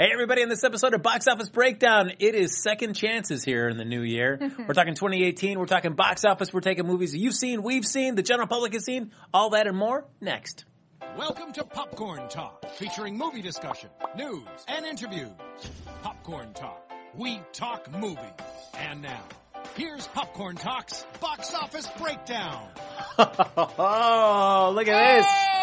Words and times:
Hey, 0.00 0.10
everybody, 0.12 0.42
in 0.42 0.48
this 0.48 0.62
episode 0.62 0.94
of 0.94 1.02
Box 1.02 1.26
Office 1.26 1.48
Breakdown, 1.48 2.12
it 2.20 2.36
is 2.36 2.62
second 2.62 2.94
chances 2.94 3.42
here 3.42 3.68
in 3.68 3.78
the 3.78 3.84
new 3.84 4.02
year. 4.02 4.38
we're 4.68 4.72
talking 4.72 4.94
2018, 4.94 5.58
we're 5.58 5.66
talking 5.66 5.94
box 5.94 6.24
office, 6.24 6.52
we're 6.52 6.60
taking 6.60 6.86
movies 6.86 7.16
you've 7.16 7.34
seen, 7.34 7.64
we've 7.64 7.84
seen, 7.84 8.14
the 8.14 8.22
general 8.22 8.46
public 8.46 8.74
has 8.74 8.84
seen, 8.84 9.10
all 9.34 9.50
that 9.50 9.66
and 9.66 9.76
more 9.76 10.04
next. 10.20 10.66
Welcome 11.16 11.52
to 11.54 11.64
Popcorn 11.64 12.28
Talk, 12.28 12.64
featuring 12.76 13.18
movie 13.18 13.42
discussion, 13.42 13.90
news, 14.16 14.46
and 14.68 14.86
interviews. 14.86 15.32
Popcorn 16.04 16.52
Talk. 16.52 16.92
We 17.16 17.40
talk 17.52 17.90
movies. 17.90 18.20
And 18.78 19.02
now, 19.02 19.24
here's 19.74 20.06
Popcorn 20.06 20.54
Talk's 20.54 21.04
box 21.20 21.52
office 21.54 21.88
breakdown. 22.00 22.68
oh, 23.18 24.72
look 24.76 24.86
at 24.86 25.16
this. 25.16 25.57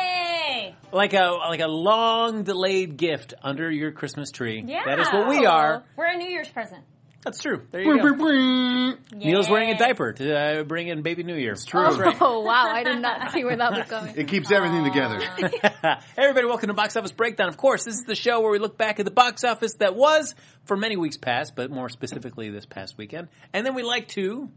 Hey! 0.95 0.97
Like 0.97 1.13
a, 1.13 1.31
like 1.49 1.59
a 1.59 1.67
long 1.67 2.43
delayed 2.43 2.95
gift 2.95 3.33
under 3.43 3.69
your 3.69 3.91
Christmas 3.91 4.31
tree. 4.31 4.63
Yeah. 4.65 4.83
That 4.85 4.99
is 4.99 5.09
what 5.09 5.27
we 5.27 5.45
are. 5.45 5.83
We're 5.97 6.05
a 6.05 6.17
New 6.17 6.29
Year's 6.29 6.47
present. 6.47 6.83
That's 7.21 7.41
true. 7.41 7.63
There 7.71 7.81
you 7.81 7.97
go. 7.97 9.17
Neil's 9.17 9.49
wearing 9.49 9.71
a 9.71 9.77
diaper 9.77 10.13
to 10.13 10.37
uh, 10.37 10.63
bring 10.63 10.87
in 10.89 11.01
baby 11.01 11.23
New 11.23 11.35
Year. 11.35 11.53
It's 11.53 11.65
true. 11.65 11.81
That's 11.81 11.97
right. 11.97 12.15
Oh 12.21 12.41
wow, 12.41 12.69
I 12.71 12.83
did 12.83 13.01
not 13.01 13.31
see 13.31 13.43
where 13.43 13.57
that 13.57 13.71
was 13.71 13.89
going. 13.89 14.13
It 14.15 14.27
keeps 14.27 14.51
everything 14.51 14.83
together. 14.83 15.19
hey 15.19 15.97
everybody, 16.17 16.45
welcome 16.45 16.67
to 16.67 16.75
Box 16.75 16.95
Office 16.95 17.11
Breakdown. 17.11 17.49
Of 17.49 17.57
course, 17.57 17.83
this 17.83 17.95
is 17.95 18.03
the 18.05 18.13
show 18.13 18.41
where 18.41 18.51
we 18.51 18.59
look 18.59 18.77
back 18.77 18.99
at 18.99 19.05
the 19.05 19.11
box 19.11 19.43
office 19.43 19.73
that 19.79 19.95
was 19.95 20.35
for 20.65 20.77
many 20.77 20.97
weeks 20.97 21.17
past, 21.17 21.55
but 21.55 21.71
more 21.71 21.89
specifically 21.89 22.51
this 22.51 22.67
past 22.67 22.95
weekend. 22.95 23.27
And 23.53 23.65
then 23.65 23.73
we 23.73 23.81
like 23.81 24.07
to 24.09 24.51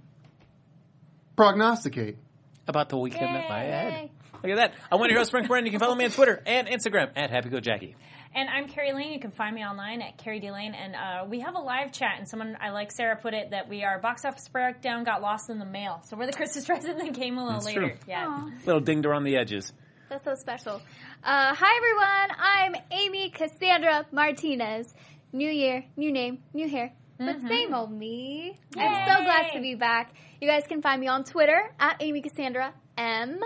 Prognosticate. 1.36 2.18
about 2.66 2.90
the 2.90 2.98
weekend 2.98 3.34
that 3.34 3.48
lie 3.48 3.64
ahead. 3.64 4.10
Yay. 4.44 4.50
Look 4.50 4.58
at 4.58 4.72
that. 4.72 4.78
I'm 4.90 4.98
one 4.98 5.08
of 5.08 5.12
your 5.12 5.20
hosts, 5.20 5.30
Frank 5.30 5.48
Brennan. 5.48 5.66
You 5.66 5.70
can 5.72 5.80
follow 5.80 5.94
me 5.94 6.04
on 6.04 6.10
Twitter 6.10 6.42
and 6.46 6.68
Instagram 6.68 7.10
at 7.16 7.30
HappyGoJackie. 7.30 7.94
And 8.34 8.48
I'm 8.50 8.68
Carrie 8.68 8.92
Lane. 8.92 9.12
You 9.12 9.20
can 9.20 9.30
find 9.30 9.54
me 9.54 9.64
online 9.64 10.02
at 10.02 10.18
Carrie 10.18 10.38
D 10.38 10.50
Lane. 10.50 10.74
And 10.74 10.94
uh, 10.94 11.24
we 11.28 11.40
have 11.40 11.54
a 11.54 11.60
live 11.60 11.92
chat. 11.92 12.16
And 12.18 12.28
someone, 12.28 12.56
I 12.60 12.70
like 12.70 12.92
Sarah 12.92 13.16
put 13.16 13.34
it, 13.34 13.50
that 13.50 13.68
we 13.68 13.84
are 13.84 13.98
box 13.98 14.24
office 14.24 14.46
breakdown 14.48 15.04
got 15.04 15.22
lost 15.22 15.50
in 15.50 15.58
the 15.58 15.64
mail. 15.64 16.02
So 16.06 16.16
we're 16.16 16.26
the 16.26 16.32
Christmas 16.32 16.66
present 16.66 16.98
that 16.98 17.14
came 17.14 17.38
a 17.38 17.42
little 17.44 17.60
That's 17.60 17.66
later. 17.66 17.80
true. 17.88 17.96
Yeah. 18.06 18.48
Little 18.66 18.80
dinged 18.82 19.06
around 19.06 19.24
the 19.24 19.36
edges. 19.36 19.72
That's 20.08 20.24
so 20.24 20.34
special. 20.34 20.80
Uh, 21.22 21.54
hi 21.54 21.76
everyone, 21.76 22.36
I'm 22.38 22.74
Amy 22.92 23.28
Cassandra 23.30 24.06
Martinez. 24.10 24.94
New 25.32 25.50
year, 25.50 25.84
new 25.98 26.10
name, 26.10 26.38
new 26.54 26.66
hair, 26.66 26.94
but 27.18 27.42
same 27.46 27.74
old 27.74 27.92
me. 27.92 28.56
I'm 28.74 29.06
so 29.08 29.22
glad 29.24 29.50
to 29.52 29.60
be 29.60 29.74
back. 29.74 30.14
You 30.40 30.48
guys 30.48 30.62
can 30.66 30.80
find 30.80 30.98
me 30.98 31.08
on 31.08 31.24
Twitter 31.24 31.60
at 31.78 31.96
Amy 32.00 32.22
Cassandra 32.22 32.72
M 32.96 33.38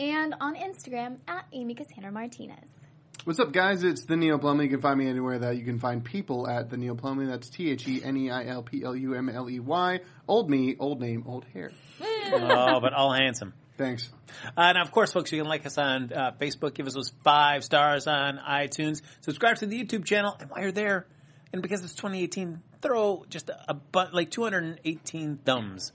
and 0.00 0.34
on 0.40 0.56
Instagram 0.56 1.18
at 1.28 1.44
Amy 1.52 1.74
Cassandra 1.74 2.10
Martinez. 2.10 2.64
What's 3.24 3.38
up, 3.38 3.52
guys? 3.52 3.82
It's 3.84 4.06
the 4.06 4.16
Neil 4.16 4.38
Plumley. 4.38 4.64
You 4.64 4.70
can 4.70 4.80
find 4.80 4.98
me 4.98 5.06
anywhere 5.06 5.38
that 5.40 5.58
you 5.58 5.64
can 5.64 5.78
find 5.78 6.02
people 6.02 6.48
at 6.48 6.70
the 6.70 6.78
Neil 6.78 6.96
Plumley. 6.96 7.26
That's 7.26 7.50
T 7.50 7.70
H 7.70 7.86
E 7.86 8.02
N 8.02 8.16
E 8.16 8.30
I 8.30 8.46
L 8.46 8.62
P 8.62 8.82
L 8.82 8.96
U 8.96 9.14
M 9.14 9.28
L 9.28 9.50
E 9.50 9.60
Y. 9.60 10.00
Old 10.26 10.48
me, 10.48 10.74
old 10.78 11.00
name, 11.00 11.24
old 11.26 11.44
hair. 11.52 11.70
Oh, 12.32 12.78
but 12.80 12.92
all 12.92 13.12
handsome. 13.12 13.54
Thanks. 13.76 14.08
Uh, 14.56 14.72
now, 14.72 14.82
of 14.82 14.92
course, 14.92 15.12
folks, 15.12 15.32
you 15.32 15.40
can 15.40 15.48
like 15.48 15.66
us 15.66 15.78
on 15.78 16.12
uh, 16.12 16.30
Facebook, 16.40 16.74
give 16.74 16.86
us 16.86 16.94
those 16.94 17.12
five 17.24 17.64
stars 17.64 18.06
on 18.06 18.38
iTunes, 18.38 19.02
subscribe 19.20 19.56
to 19.56 19.66
the 19.66 19.82
YouTube 19.82 20.04
channel, 20.04 20.36
and 20.38 20.48
while 20.48 20.60
you're 20.62 20.70
there, 20.70 21.06
and 21.52 21.60
because 21.60 21.82
it's 21.82 21.94
2018, 21.94 22.60
throw 22.82 23.24
just 23.28 23.48
a, 23.48 23.70
a 23.70 23.74
bu- 23.74 24.12
like 24.12 24.30
218 24.30 25.38
thumbs. 25.38 25.90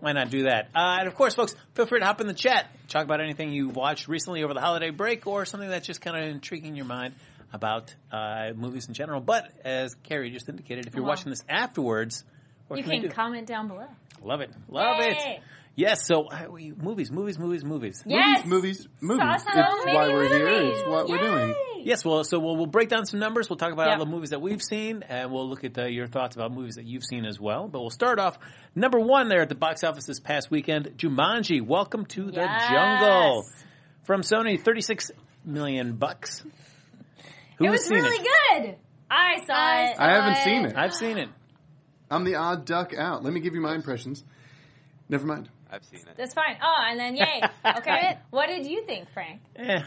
Why 0.00 0.12
not 0.12 0.30
do 0.30 0.44
that? 0.44 0.68
Uh, 0.74 0.98
and 1.00 1.08
of 1.08 1.14
course, 1.14 1.34
folks, 1.34 1.54
feel 1.74 1.86
free 1.86 2.00
to 2.00 2.04
hop 2.06 2.20
in 2.20 2.26
the 2.26 2.34
chat, 2.34 2.66
talk 2.88 3.04
about 3.04 3.20
anything 3.20 3.52
you 3.52 3.68
watched 3.68 4.08
recently 4.08 4.42
over 4.44 4.54
the 4.54 4.60
holiday 4.60 4.90
break, 4.90 5.26
or 5.26 5.44
something 5.44 5.68
that's 5.68 5.86
just 5.86 6.00
kind 6.00 6.16
of 6.16 6.28
intriguing 6.30 6.76
your 6.76 6.84
mind 6.86 7.14
about 7.52 7.94
uh, 8.12 8.50
movies 8.54 8.88
in 8.88 8.94
general. 8.94 9.20
But 9.20 9.50
as 9.64 9.94
Carrie 10.02 10.30
just 10.30 10.48
indicated, 10.48 10.86
if 10.86 10.94
you're 10.94 11.02
Wow. 11.04 11.10
watching 11.10 11.30
this 11.30 11.44
afterwards, 11.48 12.24
what 12.68 12.76
You 12.78 12.82
can, 12.84 12.92
can 12.92 13.02
do? 13.02 13.08
comment 13.10 13.46
down 13.46 13.68
below. 13.68 13.86
Love 14.22 14.40
it, 14.40 14.50
love 14.68 14.98
Yay. 14.98 15.08
it. 15.36 15.40
Yes, 15.76 16.06
so 16.06 16.24
uh, 16.28 16.46
we, 16.50 16.72
movies, 16.72 17.10
movies, 17.10 17.38
movies, 17.38 17.62
movies. 17.64 18.02
Yes! 18.06 18.46
Movies, 18.46 18.88
movies. 19.00 19.22
Saw 19.22 19.34
It's 19.34 19.44
so 19.44 19.84
many 19.84 19.94
why 19.96 20.08
we're 20.08 20.28
here. 20.28 20.48
movies. 20.62 20.78
It's 20.78 20.88
what 20.88 21.06
we're 21.08 21.18
doing. 21.18 21.54
Yay! 21.86 21.90
Yes, 21.90 22.04
well, 22.04 22.24
so 22.24 22.38
we'll, 22.38 22.56
we'll 22.56 22.66
break 22.66 22.88
down 22.88 23.06
some 23.06 23.20
numbers. 23.20 23.48
We'll 23.48 23.56
talk 23.58 23.72
about 23.72 23.86
Yeah. 23.86 23.92
all 23.94 24.04
the 24.04 24.10
movies 24.10 24.30
that 24.30 24.40
we've 24.42 24.62
seen, 24.62 25.02
and 25.08 25.30
we'll 25.30 25.48
look 25.48 25.62
at 25.64 25.78
uh, 25.78 25.84
your 25.84 26.06
thoughts 26.06 26.34
about 26.36 26.52
movies 26.52 26.74
that 26.74 26.84
you've 26.84 27.04
seen 27.04 27.24
as 27.24 27.38
well. 27.40 27.68
But 27.68 27.80
we'll 27.80 27.90
start 27.90 28.18
off 28.18 28.38
number 28.74 28.98
one 28.98 29.28
there 29.28 29.40
at 29.42 29.48
the 29.48 29.54
box 29.54 29.84
office 29.84 30.04
this 30.06 30.18
past 30.20 30.50
weekend. 30.50 30.94
Jumanji, 30.98 31.62
Welcome 31.64 32.04
to 32.06 32.24
the 32.30 32.40
Yes. 32.40 32.68
Jungle, 32.70 33.44
from 34.04 34.22
Sony, 34.22 34.60
thirty-six 34.60 35.10
million 35.44 35.94
bucks. 35.96 36.44
Who 37.58 37.66
It 37.66 37.70
was 37.70 37.84
seen 37.86 37.98
really 38.02 38.16
it? 38.16 38.26
good. 38.64 38.76
I 39.10 39.36
saw 39.46 39.54
I 39.54 39.82
it. 39.90 39.96
saw 39.96 40.02
I 40.02 40.10
haven't 40.12 40.32
it. 40.38 40.44
seen 40.44 40.64
it. 40.66 40.76
I've 40.76 40.92
seen 40.94 41.18
it. 41.18 41.28
I'm 42.10 42.24
the 42.24 42.34
odd 42.34 42.64
duck 42.66 42.92
out. 42.96 43.22
Let 43.24 43.32
me 43.32 43.40
give 43.40 43.54
you 43.54 43.60
my 43.60 43.74
impressions. 43.74 44.24
Never 45.08 45.26
mind. 45.26 45.48
I've 45.70 45.84
seen 45.84 46.00
it. 46.00 46.16
That's 46.16 46.34
fine. 46.34 46.56
Oh, 46.62 46.82
and 46.88 46.98
then 46.98 47.16
yay. 47.16 47.42
Okay. 47.78 48.18
what 48.30 48.48
did 48.48 48.66
you 48.66 48.84
think, 48.86 49.08
Frank? 49.12 49.40
Eh. 49.56 49.80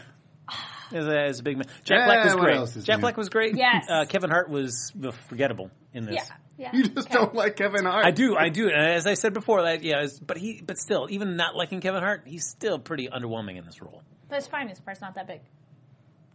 As 0.92 1.06
a, 1.06 1.18
as 1.20 1.40
a 1.40 1.42
big 1.42 1.56
man, 1.56 1.66
Jack 1.84 2.06
Black 2.06 2.24
was 2.24 2.34
what 2.34 2.42
great. 2.44 2.56
else 2.56 2.76
is 2.76 2.84
Jack 2.84 2.96
new? 2.96 3.00
Black 3.02 3.16
was 3.16 3.28
great. 3.28 3.56
Yes. 3.56 3.86
Uh, 3.88 4.04
Kevin 4.06 4.30
Hart 4.30 4.50
was 4.50 4.92
uh, 5.04 5.10
forgettable 5.28 5.70
in 5.92 6.04
this. 6.06 6.16
Yeah. 6.16 6.24
Yeah. 6.58 6.70
You 6.76 6.88
just 6.88 7.08
don't 7.10 7.34
like 7.34 7.56
Kevin 7.56 7.84
Hart. 7.86 8.04
I 8.04 8.10
do, 8.10 8.36
I 8.36 8.48
do. 8.50 8.68
And 8.68 8.76
as 8.76 9.06
I 9.06 9.14
said 9.14 9.32
before, 9.32 9.62
that 9.62 9.82
yeah, 9.82 9.98
it's- 10.04 10.18
but 10.18 10.36
he, 10.36 10.60
but 10.64 10.76
still, 10.78 11.06
even 11.10 11.36
not 11.36 11.54
liking 11.56 11.80
Kevin 11.80 12.02
Hart, 12.02 12.22
he's 12.26 12.46
still 12.46 12.78
pretty 12.78 13.08
underwhelming 13.08 13.56
in 13.56 13.64
this 13.64 13.80
role. 13.80 14.02
That's 14.28 14.46
fine. 14.46 14.68
His 14.68 14.78
part's 14.80 15.00
not 15.00 15.14
that 15.14 15.26
big. 15.26 15.40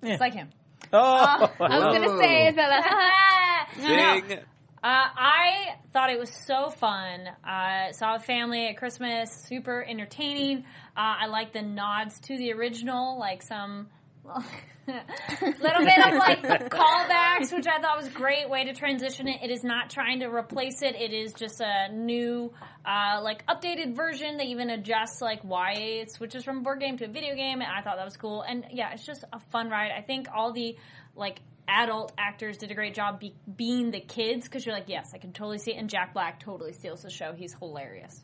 Yeah. 0.02 0.14
It's 0.14 0.22
like 0.22 0.34
him. 0.34 0.50
Oh, 0.94 1.00
I 1.00 1.40
was 1.80 1.98
gonna 1.98 2.18
say 2.22 2.48
is 2.48 2.56
that 2.56 3.68
No, 3.82 3.88
no. 3.96 4.22
Ding. 4.22 4.40
Uh, 4.40 4.44
I 4.84 5.76
thought 5.94 6.12
it 6.12 6.20
was 6.20 6.32
so 6.46 6.70
fun. 6.70 7.22
Uh, 7.48 7.92
saw 7.92 8.16
a 8.16 8.20
family 8.20 8.68
at 8.68 8.78
Christmas, 8.78 9.32
super 9.48 9.84
entertaining. 9.88 10.60
Uh, 10.96 11.24
I 11.24 11.26
like 11.28 11.54
the 11.54 11.64
nods 11.64 12.20
to 12.22 12.38
the 12.38 12.52
original, 12.54 13.18
like 13.20 13.42
some 13.42 13.88
little 14.88 15.86
bit 15.86 16.08
of 16.08 16.14
like 16.18 16.44
callbacks, 16.70 17.52
which 17.52 17.68
I 17.68 17.80
thought 17.82 17.98
was 17.98 18.08
a 18.08 18.12
great 18.12 18.50
way 18.50 18.66
to 18.66 18.74
transition 18.74 19.28
it. 19.28 19.42
It 19.44 19.52
is 19.52 19.64
not 19.64 19.90
trying 19.90 20.20
to 20.20 20.28
replace 20.28 20.82
it. 20.82 20.96
It 20.96 21.14
is 21.14 21.34
just 21.34 21.62
a 21.62 21.92
new, 21.92 22.52
uh, 22.86 23.22
like 23.22 23.46
updated 23.48 23.96
version 23.96 24.38
that 24.38 24.46
even 24.46 24.70
adjusts 24.70 25.22
like 25.22 25.42
why 25.44 25.74
it 25.74 26.12
switches 26.12 26.44
from 26.44 26.64
board 26.64 26.80
game 26.80 26.98
to 26.98 27.08
video 27.08 27.36
game. 27.36 27.62
And 27.62 27.72
I 27.72 27.82
thought 27.82 27.98
that 27.98 28.06
was 28.06 28.18
cool. 28.18 28.42
And 28.42 28.66
yeah, 28.72 28.94
it's 28.94 29.06
just 29.06 29.24
a 29.34 29.40
fun 29.52 29.70
ride. 29.70 29.92
I 29.92 30.02
think 30.02 30.28
all 30.34 30.54
the 30.54 30.78
like 31.16 31.42
adult 31.68 32.12
actors 32.18 32.58
did 32.58 32.72
a 32.72 32.76
great 32.76 32.94
job 32.94 33.20
be- 33.20 33.36
being 33.56 33.92
the 33.92 34.00
kids 34.00 34.46
because 34.46 34.66
you're 34.66 34.76
like, 34.76 34.90
yes, 34.90 35.12
I 35.14 35.18
can 35.18 35.34
totally 35.34 35.58
see 35.58 35.72
it. 35.72 35.78
And 35.78 35.90
Jack 35.90 36.14
Black 36.14 36.40
totally 36.40 36.74
steals 36.74 37.02
the 37.02 37.10
show. 37.10 37.34
He's 37.34 37.54
hilarious. 37.54 38.22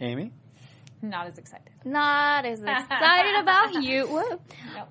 Amy. 0.00 0.32
Not 1.10 1.26
as 1.28 1.38
excited. 1.38 1.70
not 1.84 2.44
as 2.46 2.60
excited 2.62 3.40
about 3.40 3.82
you. 3.82 4.06
Woo. 4.12 4.22
Nope. 4.30 4.40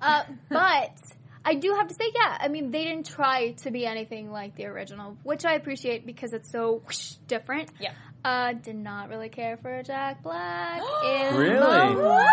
Uh, 0.00 0.22
but 0.50 0.96
I 1.44 1.54
do 1.54 1.74
have 1.74 1.88
to 1.88 1.94
say, 1.94 2.04
yeah, 2.14 2.36
I 2.40 2.48
mean, 2.48 2.70
they 2.70 2.84
didn't 2.84 3.06
try 3.06 3.52
to 3.64 3.70
be 3.70 3.86
anything 3.86 4.30
like 4.30 4.56
the 4.56 4.66
original, 4.66 5.16
which 5.22 5.44
I 5.44 5.54
appreciate 5.54 6.06
because 6.06 6.32
it's 6.32 6.50
so 6.50 6.82
whoosh, 6.86 7.12
different. 7.26 7.70
Yeah. 7.80 7.92
Uh, 8.24 8.54
did 8.54 8.76
not 8.76 9.10
really 9.10 9.28
care 9.28 9.58
for 9.58 9.82
Jack 9.82 10.22
Black. 10.22 10.80
in 11.04 11.36
Really? 11.36 11.94
the- 11.94 12.00
What? 12.00 12.30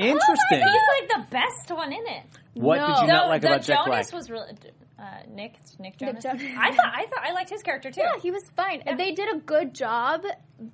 Interesting. 0.00 0.36
He's 0.50 0.62
like 0.62 1.08
the 1.08 1.26
best 1.30 1.70
one 1.70 1.92
in 1.92 2.06
it. 2.06 2.22
What 2.54 2.78
No. 2.78 2.86
did 2.88 2.96
you 3.02 3.06
not 3.08 3.24
the, 3.24 3.28
like 3.28 3.42
the 3.42 3.48
about 3.48 3.62
Jack 3.62 3.84
Jonas 3.84 4.10
Black? 4.10 4.18
was 4.18 4.30
really 4.30 4.52
uh, 4.98 5.02
Nick. 5.30 5.54
Nick 5.78 5.98
Jonas. 5.98 6.22
Jonas. 6.22 6.42
I 6.58 6.74
thought 6.74 6.92
I 6.94 7.06
thought 7.06 7.24
I 7.24 7.32
liked 7.32 7.50
his 7.50 7.62
character 7.62 7.90
too. 7.90 8.00
Yeah, 8.00 8.18
he 8.20 8.30
was 8.30 8.42
fine. 8.56 8.82
Yeah. 8.84 8.96
They 8.96 9.12
did 9.12 9.34
a 9.34 9.38
good 9.38 9.74
job 9.74 10.24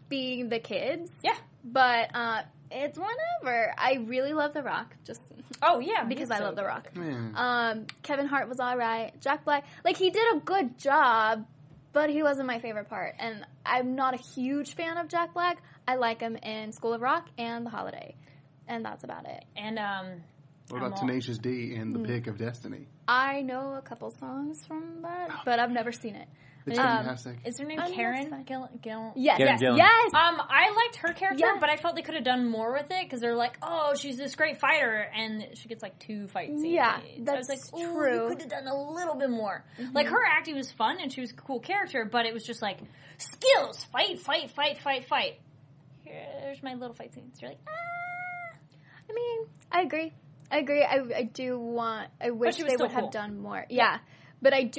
being 0.09 0.49
the 0.49 0.59
kids, 0.59 1.11
Yeah. 1.23 1.37
But 1.73 2.11
uh, 2.15 2.43
it's 2.71 2.99
whatever. 2.99 3.73
I 3.77 4.05
really 4.07 4.33
love 4.33 4.55
The 4.55 4.63
Rock, 4.63 4.95
just 5.05 5.21
Oh 5.63 5.79
yeah, 5.81 6.05
because 6.05 6.31
I 6.31 6.39
so 6.39 6.45
love 6.45 6.57
The. 6.57 6.65
Rock. 6.65 6.89
Yeah. 6.97 7.31
Um, 7.35 7.87
Kevin 8.03 8.27
Hart 8.27 8.49
was 8.49 8.61
all 8.61 8.77
right. 8.77 9.13
Jack 9.21 9.45
Black, 9.45 9.65
like 9.85 9.97
he 9.97 10.11
did 10.11 10.37
a 10.37 10.41
good 10.41 10.79
job, 10.79 11.47
but 11.93 12.11
he 12.11 12.23
wasn't 12.23 12.47
my 12.47 12.59
favorite 12.59 12.89
part. 12.89 13.15
And 13.19 13.45
I'm 13.65 13.95
not 13.95 14.15
a 14.15 14.19
huge 14.19 14.75
fan 14.75 14.99
of 14.99 15.09
Jack 15.09 15.35
Black. 15.35 15.59
I 15.89 15.97
like 15.97 16.21
him 16.21 16.37
in 16.37 16.73
School 16.73 16.93
of 16.95 17.01
Rock 17.01 17.29
and 17.39 17.65
The 17.65 17.71
Holiday, 17.71 18.15
and 18.69 18.85
that's 18.85 19.05
about 19.05 19.27
it. 19.27 19.45
And 19.57 19.79
um, 19.79 20.07
What 20.69 20.79
I'm 20.79 20.87
about 20.89 20.99
all- 21.01 21.07
Tenacious 21.09 21.39
D 21.39 21.75
and 21.77 21.95
The 21.95 22.01
Pick 22.01 22.27
of 22.27 22.39
Destiny? 22.39 22.89
I 23.09 23.43
know 23.43 23.75
a 23.75 23.83
couple 23.83 24.11
songs 24.11 24.65
from 24.67 25.03
that, 25.03 25.31
but 25.45 25.61
I've 25.61 25.71
never 25.71 25.93
seen 25.93 26.17
it. 26.17 26.27
It's 26.67 26.79
Um, 26.79 26.85
fantastic. 26.85 27.39
is 27.45 27.59
her 27.61 27.65
name 27.65 27.79
Karen 27.95 28.29
fine. 28.29 28.43
Gill? 28.43 28.69
Gill? 28.83 29.13
Yes, 29.15 29.39
Karen 29.39 29.53
yes, 29.53 29.63
Gillan. 29.63 29.77
yes. 29.79 30.15
Um, 30.15 30.41
I 30.49 30.71
liked 30.75 30.97
her 30.97 31.13
character, 31.13 31.47
Yeah. 31.47 31.59
but 31.61 31.71
I 31.71 31.77
felt 31.77 31.95
they 31.95 32.03
could 32.03 32.17
have 32.17 32.25
done 32.25 32.49
more 32.51 32.73
with 32.73 32.91
it 32.91 33.05
because 33.05 33.21
they're 33.21 33.37
like, 33.37 33.57
oh, 33.63 33.95
she's 33.95 34.17
this 34.17 34.35
great 34.35 34.59
fighter, 34.59 35.09
and 35.15 35.47
she 35.55 35.69
gets 35.69 35.81
like 35.83 35.99
two 36.01 36.27
fight 36.29 36.49
scenes. 36.49 36.65
Yeah, 36.67 36.99
so 36.99 37.05
I 37.33 37.37
was 37.37 37.47
that's 37.47 37.73
like, 37.73 37.83
true. 37.85 38.23
you 38.25 38.29
could 38.31 38.41
have 38.43 38.51
done 38.51 38.67
a 38.67 38.91
little 38.93 39.15
bit 39.15 39.31
more. 39.31 39.65
Like 39.93 40.09
her 40.09 40.25
acting 40.29 40.57
was 40.57 40.73
fun, 40.73 40.99
and 41.01 41.13
she 41.13 41.21
was 41.21 41.31
a 41.31 41.35
cool 41.37 41.61
character, 41.61 42.05
but 42.05 42.27
it 42.27 42.35
was 42.35 42.43
just 42.43 42.61
like 42.63 42.79
skills, 43.19 43.85
fight, 43.93 44.19
fight, 44.21 44.51
fight, 44.51 44.79
fight, 44.81 45.07
fight. 45.09 45.41
Here's 46.05 46.63
my 46.63 46.75
little 46.75 46.95
fight 46.95 47.15
scenes. 47.15 47.41
You're 47.41 47.51
like, 47.51 47.61
ah. 47.69 48.59
I 49.09 49.13
mean, 49.13 49.47
I 49.71 49.81
agree. 49.83 50.13
I 50.51 50.59
agree. 50.59 50.83
I, 50.85 50.99
I 51.17 51.23
do 51.25 51.59
want. 51.59 52.09
I 52.21 52.31
wish 52.31 52.57
they 52.57 52.65
would 52.77 52.79
cool. 52.79 52.89
have 52.89 53.11
done 53.11 53.39
more. 53.41 53.67
Yeah. 53.69 53.99
but 54.43 54.53
I 54.53 54.65
do. 54.65 54.79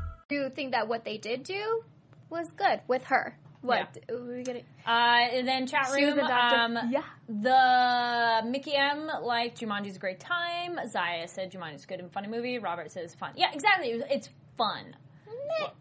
Do 0.31 0.49
think 0.49 0.71
that 0.71 0.87
what 0.87 1.03
they 1.05 1.17
did 1.17 1.43
do 1.43 1.83
was 2.29 2.47
good 2.55 2.81
with 2.87 3.03
her. 3.05 3.37
What 3.61 3.95
were 4.09 4.37
we 4.37 4.43
gonna? 4.43 4.61
Uh, 4.87 5.37
and 5.37 5.47
then 5.47 5.67
chat 5.67 5.87
She 5.95 6.03
was 6.05 6.15
room. 6.15 6.25
a 6.25 6.27
doctor. 6.27 6.57
Um, 6.57 6.89
yeah. 6.89 7.03
The 7.27 8.49
Mickey 8.49 8.73
M 8.75 9.07
liked 9.21 9.59
Jumanji's 9.61 9.97
a 9.97 9.99
great 9.99 10.19
time. 10.19 10.79
Zaya 10.89 11.27
said 11.27 11.51
Jumanji's 11.51 11.83
a 11.83 11.87
good 11.87 11.99
and 11.99 12.11
funny 12.11 12.27
movie. 12.27 12.57
Robert 12.57 12.89
says 12.91 13.13
fun. 13.13 13.33
Yeah, 13.35 13.51
exactly. 13.53 13.89
It's 14.09 14.29
fun. 14.57 14.95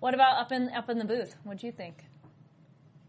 What 0.01 0.13
about 0.15 0.37
up 0.39 0.53
in 0.53 0.69
up 0.71 0.91
in 0.91 0.99
the 0.99 1.05
booth? 1.07 1.35
What 1.45 1.57
do 1.59 1.67
you 1.67 1.73
think? 1.73 2.05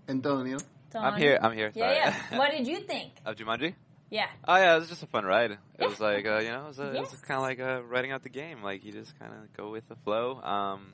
Antonio. 0.08 0.58
Dawn? 0.92 1.04
I'm 1.06 1.20
here. 1.20 1.38
I'm 1.42 1.54
here. 1.54 1.72
Yeah, 1.74 1.84
Sorry. 1.84 1.96
yeah. 2.32 2.38
What 2.38 2.52
did 2.52 2.68
you 2.68 2.80
think? 2.82 3.12
of 3.26 3.36
Jumanji? 3.36 3.74
Yeah. 4.10 4.28
Oh 4.48 4.56
yeah, 4.58 4.76
it 4.76 4.80
was 4.80 4.90
just 4.90 5.04
a 5.04 5.08
fun 5.08 5.26
ride. 5.26 5.52
It 5.80 5.88
was 5.88 6.00
like 6.00 6.26
uh, 6.26 6.40
you 6.40 6.50
know, 6.52 6.66
it 6.66 6.78
was, 6.78 6.80
Yes. 6.94 7.12
was 7.12 7.22
kind 7.22 7.38
of 7.38 7.44
like 7.44 7.60
uh, 7.60 7.82
writing 7.88 8.12
out 8.12 8.24
the 8.24 8.30
game. 8.30 8.62
Like 8.62 8.84
you 8.86 8.92
just 8.92 9.18
kind 9.20 9.32
of 9.34 9.52
go 9.58 9.70
with 9.70 9.88
the 9.90 9.96
flow. 10.04 10.40
Um, 10.42 10.94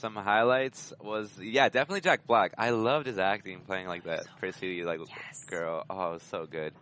some 0.00 0.14
highlights 0.16 0.92
was 1.00 1.30
yeah, 1.40 1.68
definitely 1.68 2.00
Jack 2.00 2.26
Black. 2.26 2.52
I 2.58 2.70
loved 2.70 3.06
his 3.06 3.18
acting, 3.18 3.60
playing 3.60 3.86
like 3.86 4.04
that 4.04 4.26
crazy 4.38 4.82
like 4.84 4.98
Yes. 5.00 5.44
girl. 5.46 5.84
Oh, 5.88 6.10
it 6.10 6.12
was 6.14 6.22
so 6.24 6.46
good. 6.46 6.72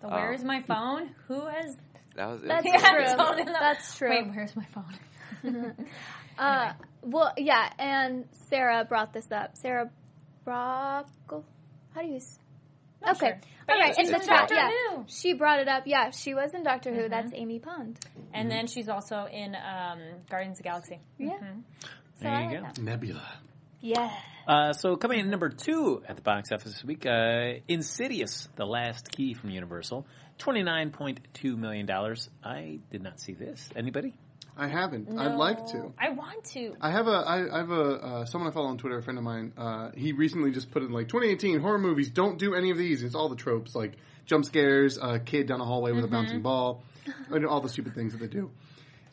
The 0.00 0.06
Um, 0.08 0.12
where's 0.14 0.44
my 0.44 0.60
phone? 0.62 1.10
Who 1.28 1.46
has? 1.46 1.76
That 2.16 2.26
was. 2.26 2.40
That's 2.42 2.64
was 2.64 2.72
so 2.82 2.88
Yeah, 2.88 2.96
good. 2.98 3.06
I 3.20 3.24
told 3.24 3.38
him 3.38 3.46
that. 3.46 3.60
That's 3.60 3.96
true. 3.96 4.10
Wait, 4.10 4.26
where's 4.34 4.54
my 4.56 4.66
phone? 4.66 5.74
Uh, 6.36 6.72
well, 7.02 7.32
yeah, 7.36 7.70
and 7.78 8.24
Sarah 8.48 8.84
brought 8.84 9.12
this 9.12 9.30
up. 9.30 9.56
Sarah 9.56 9.88
Brockle. 10.44 11.44
How 11.94 12.02
do 12.02 12.08
you? 12.08 12.16
s- 12.16 12.38
Not 13.00 13.16
okay, 13.16 13.26
sure. 13.28 13.40
But 13.68 13.76
yeah. 13.78 13.86
In 13.98 14.06
the 14.06 14.14
in 14.14 14.20
chat, 14.20 14.26
Doctor 14.48 14.54
yeah, 14.56 14.70
Who. 14.90 15.04
she 15.06 15.34
brought 15.34 15.60
it 15.60 15.68
up. 15.68 15.84
Yeah, 15.86 16.10
she 16.10 16.34
was 16.34 16.52
in 16.54 16.64
Doctor 16.64 16.90
Mm-hmm. 16.90 17.00
Who. 17.02 17.08
That's 17.08 17.32
Amy 17.34 17.60
Pond. 17.60 17.98
And 18.32 18.50
then 18.50 18.66
she's 18.66 18.88
also 18.88 19.26
in 19.30 19.54
um, 19.54 20.00
Guardians 20.28 20.58
of 20.58 20.64
the 20.64 20.68
Galaxy. 20.68 20.98
Yeah. 21.18 21.38
Mhm. 21.40 21.62
So 22.24 22.30
I 22.30 22.32
There 22.32 22.40
you 22.40 22.46
like 22.46 22.56
go. 22.60 22.62
that. 22.74 22.78
Nebula. 22.82 23.28
Yeah. 23.80 24.10
Uh, 24.48 24.72
so 24.72 24.96
coming 24.96 25.20
in 25.20 25.30
number 25.30 25.48
two 25.50 26.02
at 26.08 26.16
the 26.16 26.22
box 26.22 26.50
office 26.52 26.72
this 26.72 26.84
week, 26.84 27.06
uh, 27.06 27.60
Insidious, 27.68 28.48
The 28.56 28.64
Last 28.66 29.10
Key 29.10 29.34
from 29.34 29.50
Universal, 29.50 30.06
twenty 30.38 30.62
nine 30.62 30.90
point 30.90 31.20
two 31.34 31.56
million 31.56 31.86
dollars. 31.86 32.28
I 32.42 32.80
did 32.90 33.02
not 33.02 33.20
see 33.20 33.32
this. 33.34 33.68
Anybody? 33.76 34.14
I 34.56 34.68
haven't. 34.68 35.18
I'd 35.18 35.34
like 35.34 35.66
to. 35.68 35.92
I 35.98 36.10
want 36.10 36.44
to. 36.52 36.76
I 36.80 36.92
have 36.92 37.08
a 37.08 37.10
I, 37.10 37.54
I 37.56 37.58
have 37.58 37.70
a 37.70 37.82
uh, 37.82 38.24
someone 38.26 38.50
I 38.50 38.54
follow 38.54 38.68
on 38.68 38.78
Twitter, 38.78 38.98
a 38.98 39.02
friend 39.02 39.18
of 39.18 39.24
mine. 39.24 39.52
Uh, 39.56 39.90
he 39.96 40.12
recently 40.12 40.52
just 40.52 40.70
put 40.70 40.82
in 40.82 40.92
like 40.92 41.08
2018 41.08 41.60
horror 41.60 41.78
movies. 41.78 42.10
Don't 42.10 42.38
do 42.38 42.54
any 42.54 42.70
of 42.70 42.78
these. 42.78 43.02
It's 43.02 43.14
all 43.14 43.28
the 43.28 43.36
tropes 43.36 43.74
like 43.74 43.96
jump 44.26 44.44
scares, 44.44 44.96
a 44.96 45.18
kid 45.18 45.48
down 45.48 45.60
a 45.60 45.64
hallway 45.64 45.92
with 45.92 46.04
a 46.04 46.08
bouncing 46.08 46.40
ball, 46.42 46.84
and 47.30 47.44
all 47.44 47.60
the 47.60 47.68
stupid 47.68 47.94
things 47.94 48.12
that 48.12 48.18
they 48.20 48.28
do. 48.28 48.50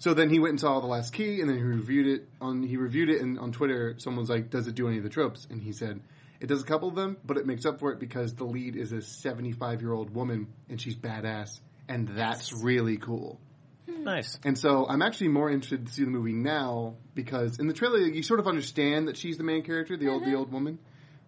So 0.01 0.15
then 0.15 0.31
he 0.31 0.39
went 0.39 0.53
and 0.53 0.59
saw 0.59 0.79
the 0.79 0.87
last 0.87 1.13
key, 1.13 1.41
and 1.41 1.47
then 1.47 1.57
he 1.57 1.63
reviewed 1.63 2.07
it 2.07 2.27
on 2.41 2.63
he 2.63 2.75
reviewed 2.75 3.11
it, 3.11 3.21
and 3.21 3.37
on 3.37 3.51
Twitter, 3.51 3.93
someone's 3.99 4.31
like, 4.31 4.49
"Does 4.49 4.67
it 4.67 4.73
do 4.73 4.87
any 4.87 4.97
of 4.97 5.03
the 5.03 5.11
tropes?" 5.11 5.45
And 5.51 5.61
he 5.61 5.73
said, 5.73 6.01
"It 6.39 6.47
does 6.47 6.59
a 6.59 6.65
couple 6.65 6.89
of 6.89 6.95
them, 6.95 7.17
but 7.23 7.37
it 7.37 7.45
makes 7.45 7.67
up 7.67 7.79
for 7.79 7.91
it 7.91 7.99
because 7.99 8.33
the 8.33 8.43
lead 8.43 8.75
is 8.75 8.93
a 8.93 9.01
75 9.03 9.79
year 9.79 9.93
old 9.93 10.09
woman, 10.09 10.47
and 10.69 10.81
she's 10.81 10.95
badass, 10.95 11.61
and 11.87 12.07
that's 12.07 12.51
really 12.51 12.97
cool." 12.97 13.39
Nice. 13.85 14.39
And 14.43 14.57
so 14.57 14.87
I'm 14.89 15.03
actually 15.03 15.27
more 15.27 15.51
interested 15.51 15.85
to 15.85 15.93
see 15.93 16.03
the 16.03 16.09
movie 16.09 16.33
now 16.33 16.95
because 17.13 17.59
in 17.59 17.67
the 17.67 17.73
trailer 17.73 17.99
you 17.99 18.23
sort 18.23 18.39
of 18.39 18.47
understand 18.47 19.07
that 19.07 19.17
she's 19.17 19.37
the 19.37 19.43
main 19.43 19.61
character, 19.61 19.97
the 19.97 20.09
old 20.09 20.25
the 20.25 20.33
old 20.33 20.51
woman, 20.51 20.79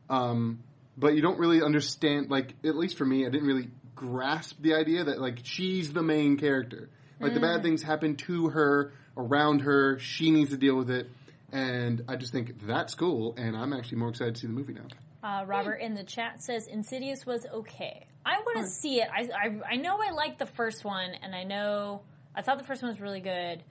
um, 0.10 0.64
but 0.98 1.14
you 1.14 1.22
don't 1.22 1.38
really 1.38 1.62
understand. 1.62 2.32
Like 2.32 2.56
at 2.64 2.76
least 2.76 2.98
for 2.98 3.06
me, 3.06 3.28
I 3.28 3.30
didn't 3.30 3.46
really 3.48 3.70
grasp 3.94 4.60
the 4.60 4.74
idea 4.74 5.04
that 5.04 5.22
like 5.22 5.42
she's 5.44 5.94
the 5.94 6.02
main 6.02 6.38
character. 6.38 6.90
Like 7.20 7.34
the 7.34 7.40
bad 7.40 7.64
things 7.64 7.82
happen 7.82 8.16
to 8.18 8.50
her, 8.50 8.94
around 9.16 9.62
her. 9.62 10.00
She 10.00 10.32
needs 10.32 10.50
to 10.52 10.58
deal 10.58 10.76
with 10.76 10.90
it, 10.90 11.10
and 11.52 12.04
I 12.08 12.16
just 12.16 12.32
think 12.32 12.66
that's 12.68 12.96
cool. 12.96 13.36
And 13.38 13.56
I'm 13.56 13.74
actually 13.74 14.00
more 14.00 14.10
excited 14.10 14.36
to 14.36 14.42
see 14.42 14.48
the 14.48 14.54
movie 14.54 14.74
now. 14.74 14.88
Uh, 15.24 15.46
Robert 15.46 15.76
in 15.76 15.94
the 15.94 16.04
chat 16.04 16.44
says 16.44 16.68
Insidious 16.68 17.26
was 17.26 17.46
okay. 17.46 18.08
I 18.26 18.40
want 18.40 18.66
to 18.66 18.68
see 18.68 19.02
it. 19.02 19.08
I, 19.12 19.30
I 19.34 19.74
I 19.74 19.76
know 19.78 19.98
I 20.02 20.12
liked 20.12 20.40
the 20.40 20.46
first 20.46 20.84
one, 20.84 21.12
and 21.22 21.34
I 21.34 21.44
know 21.44 22.02
I 22.36 22.42
thought 22.42 22.58
the 22.58 22.66
first 22.66 22.82
one 22.82 22.92
was 22.92 23.00
really 23.00 23.22
good. 23.22 23.64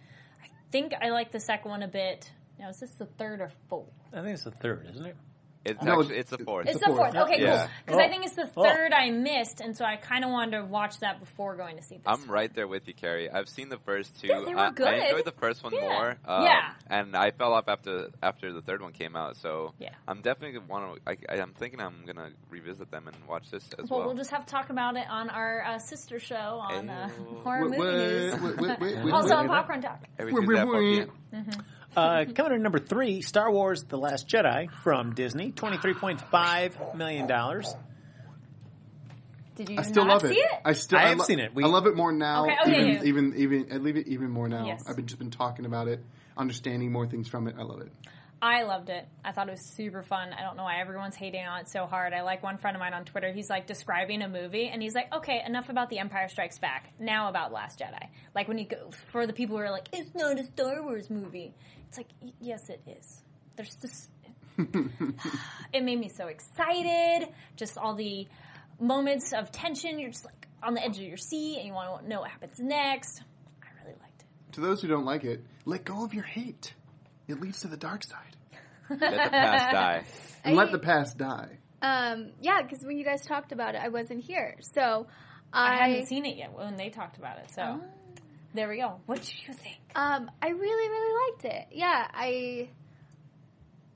I 0.43 0.49
think 0.71 0.95
I 1.01 1.11
liked 1.11 1.33
the 1.33 1.41
second 1.41 1.71
one 1.71 1.83
a 1.83 1.89
bit. 1.89 2.31
Now 2.59 2.71
is 2.71 2.81
this 2.81 2.91
the 2.93 3.07
third 3.07 3.41
or 3.41 3.51
fourth? 3.69 3.89
I 4.13 4.23
think 4.23 4.29
it's 4.29 4.45
the 4.45 4.51
third, 4.51 4.89
isn't 4.91 5.05
it? 5.05 5.17
It's 5.65 5.83
No, 5.83 6.01
actually 6.01 6.17
it's 6.17 6.31
the 6.31 6.39
fourth. 6.39 6.67
It's 6.69 6.81
the 6.81 6.87
the 6.91 6.97
fourth. 6.97 7.15
fourth. 7.15 7.29
Okay, 7.31 7.41
Yeah. 7.43 7.57
cool. 7.59 7.69
Because 7.87 8.01
I 8.01 8.05
Oh. 8.05 8.09
think 8.09 8.25
it's 8.25 8.35
the 8.35 8.51
Oh. 8.57 8.63
third 8.65 8.93
I 8.93 9.11
missed, 9.11 9.61
and 9.61 9.77
so 9.77 9.85
I 9.85 9.97
kind 9.97 10.25
of 10.25 10.31
wanted 10.31 10.59
to 10.59 10.65
watch 10.65 10.99
that 11.01 11.21
before 11.21 11.57
going 11.57 11.77
to 11.77 11.83
see 11.83 11.97
this. 11.99 12.05
I'm 12.07 12.29
right 12.31 12.53
there 12.55 12.67
with 12.67 12.89
you, 12.89 12.95
Carrie. 12.95 13.31
I've 13.31 13.49
seen 13.49 13.69
the 13.69 13.79
first 13.79 14.21
two. 14.21 14.27
Yeah, 14.27 14.41
they 14.45 14.55
were 14.55 14.61
I, 14.61 14.71
good. 14.71 14.89
I 14.89 14.95
enjoyed 15.07 15.25
the 15.25 15.33
first 15.33 15.63
one 15.63 15.73
Yeah. 15.75 15.81
more. 15.89 16.17
Um, 16.27 16.43
Yeah. 16.45 16.73
And 16.89 17.17
I 17.17 17.31
fell 17.31 17.53
off 17.55 17.69
after 17.69 18.09
after 18.23 18.53
the 18.53 18.61
third 18.63 18.83
one 18.83 18.93
came 18.93 19.15
out. 19.17 19.37
So 19.37 19.73
Yeah. 19.79 19.91
I'm 20.09 20.21
definitely 20.21 20.59
gonna 20.59 20.67
want 20.73 21.05
to. 21.07 21.11
I, 21.33 21.41
I'm 21.41 21.53
thinking 21.55 21.81
I'm 21.81 22.05
gonna 22.07 22.31
revisit 22.51 22.91
them 22.91 23.07
and 23.09 23.17
watch 23.29 23.51
this 23.51 23.65
as 23.79 23.89
Well, 23.89 24.01
well. 24.01 24.09
we'll 24.09 24.17
just 24.17 24.31
have 24.31 24.45
to 24.45 24.51
talk 24.51 24.71
about 24.71 24.97
it 24.97 25.07
on 25.09 25.31
our 25.31 25.63
uh, 25.65 25.79
sister 25.79 26.19
show 26.19 26.35
on 26.61 26.91
uh, 26.91 27.09
horror 27.45 27.69
Wait, 27.69 27.79
movie 27.79 27.93
news. 27.93 28.33
wait, 28.41 28.57
wait, 28.59 28.81
wait, 28.81 28.99
wait, 29.05 29.13
Also 29.13 29.35
on. 29.37 29.47
Popcorn 29.49 29.81
Talk. 29.81 30.01
Every 30.19 30.33
Wait, 30.33 30.41
Tuesday 30.47 31.01
at 31.03 31.09
wait, 31.97 32.03
4 32.03 32.05
wait. 32.05 32.27
p.m. 32.27 32.31
Uh, 32.31 32.35
coming 32.35 32.53
in 32.57 32.63
number 32.63 32.79
three, 32.79 33.23
Star 33.23 33.51
Wars: 33.51 33.85
The 33.85 33.97
Last 33.99 34.29
Jedi 34.29 34.71
from 34.83 35.15
Disney, 35.15 35.53
twenty 35.53 35.79
three 35.79 35.95
point 35.95 36.21
five 36.31 36.77
million 36.95 37.27
dollars. 37.27 37.75
Did 39.55 39.69
you 39.69 39.79
I 39.79 39.83
still 39.83 40.07
not 40.07 40.23
love 40.23 40.33
see 40.33 40.39
it? 40.39 40.51
I 40.65 40.73
still 40.73 40.99
I 40.99 41.03
I 41.05 41.09
have 41.11 41.19
lo- 41.19 41.25
seen 41.25 41.39
it. 41.39 41.55
We- 41.55 41.63
I 41.65 41.67
love 41.67 41.87
it 41.87 41.95
more 41.95 42.11
now. 42.13 42.45
Okay, 42.45 42.57
okay, 42.63 42.71
even, 42.73 42.87
yeah. 42.95 43.03
even 43.05 43.35
even 43.37 43.67
I 43.73 43.77
leave 43.77 43.97
it 43.97 44.09
even 44.09 44.31
more 44.31 44.49
now. 44.49 44.65
Yes. 44.67 44.85
I've 44.89 44.97
been 44.97 45.07
just 45.07 45.19
been 45.19 45.31
talking 45.31 45.67
about 45.67 45.89
it, 45.89 46.03
understanding 46.37 46.91
more 46.91 47.07
things 47.07 47.29
from 47.29 47.47
it. 47.49 47.57
I 47.59 47.63
love 47.63 47.81
it. 47.83 47.93
I 48.45 48.65
loved 48.65 48.91
it. 48.91 49.07
I 49.25 49.31
thought 49.31 49.47
it 49.47 49.53
was 49.53 49.65
super 49.77 50.03
fun. 50.03 50.33
I 50.33 50.43
don't 50.43 50.57
know 50.57 50.65
why 50.65 50.81
everyone's 50.81 51.15
hating 51.15 51.47
on 51.47 51.61
it 51.61 51.69
so 51.69 51.87
hard. 51.87 52.13
I 52.13 52.23
like 52.23 52.43
one 52.43 52.59
friend 52.59 52.77
of 52.77 52.81
mine 52.81 52.93
on 52.93 53.05
Twitter. 53.05 53.33
He's 53.33 53.49
like 53.49 53.69
describing 53.69 54.21
a 54.21 54.29
movie, 54.29 54.67
and 54.67 54.83
he's 54.83 54.97
like, 54.97 55.15
"Okay, 55.15 55.41
enough 55.47 55.69
about 55.69 55.91
The 55.91 56.01
Empire 56.01 56.29
Strikes 56.29 56.59
Back. 56.59 56.93
Now 56.99 57.29
about 57.29 57.53
Last 57.53 57.79
Jedi." 57.79 58.09
Like 58.35 58.49
when 58.49 58.59
you 58.59 58.67
go 58.67 58.91
for 59.13 59.29
the 59.29 59.33
people 59.33 59.57
who 59.57 59.63
are 59.63 59.71
like, 59.71 59.89
"It's 59.93 60.13
not 60.17 60.41
a 60.41 60.45
Star 60.45 60.83
Wars 60.83 61.09
movie." 61.09 61.55
It's 61.87 61.97
like, 61.97 62.09
yes, 62.41 62.69
it 62.69 62.83
is. 62.87 63.23
There's 63.55 63.77
this. 63.77 64.09
it 65.73 65.85
made 65.85 66.01
me 66.01 66.09
so 66.09 66.27
excited. 66.27 67.29
Just 67.55 67.79
all 67.79 67.95
the 67.95 68.27
moments 68.81 69.33
of 69.33 69.53
tension. 69.53 70.01
You're 70.01 70.11
just 70.11 70.25
like 70.25 70.49
on 70.65 70.75
the 70.75 70.83
edge 70.83 70.97
of 70.97 71.05
your 71.05 71.17
seat, 71.17 71.59
and 71.59 71.69
you 71.69 71.73
want 71.73 72.03
to 72.03 72.09
know 72.09 72.23
what 72.23 72.31
happens 72.31 72.59
next. 72.59 73.23
I 73.63 73.67
really 73.85 73.97
liked 74.01 74.23
it. 74.23 74.55
To 74.55 74.61
those 74.63 74.83
who 74.83 74.89
don't 74.89 75.05
like 75.05 75.23
it, 75.23 75.45
let 75.65 75.85
go 75.85 76.05
of 76.05 76.13
your 76.13 76.25
hate. 76.25 76.75
It 77.29 77.41
leads 77.41 77.61
to 77.61 77.69
the 77.69 77.77
dark 77.77 78.03
side. 78.05 78.37
Let 78.91 79.01
the 79.01 79.31
past 79.31 79.73
die. 79.73 80.05
And 80.45 80.55
I- 80.59 80.63
let 80.63 80.73
the 80.73 80.79
past 80.79 81.19
die. 81.19 81.59
Um, 81.83 82.31
yeah, 82.41 82.63
because 82.63 82.85
when 82.85 82.97
you 82.97 83.05
guys 83.05 83.27
talked 83.27 83.51
about 83.51 83.75
it, 83.75 83.81
I 83.83 83.89
wasn't 83.89 84.23
here, 84.23 84.57
so 84.61 85.09
I, 85.53 85.73
I, 85.73 85.89
hadn't 85.89 86.07
seen 86.07 86.25
it 86.25 86.37
yet 86.37 86.53
when 86.53 86.77
they 86.77 86.91
talked 86.91 87.19
about 87.19 87.39
it, 87.39 87.51
so 87.51 87.81
there 88.55 88.69
we 88.69 88.77
go. 88.77 89.01
What 89.07 89.21
did 89.21 89.33
you 89.49 89.53
think? 89.53 89.81
um, 89.97 90.31
I 90.41 90.51
really, 90.51 90.89
really 90.89 91.33
liked 91.33 91.45
it. 91.45 91.77
Yeah, 91.77 92.07
I, 92.15 92.69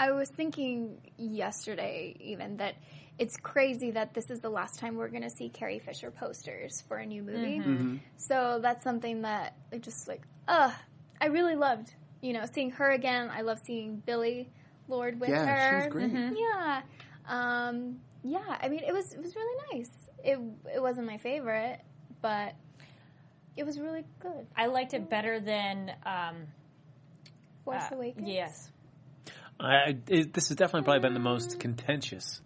I 0.01 0.11
was 0.11 0.29
thinking 0.31 0.99
yesterday 1.17 2.17
even 2.19 2.57
that 2.57 2.75
it's 3.19 3.37
crazy 3.37 3.93
that 3.93 4.15
this 4.15 4.31
is 4.31 4.41
the 4.41 4.51
last 4.51 4.79
time 4.79 4.97
we're 4.97 5.09
going 5.09 5.23
to 5.23 5.31
see 5.31 5.49
Carrie 5.49 5.79
Fisher 5.79 6.11
posters 6.11 6.83
for 6.89 6.97
a 6.97 7.07
new 7.07 7.23
movie. 7.23 7.61
Mm-hmm. 7.61 7.97
So 8.17 8.59
that's 8.61 8.85
something 8.85 9.23
that 9.23 9.55
I 9.73 9.79
just 9.79 10.07
like, 10.07 10.23
uh, 10.49 10.73
I 11.21 11.27
really 11.27 11.57
loved. 11.57 11.95
You 12.21 12.33
know, 12.33 12.45
seeing 12.53 12.71
her 12.73 12.91
again. 12.91 13.31
I 13.31 13.43
love 13.43 13.59
seeing 13.65 14.03
Billie 14.05 14.49
Lourd 14.89 15.21
with 15.21 15.31
Yeah, 15.31 15.47
her. 15.47 15.69
she 15.71 15.75
was 15.77 15.93
great. 15.93 16.13
Mm-hmm. 16.13 16.35
Yeah. 16.37 16.83
Um, 17.29 17.99
yeah, 18.23 18.59
I 18.61 18.69
mean, 18.69 18.81
it 18.87 18.93
was 18.93 19.13
it 19.13 19.21
was 19.21 19.35
really 19.37 19.63
nice. 19.73 19.91
It 20.25 20.39
it 20.75 20.83
wasn't 20.83 21.07
my 21.07 21.19
favorite, 21.19 21.81
but 22.23 22.55
it 23.57 23.65
was 23.65 23.79
really 23.79 24.05
good. 24.21 24.47
I 24.57 24.67
liked 24.67 24.95
it 24.95 25.09
better 25.09 25.41
than 25.41 25.93
um, 26.05 26.37
Force 27.65 27.83
uh, 27.91 27.95
Awakens. 27.95 28.29
Yes, 28.29 28.71
I, 29.59 29.97
it, 30.09 30.33
this 30.33 30.49
has 30.49 30.57
definitely 30.57 30.85
probably 30.85 31.01
been 31.01 31.15
the 31.15 31.21
most 31.21 31.59
contentious 31.61 32.41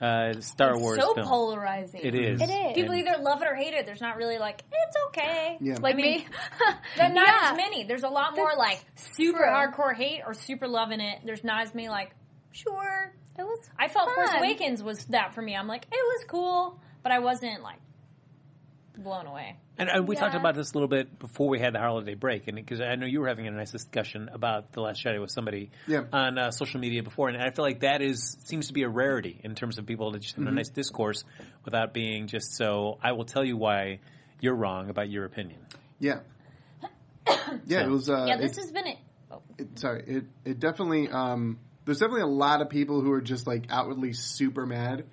uh, 0.00 0.40
Star 0.40 0.72
It's 0.72 0.80
Wars 0.80 1.00
so 1.00 1.14
film. 1.14 1.26
polarizing. 1.26 2.00
It 2.04 2.14
is. 2.14 2.40
It 2.40 2.50
is. 2.50 2.74
People 2.74 2.94
either 2.94 3.16
love 3.20 3.40
it 3.42 3.48
or 3.48 3.54
hate 3.54 3.74
it. 3.74 3.86
There's 3.86 4.00
not 4.00 4.16
really 4.16 4.38
like 4.38 4.62
it's 4.70 4.96
okay. 5.08 5.56
Yeah. 5.60 5.78
like 5.80 5.94
I 5.94 5.96
mean, 5.96 6.18
me. 6.18 6.26
There's 6.96 7.14
not 7.14 7.26
Yeah. 7.28 7.50
as 7.52 7.56
many. 7.56 7.84
There's 7.84 8.02
a 8.02 8.08
lot 8.08 8.36
more 8.36 8.48
That's 8.48 8.58
like 8.58 8.84
super 8.96 9.38
true. 9.38 9.46
hardcore 9.46 9.94
hate 9.94 10.22
or 10.26 10.34
super 10.34 10.68
loving 10.68 11.00
it. 11.00 11.20
There's 11.24 11.44
not 11.44 11.62
as 11.62 11.74
many 11.74 11.88
like 11.88 12.10
sure. 12.52 13.12
It 13.38 13.42
was. 13.42 13.58
I 13.78 13.88
felt 13.88 14.10
Force 14.14 14.30
Fun. 14.30 14.38
Awakens 14.38 14.82
was 14.82 15.04
that 15.06 15.34
for 15.34 15.42
me. 15.42 15.54
I'm 15.54 15.66
like 15.68 15.84
it 15.84 15.90
was 15.92 16.24
cool, 16.28 16.80
but 17.02 17.12
I 17.12 17.18
wasn't 17.18 17.62
like 17.62 17.78
blown 18.96 19.26
away. 19.26 19.56
And, 19.78 19.88
and 19.90 20.08
we 20.08 20.16
talked 20.16 20.34
about 20.34 20.54
this 20.54 20.72
a 20.72 20.74
little 20.74 20.88
bit 20.88 21.18
before 21.18 21.48
we 21.48 21.58
had 21.58 21.74
the 21.74 21.78
holiday 21.78 22.14
break, 22.14 22.48
and 22.48 22.56
because 22.56 22.80
I 22.80 22.94
know 22.96 23.06
you 23.06 23.20
were 23.20 23.28
having 23.28 23.46
a 23.46 23.50
nice 23.50 23.70
discussion 23.70 24.30
about 24.32 24.72
the 24.72 24.80
Last 24.80 25.04
Jedi 25.04 25.20
with 25.20 25.30
somebody 25.30 25.70
Yeah. 25.86 26.04
on 26.12 26.38
uh, 26.38 26.50
social 26.50 26.80
media 26.80 27.02
before, 27.02 27.28
and 27.28 27.36
I 27.40 27.50
feel 27.50 27.64
like 27.64 27.80
that 27.80 28.00
is 28.02 28.36
seems 28.44 28.68
to 28.68 28.72
be 28.72 28.82
a 28.84 28.88
rarity 28.88 29.40
in 29.44 29.54
terms 29.54 29.78
of 29.78 29.86
people 29.86 30.12
that 30.12 30.20
just 30.22 30.36
have 30.36 30.44
a 30.44 30.48
Mm-hmm. 30.48 30.56
nice 30.56 30.68
discourse 30.70 31.24
without 31.64 31.92
being 31.92 32.26
just 32.26 32.56
so. 32.56 32.98
I 33.02 33.12
will 33.12 33.24
tell 33.26 33.44
you 33.44 33.56
why 33.56 34.00
you're 34.40 34.56
wrong 34.56 34.88
about 34.90 35.10
your 35.10 35.24
opinion. 35.24 35.60
Yeah. 35.98 36.20
Yeah, 37.66 37.82
it 37.84 37.88
was. 37.88 38.08
Uh, 38.08 38.24
yeah, 38.28 38.36
this 38.36 38.52
it's- 38.52 38.64
has 38.66 38.72
been 38.72 38.86
it. 38.86 38.98
Oh, 39.30 39.42
it, 39.58 39.78
sorry, 39.78 40.04
it 40.06 40.24
it 40.44 40.60
definitely 40.60 41.08
um, 41.08 41.58
there's 41.84 41.98
definitely 41.98 42.22
a 42.22 42.26
lot 42.26 42.62
of 42.62 42.70
people 42.70 43.00
who 43.00 43.10
are 43.12 43.20
just 43.20 43.46
like 43.46 43.66
outwardly 43.70 44.12
super 44.12 44.64
mad, 44.66 45.04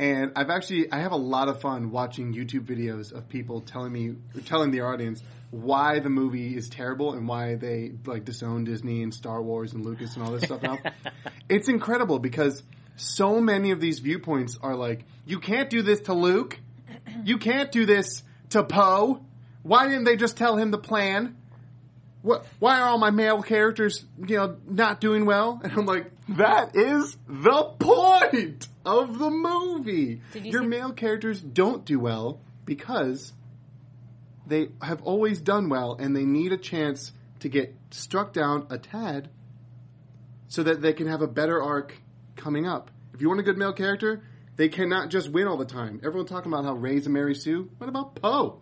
and 0.00 0.32
I've 0.34 0.48
actually 0.48 0.90
I 0.90 1.00
have 1.00 1.12
a 1.12 1.16
lot 1.16 1.48
of 1.48 1.60
fun 1.60 1.90
watching 1.90 2.32
YouTube 2.32 2.64
videos 2.64 3.12
of 3.12 3.28
people 3.28 3.60
telling 3.60 3.92
me 3.92 4.16
telling 4.46 4.70
the 4.70 4.80
audience 4.80 5.22
why 5.50 6.00
the 6.00 6.08
movie 6.08 6.56
is 6.56 6.70
terrible 6.70 7.12
and 7.12 7.28
why 7.28 7.56
they 7.56 7.92
like 8.06 8.24
disown 8.24 8.64
Disney 8.64 9.02
and 9.02 9.12
Star 9.12 9.42
Wars 9.42 9.74
and 9.74 9.84
Lucas 9.84 10.16
and 10.16 10.24
all 10.24 10.32
this 10.32 10.44
stuff 10.44 10.62
now. 10.62 10.78
it's 11.50 11.68
incredible 11.68 12.18
because 12.18 12.62
so 12.96 13.40
many 13.40 13.72
of 13.72 13.80
these 13.80 13.98
viewpoints 13.98 14.58
are 14.62 14.74
like 14.74 15.04
you 15.26 15.38
can't 15.38 15.68
do 15.68 15.82
this 15.82 16.00
to 16.02 16.14
Luke, 16.14 16.58
you 17.24 17.36
can't 17.36 17.70
do 17.70 17.84
this 17.84 18.22
to 18.50 18.64
Poe. 18.64 19.22
Why 19.62 19.86
didn't 19.86 20.04
they 20.04 20.16
just 20.16 20.38
tell 20.38 20.56
him 20.56 20.70
the 20.70 20.78
plan? 20.78 21.36
what, 22.22 22.46
why 22.58 22.80
are 22.80 22.88
all 22.88 22.98
my 22.98 23.10
male 23.10 23.42
characters, 23.42 24.04
you 24.26 24.36
know, 24.36 24.56
not 24.68 25.00
doing 25.00 25.24
well? 25.24 25.60
And 25.62 25.72
I'm 25.72 25.86
like, 25.86 26.10
that 26.30 26.76
is 26.76 27.16
the 27.26 27.64
point 27.78 28.68
of 28.84 29.18
the 29.18 29.30
movie. 29.30 30.20
You 30.34 30.40
Your 30.40 30.62
male 30.62 30.92
characters 30.92 31.40
don't 31.40 31.84
do 31.84 31.98
well 31.98 32.40
because 32.64 33.32
they 34.46 34.68
have 34.82 35.02
always 35.02 35.40
done 35.40 35.68
well 35.68 35.96
and 35.98 36.14
they 36.14 36.24
need 36.24 36.52
a 36.52 36.56
chance 36.56 37.12
to 37.40 37.48
get 37.48 37.74
struck 37.90 38.32
down 38.32 38.66
a 38.70 38.78
tad 38.78 39.30
so 40.48 40.62
that 40.62 40.82
they 40.82 40.92
can 40.92 41.06
have 41.06 41.22
a 41.22 41.28
better 41.28 41.62
arc 41.62 41.94
coming 42.36 42.66
up. 42.66 42.90
If 43.14 43.20
you 43.20 43.28
want 43.28 43.40
a 43.40 43.44
good 43.44 43.58
male 43.58 43.72
character, 43.72 44.22
they 44.56 44.68
cannot 44.68 45.10
just 45.10 45.30
win 45.30 45.46
all 45.46 45.56
the 45.56 45.64
time. 45.64 46.00
Everyone 46.04 46.26
talking 46.26 46.52
about 46.52 46.64
how 46.64 46.74
Rey's 46.74 47.06
a 47.06 47.10
Mary 47.10 47.34
Sue. 47.34 47.70
What 47.78 47.88
about 47.88 48.16
Poe? 48.16 48.60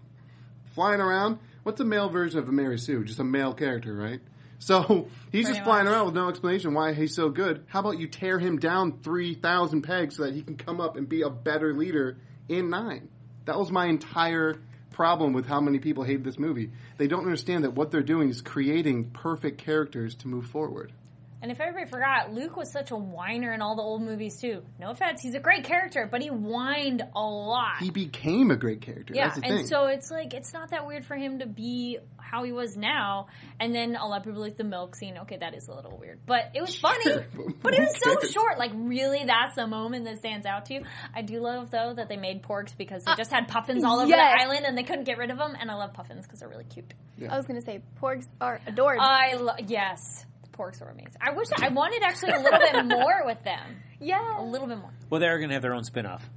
Flying 0.74 1.00
around. 1.00 1.38
What's 1.62 1.80
a 1.80 1.84
male 1.84 2.08
version 2.08 2.38
of 2.38 2.48
a 2.48 2.52
Mary 2.52 2.78
Sue? 2.78 3.04
Just 3.04 3.18
a 3.18 3.24
male 3.24 3.52
character, 3.52 3.94
right? 3.94 4.20
So 4.58 5.08
he's 5.32 5.44
Pretty 5.44 5.58
just 5.58 5.64
flying 5.64 5.86
around 5.86 6.06
with 6.06 6.14
no 6.14 6.28
explanation 6.28 6.74
why 6.74 6.92
he's 6.92 7.14
so 7.14 7.28
good. 7.28 7.64
How 7.68 7.80
about 7.80 7.98
you 7.98 8.08
tear 8.08 8.38
him 8.38 8.58
down 8.58 8.98
3,000 9.02 9.82
pegs 9.82 10.16
so 10.16 10.24
that 10.24 10.34
he 10.34 10.42
can 10.42 10.56
come 10.56 10.80
up 10.80 10.96
and 10.96 11.08
be 11.08 11.22
a 11.22 11.30
better 11.30 11.74
leader 11.74 12.18
in 12.48 12.70
nine? 12.70 13.08
That 13.44 13.58
was 13.58 13.70
my 13.70 13.86
entire 13.86 14.60
problem 14.90 15.32
with 15.32 15.46
how 15.46 15.60
many 15.60 15.78
people 15.78 16.02
hate 16.02 16.24
this 16.24 16.38
movie. 16.38 16.70
They 16.96 17.06
don't 17.06 17.24
understand 17.24 17.64
that 17.64 17.74
what 17.74 17.90
they're 17.90 18.02
doing 18.02 18.30
is 18.30 18.42
creating 18.42 19.10
perfect 19.10 19.58
characters 19.58 20.16
to 20.16 20.28
move 20.28 20.46
forward. 20.46 20.92
And 21.40 21.52
if 21.52 21.60
everybody 21.60 21.88
forgot, 21.88 22.32
Luke 22.32 22.56
was 22.56 22.72
such 22.72 22.90
a 22.90 22.96
whiner 22.96 23.52
in 23.52 23.62
all 23.62 23.76
the 23.76 23.82
old 23.82 24.02
movies 24.02 24.40
too. 24.40 24.62
No 24.80 24.90
offense, 24.90 25.20
he's 25.20 25.34
a 25.34 25.40
great 25.40 25.64
character, 25.64 26.08
but 26.10 26.20
he 26.20 26.28
whined 26.28 27.02
a 27.14 27.20
lot. 27.20 27.78
He 27.80 27.90
became 27.90 28.50
a 28.50 28.56
great 28.56 28.80
character. 28.80 29.14
yeah, 29.14 29.28
That's 29.28 29.40
the 29.40 29.46
and 29.46 29.56
thing. 29.58 29.66
so 29.68 29.86
it's 29.86 30.10
like 30.10 30.34
it's 30.34 30.52
not 30.52 30.70
that 30.70 30.86
weird 30.86 31.04
for 31.04 31.14
him 31.16 31.38
to 31.38 31.46
be 31.46 31.98
how 32.18 32.42
he 32.44 32.52
was 32.52 32.76
now. 32.76 33.28
And 33.60 33.74
then 33.74 33.96
a 33.96 34.06
lot 34.06 34.18
of 34.18 34.24
people 34.24 34.40
like 34.40 34.56
the 34.56 34.64
milk 34.64 34.96
scene. 34.96 35.16
Okay, 35.22 35.36
that 35.38 35.54
is 35.54 35.68
a 35.68 35.74
little 35.74 35.96
weird, 35.96 36.18
but 36.26 36.50
it 36.54 36.60
was 36.60 36.76
funny. 36.76 37.04
Sure. 37.04 37.24
But 37.62 37.74
it 37.74 37.80
was 37.80 37.94
Who 38.02 38.10
so 38.10 38.16
cares? 38.20 38.32
short. 38.32 38.58
Like 38.58 38.72
really, 38.74 39.24
that's 39.24 39.54
the 39.56 39.66
moment 39.66 40.04
that 40.06 40.18
stands 40.18 40.46
out 40.46 40.66
to 40.66 40.74
you. 40.74 40.82
I 41.14 41.22
do 41.22 41.40
love 41.40 41.70
though 41.70 41.92
that 41.94 42.08
they 42.08 42.16
made 42.16 42.42
porgs 42.42 42.72
because 42.76 43.04
they 43.04 43.12
uh, 43.12 43.16
just 43.16 43.30
had 43.30 43.48
puffins 43.48 43.84
all 43.84 44.00
over 44.00 44.08
yes. 44.08 44.18
the 44.18 44.44
island 44.44 44.66
and 44.66 44.76
they 44.76 44.82
couldn't 44.82 45.04
get 45.04 45.18
rid 45.18 45.30
of 45.30 45.38
them. 45.38 45.56
And 45.58 45.70
I 45.70 45.74
love 45.74 45.92
puffins 45.92 46.24
because 46.26 46.40
they're 46.40 46.48
really 46.48 46.64
cute. 46.64 46.92
I 47.28 47.36
was 47.36 47.46
gonna 47.46 47.62
say 47.62 47.82
porgs 48.00 48.26
are 48.40 48.60
adored. 48.66 48.98
I 49.00 49.34
lo- 49.34 49.54
yes, 49.66 50.24
the 50.26 50.27
porgs 50.58 50.82
are 50.82 50.90
amazing. 50.90 51.16
I 51.20 51.30
wish 51.30 51.48
I 51.56 51.68
wanted 51.68 52.02
actually 52.02 52.32
a 52.32 52.40
little 52.40 52.58
bit 52.58 52.84
more 52.98 53.22
with 53.24 53.42
them. 53.44 53.76
Yeah, 54.00 54.40
a 54.40 54.42
little 54.44 54.66
bit 54.66 54.78
more. 54.78 54.90
Well, 55.08 55.20
they're 55.20 55.38
going 55.38 55.50
to 55.50 55.54
have 55.54 55.62
their 55.62 55.74
own 55.74 55.84
spin 55.84 56.04
off. 56.06 56.28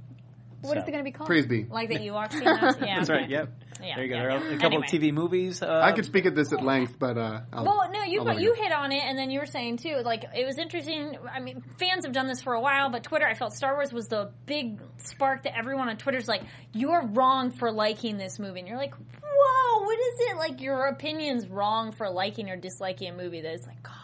What 0.62 0.78
is 0.78 0.84
it 0.86 0.92
gonna 0.92 1.02
be 1.02 1.10
called? 1.10 1.26
Praise 1.26 1.44
be. 1.44 1.64
Like 1.64 1.88
the 1.88 1.96
Ewoks. 1.96 2.34
you 2.34 2.42
know? 2.42 2.52
Yeah. 2.54 2.98
That's 2.98 3.10
right, 3.10 3.28
yep. 3.28 3.48
Yeah, 3.82 3.96
there 3.96 4.04
you 4.04 4.10
go. 4.10 4.14
yeah, 4.14 4.22
There 4.22 4.30
are 4.30 4.38
yeah. 4.44 4.54
a 4.54 4.58
couple 4.60 4.78
Anyway. 4.84 4.86
of 4.86 4.92
TV 4.92 5.12
movies. 5.12 5.60
Uh, 5.60 5.80
I 5.82 5.90
could 5.90 6.04
speak 6.04 6.24
at 6.24 6.36
this 6.36 6.52
at 6.52 6.62
length, 6.62 7.00
but 7.00 7.18
uh, 7.18 7.40
I'll, 7.52 7.64
Well, 7.64 7.90
no, 7.92 8.04
you 8.04 8.20
I'll 8.20 8.26
but 8.26 8.40
you 8.40 8.54
go. 8.54 8.62
hit 8.62 8.70
on 8.70 8.92
it, 8.92 9.02
and 9.04 9.18
then 9.18 9.32
you 9.32 9.40
were 9.40 9.46
saying 9.46 9.78
too, 9.78 10.02
like 10.04 10.22
it 10.36 10.46
was 10.46 10.58
interesting. 10.58 11.16
I 11.28 11.40
mean, 11.40 11.64
fans 11.80 12.04
have 12.04 12.14
done 12.14 12.28
this 12.28 12.40
for 12.40 12.52
a 12.54 12.60
while, 12.60 12.90
but 12.92 13.02
Twitter, 13.02 13.26
I 13.26 13.34
felt 13.34 13.54
Star 13.54 13.74
Wars 13.74 13.92
was 13.92 14.06
the 14.06 14.30
big 14.46 14.80
spark 14.98 15.42
that 15.42 15.58
everyone 15.58 15.88
on 15.88 15.96
Twitter's 15.96 16.28
like, 16.28 16.42
"You're 16.72 17.08
wrong 17.08 17.50
for 17.50 17.72
liking 17.72 18.16
this 18.16 18.38
movie," 18.38 18.60
and 18.60 18.68
you're 18.68 18.78
like, 18.78 18.94
"Whoa, 18.94 19.82
what 19.82 19.98
is 19.98 20.14
it? 20.30 20.36
Like 20.36 20.60
your 20.60 20.86
opinion's 20.86 21.48
wrong 21.48 21.90
for 21.90 22.08
liking 22.08 22.50
or 22.50 22.56
disliking 22.56 23.08
a 23.08 23.16
movie 23.16 23.40
that 23.40 23.52
is 23.54 23.66
like, 23.66 23.82
calm 23.82 23.96
down." 23.96 24.01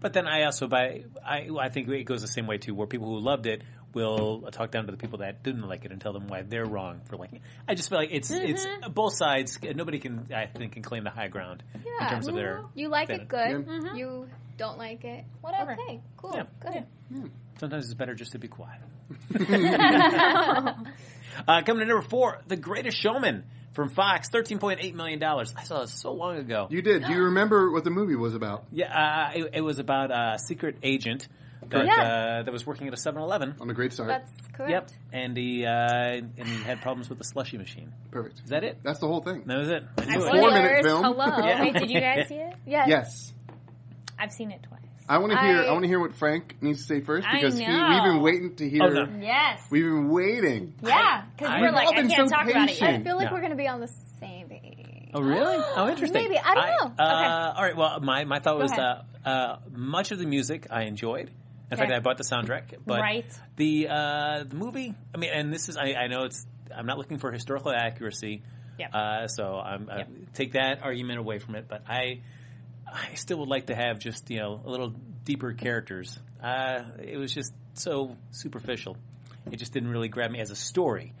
But 0.00 0.12
then 0.14 0.26
I 0.26 0.44
also 0.44 0.66
by 0.66 1.04
I 1.24 1.48
I 1.58 1.68
think 1.68 1.88
it 1.88 2.04
goes 2.04 2.22
the 2.22 2.28
same 2.28 2.46
way 2.46 2.58
too, 2.58 2.74
where 2.74 2.86
people 2.86 3.08
who 3.08 3.20
loved 3.20 3.46
it 3.46 3.62
will 3.92 4.42
talk 4.52 4.70
down 4.70 4.86
to 4.86 4.92
the 4.92 4.96
people 4.96 5.18
that 5.18 5.42
didn't 5.42 5.66
like 5.68 5.84
it 5.84 5.92
and 5.92 6.00
tell 6.00 6.12
them 6.12 6.28
why 6.28 6.42
they're 6.42 6.64
wrong 6.64 7.00
for 7.06 7.16
liking 7.16 7.36
it. 7.36 7.42
I 7.68 7.74
just 7.74 7.88
feel 7.88 7.98
like 7.98 8.10
it's 8.12 8.30
it's 8.30 8.64
mm-hmm. 8.64 8.92
both 8.92 9.14
sides. 9.14 9.58
Nobody 9.62 9.98
can 9.98 10.28
I 10.34 10.46
think 10.46 10.72
can 10.72 10.82
claim 10.82 11.04
the 11.04 11.10
high 11.10 11.28
ground 11.28 11.62
in 11.74 11.82
Yeah. 11.84 12.08
terms 12.08 12.28
of 12.28 12.34
their. 12.34 12.62
You 12.74 12.88
like 12.88 13.08
fan- 13.08 13.20
it 13.20 13.28
good. 13.28 13.50
Yeah. 13.50 13.56
Mm-hmm. 13.56 13.96
You 13.96 14.28
don't 14.56 14.78
like 14.78 15.04
it. 15.04 15.24
Whatever. 15.40 15.72
Okay, 15.72 16.00
cool. 16.16 16.32
Yeah. 16.34 16.44
Good. 16.60 16.86
Hmm. 17.12 17.26
Sometimes 17.58 17.84
it's 17.84 17.94
better 17.94 18.14
just 18.14 18.32
to 18.32 18.38
be 18.38 18.48
quiet. 18.48 18.80
uh, 21.48 21.62
coming 21.62 21.80
to 21.80 21.84
number 21.86 22.02
four, 22.02 22.40
The 22.46 22.56
Greatest 22.56 23.02
Showman 23.02 23.44
from 23.72 23.88
Fox, 23.90 24.28
thirteen 24.30 24.58
point 24.58 24.80
eight 24.82 24.94
million 24.94 25.18
dollars. 25.18 25.54
I 25.56 25.62
saw 25.64 25.80
this 25.82 25.92
so 25.92 26.12
long 26.12 26.36
ago. 26.36 26.66
You 26.70 26.82
did. 26.82 27.04
Do 27.04 27.12
you 27.12 27.22
remember 27.24 27.70
what 27.70 27.84
the 27.84 27.90
movie 27.90 28.16
was 28.16 28.34
about? 28.34 28.64
Yeah, 28.72 28.86
uh, 28.92 29.38
it, 29.38 29.50
it 29.54 29.60
was 29.60 29.78
about 29.78 30.10
a 30.10 30.38
secret 30.38 30.76
agent 30.82 31.28
that 31.68 31.86
Yeah. 31.86 32.38
uh, 32.40 32.42
that 32.44 32.52
was 32.52 32.66
working 32.66 32.88
at 32.88 32.94
a 32.94 32.96
7-Eleven. 32.96 33.56
On 33.60 33.70
a 33.70 33.74
great 33.74 33.92
start. 33.92 34.08
That's 34.08 34.32
correct. 34.54 34.70
Yep, 34.72 34.90
and 35.12 35.36
he 35.36 35.64
uh, 35.64 35.70
and 35.70 36.46
he 36.46 36.62
had 36.62 36.80
problems 36.80 37.08
with 37.08 37.18
the 37.18 37.24
slushy 37.24 37.58
machine. 37.58 37.92
Perfect. 38.10 38.40
Is 38.44 38.50
that 38.50 38.64
it? 38.64 38.78
That's 38.82 38.98
the 38.98 39.06
whole 39.06 39.20
thing. 39.22 39.44
That 39.46 39.58
was 39.58 39.68
it. 39.68 39.84
I 39.98 40.04
knew 40.06 40.24
it. 40.24 40.30
four-minute 40.30 40.82
film. 40.84 41.04
Hello. 41.04 41.26
Yeah. 41.46 41.60
Wait, 41.62 41.74
did 41.74 41.90
you 41.90 42.00
guys 42.00 42.28
see 42.28 42.36
it? 42.36 42.54
Yes. 42.66 42.88
Yes. 42.88 43.32
I've 44.18 44.32
seen 44.32 44.50
it 44.50 44.62
twice. 44.62 44.80
I 45.10 45.18
want 45.18 45.32
to 45.32 45.38
hear. 45.38 45.56
I, 45.56 45.64
I- 45.66 45.72
want 45.72 45.82
to 45.82 45.88
hear 45.88 46.00
what 46.00 46.14
Frank 46.14 46.56
needs 46.62 46.80
to 46.80 46.84
say 46.86 47.00
first 47.00 47.26
because 47.30 47.58
he, 47.58 47.66
we've 47.66 48.02
been 48.04 48.20
waiting 48.22 48.54
to 48.56 48.68
hear. 48.68 48.82
Oh, 48.84 48.88
no. 48.88 49.08
Yes. 49.20 49.60
We've 49.70 49.84
been 49.84 50.08
waiting. 50.08 50.74
Yeah, 50.82 51.24
because 51.36 51.60
we're 51.60 51.72
like, 51.72 51.86
all 51.88 51.92
I 51.92 51.96
been 52.02 52.08
can't 52.10 52.28
so 52.28 52.36
talk 52.36 52.48
about 52.48 52.64
it 52.64 52.68
patient. 52.78 52.90
yet. 52.90 53.00
I 53.00 53.04
feel 53.04 53.16
like 53.16 53.26
Yeah. 53.28 53.32
we're 53.34 53.40
gonna 53.42 53.56
be 53.56 53.68
on 53.68 53.80
the 53.80 53.90
same 54.20 54.48
page. 54.48 55.10
Oh 55.12 55.20
really? 55.22 55.56
Oh, 55.76 55.88
interesting. 55.88 56.22
Maybe. 56.22 56.38
I 56.38 56.54
don't 56.54 56.96
know. 56.96 57.04
Uh, 57.04 57.52
All 57.56 57.64
right. 57.64 57.76
Well, 57.76 57.98
my 58.00 58.24
my 58.24 58.38
thought 58.38 58.58
was 58.58 58.72
uh, 58.72 59.02
uh, 59.28 59.56
much 59.72 60.12
of 60.12 60.18
the 60.20 60.26
music 60.26 60.68
I 60.70 60.84
enjoyed. 60.84 61.28
In 61.28 61.74
Okay. 61.78 61.82
fact, 61.82 61.92
I 61.92 61.98
bought 62.00 62.16
the 62.18 62.24
soundtrack. 62.24 62.74
But 62.86 63.00
Right. 63.00 63.26
The 63.56 63.88
uh, 63.88 64.44
the 64.44 64.54
movie. 64.56 64.94
I 65.14 65.18
mean, 65.18 65.30
and 65.32 65.52
this 65.52 65.68
is 65.68 65.76
I, 65.76 65.94
I 65.94 66.06
know 66.06 66.22
it's. 66.24 66.46
I'm 66.72 66.86
not 66.86 66.98
looking 66.98 67.18
for 67.18 67.32
historical 67.32 67.72
accuracy. 67.72 68.42
Yep. 68.78 68.94
Uh, 68.94 69.26
so 69.26 69.58
I'm, 69.58 69.90
I 69.90 69.96
Yep. 69.98 70.08
take 70.34 70.52
that 70.52 70.82
argument 70.82 71.18
away 71.18 71.38
from 71.40 71.56
it. 71.56 71.66
But 71.68 71.82
I 71.88 72.20
I 72.92 73.14
still 73.14 73.38
would 73.38 73.48
like 73.48 73.66
to 73.66 73.74
have 73.74 73.98
just 73.98 74.30
you 74.30 74.38
know 74.38 74.60
a 74.64 74.70
little 74.70 74.94
deeper 75.24 75.52
characters. 75.52 76.18
Uh, 76.42 76.82
it 77.02 77.16
was 77.16 77.32
just 77.32 77.52
so 77.74 78.16
superficial. 78.30 78.96
It 79.50 79.56
just 79.56 79.72
didn't 79.72 79.90
really 79.90 80.08
grab 80.08 80.30
me 80.30 80.40
as 80.40 80.50
a 80.50 80.56
story. 80.56 81.12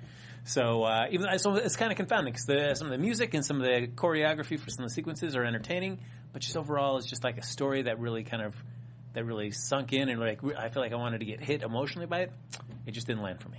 So 0.44 0.84
uh, 0.84 1.06
even 1.10 1.38
so, 1.38 1.54
it's 1.56 1.76
kind 1.76 1.92
of 1.92 1.96
confounding 1.96 2.32
because 2.32 2.78
some 2.78 2.86
of 2.86 2.92
the 2.92 2.98
music 2.98 3.34
and 3.34 3.44
some 3.44 3.60
of 3.60 3.66
the 3.66 3.88
choreography 3.88 4.58
for 4.58 4.70
some 4.70 4.84
of 4.84 4.90
the 4.90 4.94
sequences 4.94 5.36
are 5.36 5.44
entertaining, 5.44 6.00
but 6.32 6.42
just 6.42 6.56
overall, 6.56 6.96
it's 6.96 7.06
just 7.06 7.24
like 7.24 7.38
a 7.38 7.42
story 7.42 7.82
that 7.82 7.98
really 7.98 8.24
kind 8.24 8.42
of 8.42 8.54
that 9.12 9.24
really 9.24 9.50
sunk 9.50 9.92
in 9.92 10.08
and 10.08 10.20
like 10.20 10.40
I 10.56 10.68
feel 10.68 10.82
like 10.82 10.92
I 10.92 10.96
wanted 10.96 11.20
to 11.20 11.26
get 11.26 11.42
hit 11.42 11.62
emotionally 11.62 12.06
by 12.06 12.20
it. 12.20 12.32
It 12.86 12.92
just 12.92 13.06
didn't 13.06 13.22
land 13.22 13.40
for 13.40 13.48
me. 13.48 13.58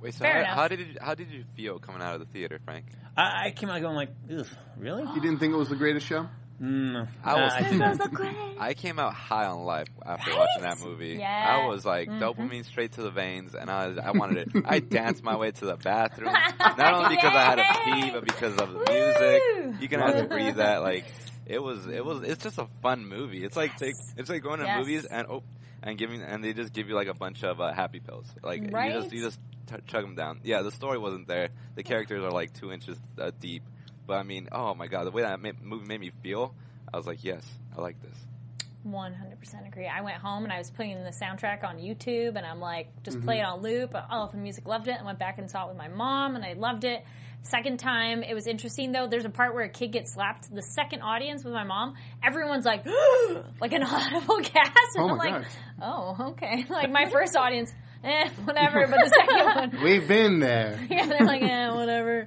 Wait, 0.00 0.14
so 0.14 0.20
Fair 0.20 0.32
how, 0.32 0.38
enough. 0.40 0.56
how 0.56 0.68
did 0.68 0.78
you, 0.80 0.86
how 1.00 1.14
did 1.14 1.30
you 1.30 1.44
feel 1.56 1.78
coming 1.78 2.02
out 2.02 2.14
of 2.14 2.20
the 2.20 2.26
theater, 2.26 2.60
Frank? 2.64 2.84
I, 3.16 3.46
I 3.46 3.50
came 3.50 3.68
out 3.68 3.80
going 3.80 3.96
like, 3.96 4.10
Ugh, 4.32 4.46
really? 4.76 5.02
You 5.02 5.20
didn't 5.20 5.38
think 5.38 5.52
it 5.52 5.56
was 5.56 5.68
the 5.68 5.76
greatest 5.76 6.06
show? 6.06 6.28
Mm, 6.60 7.06
I 7.22 7.34
was- 7.34 7.52
uh, 7.52 7.54
I 7.56 7.62
This 7.62 7.70
did 7.70 7.80
That 7.80 7.98
not. 7.98 8.10
was. 8.20 8.56
I 8.60 8.74
came 8.74 8.98
out 8.98 9.14
high 9.14 9.46
on 9.46 9.64
life 9.64 9.86
after 10.04 10.30
Right? 10.30 10.38
watching 10.40 10.62
that 10.62 10.80
movie. 10.80 11.16
Yes. 11.20 11.46
I 11.48 11.66
was 11.68 11.84
like 11.84 12.08
dopamine 12.08 12.64
straight 12.64 12.92
to 12.92 13.02
the 13.02 13.10
veins, 13.12 13.54
and 13.54 13.70
I 13.70 13.86
was, 13.88 13.98
I 13.98 14.10
wanted 14.10 14.38
it. 14.48 14.62
I 14.66 14.78
danced 14.98 15.22
my 15.22 15.36
way 15.36 15.52
to 15.52 15.64
the 15.66 15.76
bathroom, 15.76 16.32
not 16.60 16.94
only 16.94 17.14
because 17.14 17.32
I 17.32 17.44
had 17.44 17.54
to 17.56 17.64
pee, 17.84 18.10
but 18.10 18.24
because 18.24 18.56
of 18.56 18.72
the 18.72 18.78
Woo! 18.78 18.84
music. 19.68 19.80
You 19.82 19.88
can 19.88 20.00
have 20.00 20.16
to 20.16 20.24
breathe 20.24 20.56
that. 20.56 20.82
Like 20.82 21.04
it 21.46 21.62
was, 21.62 21.86
it 21.86 22.04
was, 22.04 22.24
it's 22.24 22.42
just 22.42 22.58
a 22.58 22.66
fun 22.82 23.06
movie. 23.06 23.44
It's 23.44 23.56
like 23.56 23.76
take, 23.76 23.94
it's 24.16 24.28
like 24.28 24.42
going 24.42 24.58
to 24.58 24.66
Yes. 24.66 24.78
movies 24.78 25.04
and 25.04 25.28
oh, 25.30 25.44
and 25.82 25.96
giving 25.96 26.22
and 26.22 26.42
they 26.42 26.52
just 26.54 26.72
give 26.72 26.88
you 26.88 26.96
like 26.96 27.06
a 27.06 27.14
bunch 27.14 27.44
of 27.44 27.60
uh, 27.60 27.72
happy 27.72 28.00
pills. 28.00 28.26
Like 28.42 28.62
you 28.62 28.68
just 28.92 29.12
you 29.12 29.22
just 29.22 29.38
t- 29.68 29.76
chug 29.86 30.02
them 30.02 30.16
down. 30.16 30.40
Yeah, 30.42 30.62
the 30.62 30.72
story 30.72 30.98
wasn't 30.98 31.28
there. 31.28 31.50
The 31.76 31.84
characters 31.84 32.24
are 32.24 32.32
like 32.32 32.52
two 32.52 32.72
inches 32.72 32.98
uh, 33.16 33.30
deep, 33.38 33.62
but 34.08 34.18
I 34.18 34.24
mean, 34.24 34.48
oh 34.50 34.74
my 34.74 34.88
god, 34.88 35.04
the 35.04 35.12
way 35.12 35.22
that 35.22 35.38
movie 35.62 35.86
made 35.86 36.00
me 36.00 36.10
feel, 36.24 36.52
I 36.92 36.96
was 36.96 37.06
like, 37.06 37.22
yes, 37.22 37.44
I 37.76 37.80
like 37.80 38.02
this. 38.02 38.16
100% 38.86 39.66
agree. 39.68 39.86
I 39.86 40.00
went 40.00 40.16
home 40.16 40.44
and 40.44 40.52
I 40.52 40.58
was 40.58 40.70
putting 40.70 41.02
the 41.04 41.10
soundtrack 41.10 41.62
on 41.64 41.76
YouTube 41.78 42.36
and 42.36 42.46
I'm 42.46 42.60
like, 42.60 42.88
just 43.02 43.18
Mm-hmm. 43.18 43.26
play 43.26 43.38
it 43.40 43.42
on 43.44 43.60
loop. 43.60 43.94
Oh, 44.10 44.28
the 44.32 44.38
music 44.38 44.66
loved 44.66 44.88
it. 44.88 44.96
I 45.00 45.04
went 45.04 45.18
back 45.18 45.38
and 45.38 45.50
saw 45.50 45.64
it 45.66 45.68
with 45.68 45.76
my 45.76 45.88
mom 45.88 46.36
and 46.36 46.44
I 46.44 46.54
loved 46.54 46.84
it. 46.84 47.04
Second 47.42 47.78
time, 47.78 48.22
it 48.22 48.34
was 48.34 48.46
interesting 48.46 48.92
though. 48.92 49.06
There's 49.06 49.24
a 49.24 49.30
part 49.30 49.54
where 49.54 49.64
a 49.64 49.68
kid 49.68 49.92
gets 49.92 50.14
slapped. 50.14 50.52
The 50.54 50.62
second 50.62 51.02
audience 51.02 51.44
with 51.44 51.52
my 51.52 51.64
mom, 51.64 51.94
everyone's 52.24 52.64
like, 52.64 52.84
like 53.60 53.72
an 53.72 53.82
audible 53.84 54.38
gasp. 54.40 54.54
And 54.96 55.04
Oh 55.04 55.08
I'm 55.10 55.16
my 55.18 55.24
like, 55.24 55.42
gosh. 55.42 55.52
oh, 55.82 56.16
okay. 56.30 56.64
Like 56.70 56.90
my 56.90 57.10
first 57.10 57.36
audience, 57.36 57.72
eh, 58.04 58.28
whatever. 58.44 58.86
But 58.86 59.00
the 59.04 59.08
second 59.20 59.44
one, 59.74 59.82
We've 59.84 60.06
been 60.08 60.40
there. 60.40 60.80
yeah, 60.90 61.06
they're 61.06 61.26
like, 61.26 61.42
eh, 61.42 61.70
whatever. 61.74 62.26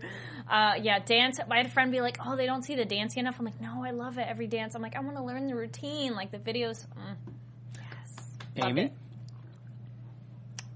Uh, 0.52 0.74
yeah, 0.82 1.00
dance. 1.00 1.40
I 1.40 1.58
had 1.58 1.68
a 1.68 1.70
friend 1.70 1.94
be 1.94 2.02
like, 2.02 2.18
"Oh, 2.26 2.36
they 2.36 2.46
don't 2.46 2.64
see 2.64 2.76
the 2.76 2.84
dancing 2.84 3.22
enough." 3.22 3.40
I'm 3.40 3.46
like, 3.46 3.62
"No, 3.62 3.86
I 3.86 3.92
love 3.92 4.18
it 4.18 4.28
every 4.28 4.48
dance." 4.48 4.76
I'm 4.76 4.82
like, 4.82 4.98
"I 4.98 5.00
want 5.00 5.16
to 5.16 5.24
learn 5.24 5.48
the 5.48 5.56
routine, 5.56 6.14
like 6.14 6.30
the 6.32 6.40
videos." 6.40 6.86
Mm. 6.88 7.16
Yes, 7.78 8.68
Amy? 8.68 8.92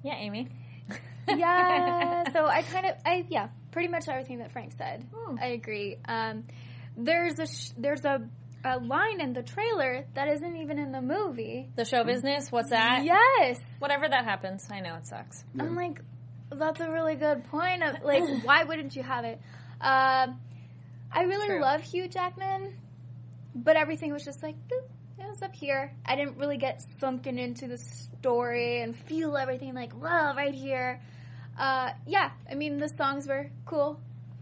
Yeah, 0.01 0.15
Amy. 0.15 0.47
yeah. 1.27 2.23
So 2.31 2.45
I 2.45 2.61
kind 2.61 2.85
of, 2.85 2.95
I 3.05 3.25
yeah, 3.29 3.49
pretty 3.71 3.89
much 3.89 4.07
everything 4.07 4.37
that 4.37 4.53
Frank 4.53 4.71
said. 4.77 5.05
Hmm. 5.13 5.35
I 5.41 5.47
agree. 5.47 5.97
Um, 6.07 6.45
there's 6.95 7.37
a 7.39 7.45
sh- 7.45 7.71
there's 7.77 8.05
a, 8.05 8.21
a 8.63 8.79
line 8.79 9.19
in 9.19 9.33
the 9.33 9.43
trailer 9.43 10.05
that 10.13 10.29
isn't 10.29 10.55
even 10.55 10.79
in 10.79 10.93
the 10.93 11.01
movie. 11.01 11.67
The 11.75 11.83
show 11.83 12.05
business. 12.05 12.49
What's 12.49 12.69
that? 12.69 13.03
Yes, 13.03 13.59
Whatever 13.79 14.07
that 14.07 14.23
happens, 14.23 14.65
I 14.71 14.79
know 14.79 14.95
it 14.95 15.05
sucks. 15.05 15.43
I'm 15.59 15.75
like, 15.75 15.99
that's 16.49 16.79
a 16.79 16.89
really 16.89 17.15
good 17.15 17.43
point. 17.45 17.83
Of 17.83 18.01
like, 18.03 18.23
why 18.45 18.63
wouldn't 18.63 18.95
you 18.95 19.03
have 19.03 19.25
it? 19.25 19.41
Um, 19.81 20.39
I 21.11 21.23
really 21.23 21.47
True. 21.47 21.61
love 21.61 21.81
Hugh 21.81 22.07
Jackman, 22.07 22.75
but 23.53 23.75
everything 23.75 24.11
was 24.11 24.23
just 24.25 24.41
like. 24.43 24.55
boop, 24.67 24.87
It 25.19 25.29
was 25.29 25.41
up 25.41 25.55
here. 25.55 25.93
I 26.05 26.15
didn't 26.15 26.37
really 26.37 26.57
get 26.57 26.83
sunken 26.99 27.37
into 27.39 27.67
the 27.67 27.77
story 27.77 28.81
and 28.81 28.95
feel 28.95 29.37
everything 29.37 29.73
like, 29.73 29.95
wow, 30.01 30.33
right 30.35 30.53
here. 30.53 31.01
Uh, 31.57 31.91
yeah, 32.05 32.31
I 32.49 32.55
mean, 32.55 32.77
the 32.79 32.89
songs 32.89 33.27
were 33.27 33.49
cool. 33.65 33.99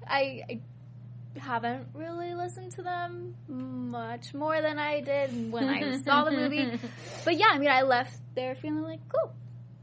I, 0.07 0.43
I 0.49 1.39
haven't 1.39 1.87
really 1.93 2.33
listened 2.33 2.71
to 2.73 2.81
them 2.81 3.35
much 3.47 4.33
more 4.33 4.61
than 4.61 4.79
I 4.79 5.01
did 5.01 5.51
when 5.51 5.69
I 5.69 5.97
saw 5.99 6.23
the 6.23 6.31
movie. 6.31 6.79
But 7.25 7.37
yeah, 7.37 7.49
I 7.51 7.59
mean, 7.59 7.69
I 7.69 7.83
left 7.83 8.17
there 8.35 8.55
feeling 8.55 8.83
like, 8.83 8.99
cool, 9.09 9.33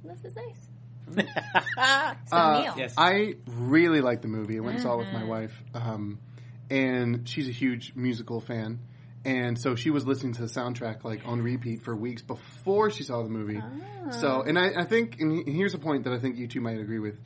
this 0.05 0.25
is 0.25 0.35
nice. 0.35 0.70
So 2.27 2.37
Uh, 2.37 2.61
Neil. 2.63 2.75
Yes. 2.79 2.95
I 2.97 3.35
really 3.47 4.01
like 4.01 4.23
the 4.23 4.29
movie. 4.29 4.57
I 4.59 4.61
went 4.61 4.75
and 4.77 4.83
saw 4.83 4.95
it 4.95 4.99
with 4.99 5.07
Mm-hmm. 5.09 5.19
my 5.21 5.25
wife, 5.25 5.63
um, 5.75 6.19
and 6.71 7.29
she's 7.29 7.49
a 7.49 7.53
huge 7.53 7.93
musical 7.97 8.41
fan. 8.41 8.79
And 9.25 9.59
so 9.59 9.75
she 9.75 9.91
was 9.91 10.07
listening 10.07 10.33
to 10.35 10.43
the 10.43 10.49
soundtrack 10.49 11.05
like 11.05 11.21
on 11.27 11.43
repeat 11.43 11.83
for 11.83 11.95
weeks 11.95 12.23
before 12.23 12.91
she 12.91 13.03
saw 13.03 13.23
the 13.23 13.29
movie. 13.29 13.61
Ah. 13.63 14.11
So, 14.13 14.43
and 14.43 14.59
I, 14.59 14.73
I 14.81 14.85
think, 14.85 15.21
and 15.21 15.47
here's 15.47 15.75
a 15.75 15.79
point 15.79 16.05
that 16.05 16.13
I 16.15 16.19
think 16.19 16.37
you 16.39 16.47
two 16.47 16.61
might 16.63 16.79
agree 16.79 17.01
with: 17.01 17.19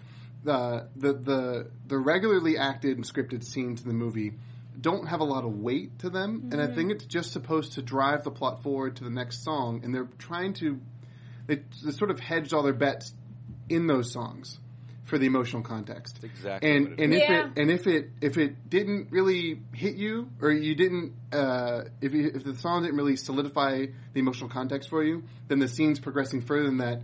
the 0.42 0.88
the 0.96 1.12
the 1.12 1.70
the 1.86 1.98
regularly 1.98 2.56
acted 2.58 2.96
and 2.96 3.04
scripted 3.06 3.44
scenes 3.44 3.82
in 3.82 3.88
the 3.88 3.94
movie 3.94 4.32
don't 4.80 5.06
have 5.06 5.20
a 5.20 5.24
lot 5.24 5.44
of 5.44 5.52
weight 5.56 6.00
to 6.00 6.10
them, 6.10 6.48
and 6.50 6.60
I 6.60 6.66
think 6.66 6.90
it's 6.90 7.04
just 7.04 7.30
supposed 7.32 7.74
to 7.74 7.82
drive 7.82 8.24
the 8.24 8.30
plot 8.32 8.62
forward 8.64 8.96
to 8.96 9.04
the 9.04 9.10
next 9.10 9.44
song. 9.44 9.82
And 9.84 9.94
they're 9.94 10.08
trying 10.18 10.54
to 10.54 10.80
they, 11.46 11.60
they 11.84 11.92
sort 11.92 12.10
of 12.10 12.18
hedged 12.18 12.52
all 12.52 12.64
their 12.64 12.72
bets 12.72 13.12
in 13.68 13.86
those 13.86 14.12
songs 14.12 14.58
for 15.04 15.18
the 15.18 15.26
emotional 15.26 15.62
context. 15.62 16.18
That's 16.20 16.34
exactly 16.34 16.76
And 16.76 16.98
and 16.98 17.14
if 17.14 17.28
Yeah. 17.28 17.46
it 17.46 17.58
and 17.58 17.70
if 17.70 17.86
it 17.86 18.10
if 18.20 18.38
it 18.38 18.68
didn't 18.68 19.10
really 19.10 19.60
hit 19.72 19.96
you 19.96 20.30
or 20.40 20.50
you 20.50 20.74
didn't 20.74 21.12
uh, 21.32 21.84
if 22.00 22.14
you, 22.14 22.30
if 22.34 22.44
the 22.44 22.56
song 22.56 22.82
didn't 22.82 22.96
really 22.96 23.16
solidify 23.16 23.86
the 24.12 24.20
emotional 24.20 24.48
context 24.48 24.88
for 24.88 25.02
you, 25.02 25.24
then 25.48 25.58
the 25.58 25.68
scenes 25.68 26.00
progressing 26.00 26.40
further 26.40 26.64
than 26.66 26.78
that 26.78 27.02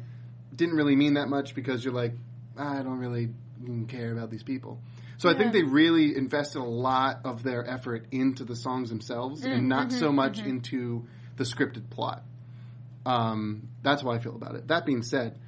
didn't 0.54 0.76
really 0.76 0.96
mean 0.96 1.14
that 1.14 1.28
much 1.28 1.54
because 1.54 1.84
you're 1.84 1.94
like 1.94 2.12
I 2.56 2.82
don't 2.82 2.98
really 2.98 3.28
mm, 3.62 3.88
care 3.88 4.12
about 4.12 4.30
these 4.30 4.42
people. 4.42 4.80
So 5.18 5.28
I 5.28 5.34
think 5.34 5.52
they 5.52 5.62
really 5.62 6.16
invested 6.16 6.60
a 6.60 6.64
lot 6.64 7.20
of 7.24 7.42
their 7.42 7.68
effort 7.68 8.06
into 8.10 8.44
the 8.44 8.56
songs 8.56 8.88
themselves 8.88 9.44
and 9.44 9.68
not 9.68 9.92
so 9.92 10.10
much 10.10 10.38
into 10.38 11.06
the 11.36 11.44
scripted 11.44 11.90
plot. 11.90 12.22
Um, 13.04 13.68
that's 13.82 14.00
how 14.00 14.10
I 14.10 14.18
feel 14.18 14.34
about 14.34 14.54
it. 14.54 14.68
That 14.68 14.86
being 14.86 15.02
said, 15.02 15.38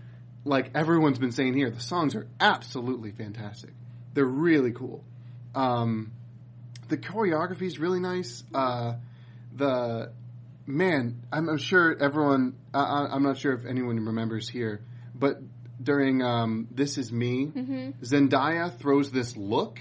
like 0.45 0.71
everyone's 0.75 1.19
been 1.19 1.33
saying 1.33 1.55
here, 1.55 1.71
the 1.71 1.81
songs 1.81 2.15
are 2.15 2.27
absolutely 2.41 3.13
fantastic. 3.13 3.71
They're 4.15 4.25
really 4.25 4.73
cool. 4.73 5.05
Um, 5.55 6.13
the 6.89 6.97
choreography 6.97 7.63
is 7.63 7.79
really 7.79 8.01
nice. 8.01 8.43
Uh, 8.55 8.95
the 9.55 10.13
man, 10.67 11.23
I'm, 11.33 11.49
I'm 11.49 11.59
sure 11.59 11.97
everyone. 12.01 12.55
I- 12.75 13.09
I'm 13.11 13.23
not 13.23 13.39
sure 13.39 13.53
if 13.53 13.65
anyone 13.67 14.05
remembers 14.05 14.49
here, 14.49 14.81
but 15.15 15.39
during 15.83 16.23
um, 16.23 16.69
"This 16.71 16.99
Is 16.99 17.13
Me," 17.13 17.47
Zendaya 18.03 18.77
throws 18.79 19.11
this 19.11 19.37
look 19.37 19.79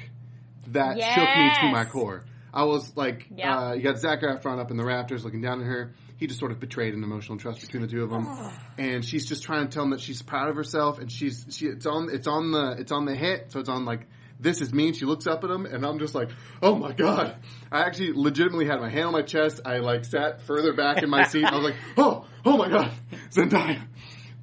that 0.67 0.97
shook 1.15 1.29
me 1.37 1.49
to 1.61 1.71
my 1.71 1.85
core. 1.85 2.25
I 2.53 2.65
was 2.65 2.95
like, 2.97 3.27
Yeah. 3.35 3.57
uh, 3.69 3.73
you 3.73 3.81
got 3.83 3.97
Zac 3.99 4.21
Efron 4.21 4.59
up 4.59 4.71
in 4.71 4.77
the 4.77 4.83
rafters 4.85 5.23
looking 5.23 5.41
down 5.41 5.61
at 5.61 5.67
her. 5.67 5.93
He 6.21 6.27
just 6.27 6.39
sort 6.39 6.51
of 6.51 6.59
betrayed 6.59 6.93
an 6.93 7.03
emotional 7.03 7.39
trust 7.39 7.61
between 7.61 7.81
the 7.81 7.87
two 7.87 8.03
of 8.03 8.11
them, 8.11 8.27
and 8.77 9.03
she's 9.03 9.25
just 9.25 9.41
trying 9.41 9.67
to 9.67 9.73
tell 9.73 9.81
him 9.81 9.89
that 9.89 10.01
she's 10.01 10.21
proud 10.21 10.49
of 10.49 10.55
herself, 10.55 10.99
and 10.99 11.11
she's 11.11 11.47
she 11.49 11.65
it's 11.65 11.87
on 11.87 12.09
it's 12.13 12.27
on 12.27 12.51
the 12.51 12.75
it's 12.77 12.91
on 12.91 13.05
the 13.05 13.15
hit, 13.15 13.51
so 13.51 13.59
it's 13.59 13.69
on 13.69 13.85
like 13.85 14.05
this 14.39 14.61
is 14.61 14.71
me. 14.71 14.89
And 14.89 14.95
she 14.95 15.05
looks 15.05 15.25
up 15.25 15.43
at 15.43 15.49
him, 15.49 15.65
and 15.65 15.83
I'm 15.83 15.97
just 15.97 16.13
like, 16.13 16.29
oh 16.61 16.75
my 16.75 16.91
god! 16.91 17.37
I 17.71 17.81
actually 17.81 18.11
legitimately 18.13 18.67
had 18.67 18.79
my 18.79 18.89
hand 18.91 19.05
on 19.05 19.13
my 19.13 19.23
chest. 19.23 19.61
I 19.65 19.79
like 19.79 20.05
sat 20.05 20.43
further 20.43 20.73
back 20.73 21.01
in 21.01 21.09
my 21.09 21.23
seat. 21.23 21.43
I 21.43 21.55
was 21.55 21.63
like, 21.63 21.75
oh 21.97 22.27
oh 22.45 22.55
my 22.55 22.69
god, 22.69 22.91
Zendaya, 23.31 23.81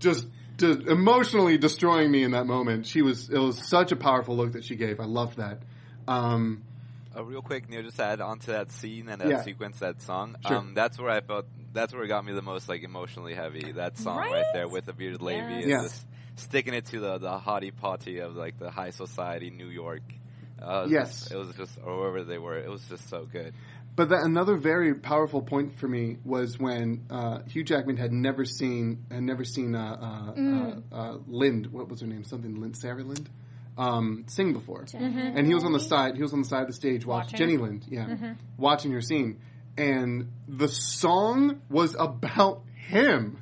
just. 0.01 0.27
Just 0.57 0.89
emotionally 0.89 1.57
destroying 1.57 2.11
me 2.11 2.25
in 2.25 2.33
that 2.33 2.45
moment. 2.45 2.85
She 2.85 3.01
was. 3.01 3.31
It 3.31 3.39
was 3.39 3.65
such 3.69 3.93
a 3.93 3.97
powerful 3.97 4.37
look 4.37 4.55
that 4.55 4.65
she 4.65 4.75
gave. 4.75 4.99
I 4.99 5.05
loved 5.05 5.37
that. 5.37 5.63
Um, 6.09 6.65
Uh, 7.19 7.25
real 7.25 7.43
quick, 7.43 7.69
Neil, 7.69 7.83
just 7.83 7.97
to 7.97 8.05
add 8.05 8.21
on 8.21 8.39
to 8.41 8.53
that 8.53 8.71
scene 8.71 9.09
and 9.09 9.21
that 9.21 9.29
Yeah. 9.29 9.43
sequence, 9.43 9.79
that 9.81 10.01
song. 10.03 10.37
Sure. 10.47 10.57
Um, 10.59 10.75
that's 10.75 10.99
where 10.99 11.11
I 11.11 11.21
felt. 11.21 11.47
That's 11.73 11.93
where 11.93 12.03
it 12.05 12.09
got 12.09 12.25
me 12.25 12.33
the 12.33 12.43
most, 12.43 12.69
like 12.69 12.83
emotionally 12.83 13.35
heavy. 13.35 13.73
That 13.73 13.99
song 13.99 14.19
right, 14.19 14.31
Right? 14.33 14.45
there 14.55 14.69
with 14.69 14.85
the 14.87 14.93
bearded 14.93 15.23
lady, 15.23 15.41
Yes. 15.41 15.63
and 15.63 15.71
Yeah. 15.71 15.83
just 15.83 16.07
sticking 16.37 16.75
it 16.75 16.87
to 16.87 17.01
the 17.01 17.19
the 17.19 17.39
hottie 17.39 17.75
potty 17.75 18.19
of 18.19 18.37
like 18.37 18.59
the 18.59 18.71
high 18.71 18.91
society 18.91 19.51
New 19.51 19.69
York. 19.69 20.03
Uh, 20.61 20.65
it 20.65 20.83
was 20.85 20.91
Yes. 20.93 21.09
just- 21.21 21.33
it 21.33 21.37
was 21.37 21.55
just 21.57 21.79
or 21.85 21.99
wherever 21.99 22.25
they 22.25 22.39
were. 22.39 22.57
It 22.59 22.69
was 22.71 22.87
just 22.89 23.09
so 23.09 23.27
good. 23.27 23.55
But 23.97 24.11
that, 24.11 24.23
another 24.25 24.57
very 24.57 24.95
powerful 24.95 25.43
point 25.43 25.75
for 25.75 25.89
me 25.89 26.19
was 26.25 26.57
when 26.59 27.05
uh, 27.11 27.41
Hugh 27.49 27.65
Jackman 27.65 27.97
had 27.97 28.13
never 28.13 28.45
seen 28.45 29.05
had 29.11 29.25
never 29.25 29.45
seen 29.45 29.75
uh, 29.75 29.99
uh, 30.01 30.35
Mm. 30.35 30.83
uh, 30.93 30.95
uh, 30.95 31.19
Lind. 31.27 31.67
What 31.69 31.89
was 31.89 32.01
her 32.01 32.07
name? 32.07 32.23
Something 32.23 32.61
Lind, 32.61 32.77
Sarah 32.77 33.03
Lind, 33.03 33.29
um, 33.79 34.25
sing 34.27 34.53
before. 34.53 34.85
And 34.93 35.47
he 35.47 35.55
was 35.55 35.65
on 35.65 35.73
the 35.73 35.81
side. 35.81 36.17
He 36.17 36.23
was 36.23 36.33
on 36.33 36.43
the 36.43 36.49
side 36.49 36.63
of 36.63 36.67
the 36.67 36.75
stage 36.75 37.07
watching 37.07 37.33
Watching. 37.33 37.39
Jenny 37.39 37.57
Lind. 37.57 37.85
Yeah, 37.89 38.35
watching 38.59 38.93
her 38.93 39.01
scene. 39.01 39.41
And 39.77 40.33
the 40.49 40.69
song 40.69 41.63
was 41.71 41.95
about 41.99 42.65
him. 42.75 43.41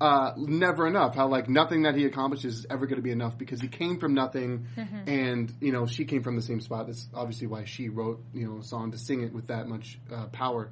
Uh, 0.00 0.32
never 0.36 0.88
enough. 0.88 1.14
How 1.14 1.28
like 1.28 1.48
nothing 1.48 1.82
that 1.82 1.94
he 1.94 2.04
accomplishes 2.06 2.58
is 2.58 2.66
ever 2.68 2.86
going 2.86 2.96
to 2.96 3.02
be 3.02 3.12
enough 3.12 3.38
because 3.38 3.60
he 3.60 3.68
came 3.68 4.00
from 4.00 4.14
nothing, 4.14 4.66
and 5.06 5.52
you 5.60 5.70
know 5.70 5.86
she 5.86 6.04
came 6.04 6.24
from 6.24 6.34
the 6.34 6.42
same 6.42 6.60
spot. 6.60 6.88
That's 6.88 7.06
obviously 7.14 7.46
why 7.46 7.64
she 7.64 7.88
wrote 7.88 8.20
you 8.34 8.48
know 8.48 8.58
a 8.58 8.64
song 8.64 8.90
to 8.90 8.98
sing 8.98 9.22
it 9.22 9.32
with 9.32 9.46
that 9.46 9.68
much 9.68 10.00
uh, 10.12 10.26
power. 10.26 10.70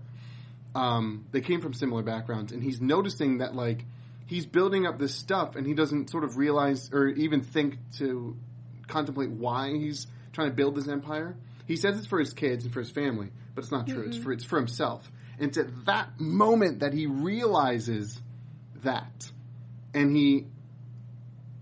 Um, 0.74 1.26
they 1.30 1.40
came 1.42 1.60
from 1.60 1.74
similar 1.74 2.02
backgrounds, 2.02 2.50
and 2.50 2.60
he's 2.60 2.80
noticing 2.80 3.38
that 3.38 3.54
like 3.54 3.84
he's 4.26 4.46
building 4.46 4.84
up 4.84 4.98
this 4.98 5.14
stuff, 5.14 5.54
and 5.54 5.64
he 5.64 5.74
doesn't 5.74 6.10
sort 6.10 6.24
of 6.24 6.36
realize 6.36 6.90
or 6.92 7.06
even 7.06 7.42
think 7.42 7.78
to 7.98 8.36
contemplate 8.90 9.30
why 9.30 9.70
he's 9.70 10.06
trying 10.32 10.48
to 10.50 10.54
build 10.54 10.74
this 10.74 10.88
empire. 10.88 11.36
He 11.66 11.76
says 11.76 11.96
it's 11.98 12.06
for 12.06 12.18
his 12.18 12.32
kids 12.32 12.64
and 12.64 12.72
for 12.72 12.80
his 12.80 12.90
family, 12.90 13.30
but 13.54 13.62
it's 13.62 13.72
not 13.72 13.86
true. 13.86 14.04
It's 14.06 14.16
for 14.16 14.32
it's 14.32 14.44
for 14.44 14.56
himself. 14.56 15.10
And 15.38 15.48
it's 15.48 15.58
at 15.58 15.86
that 15.86 16.20
moment 16.20 16.80
that 16.80 16.92
he 16.92 17.06
realizes 17.06 18.20
that, 18.82 19.30
and 19.94 20.14
he 20.14 20.46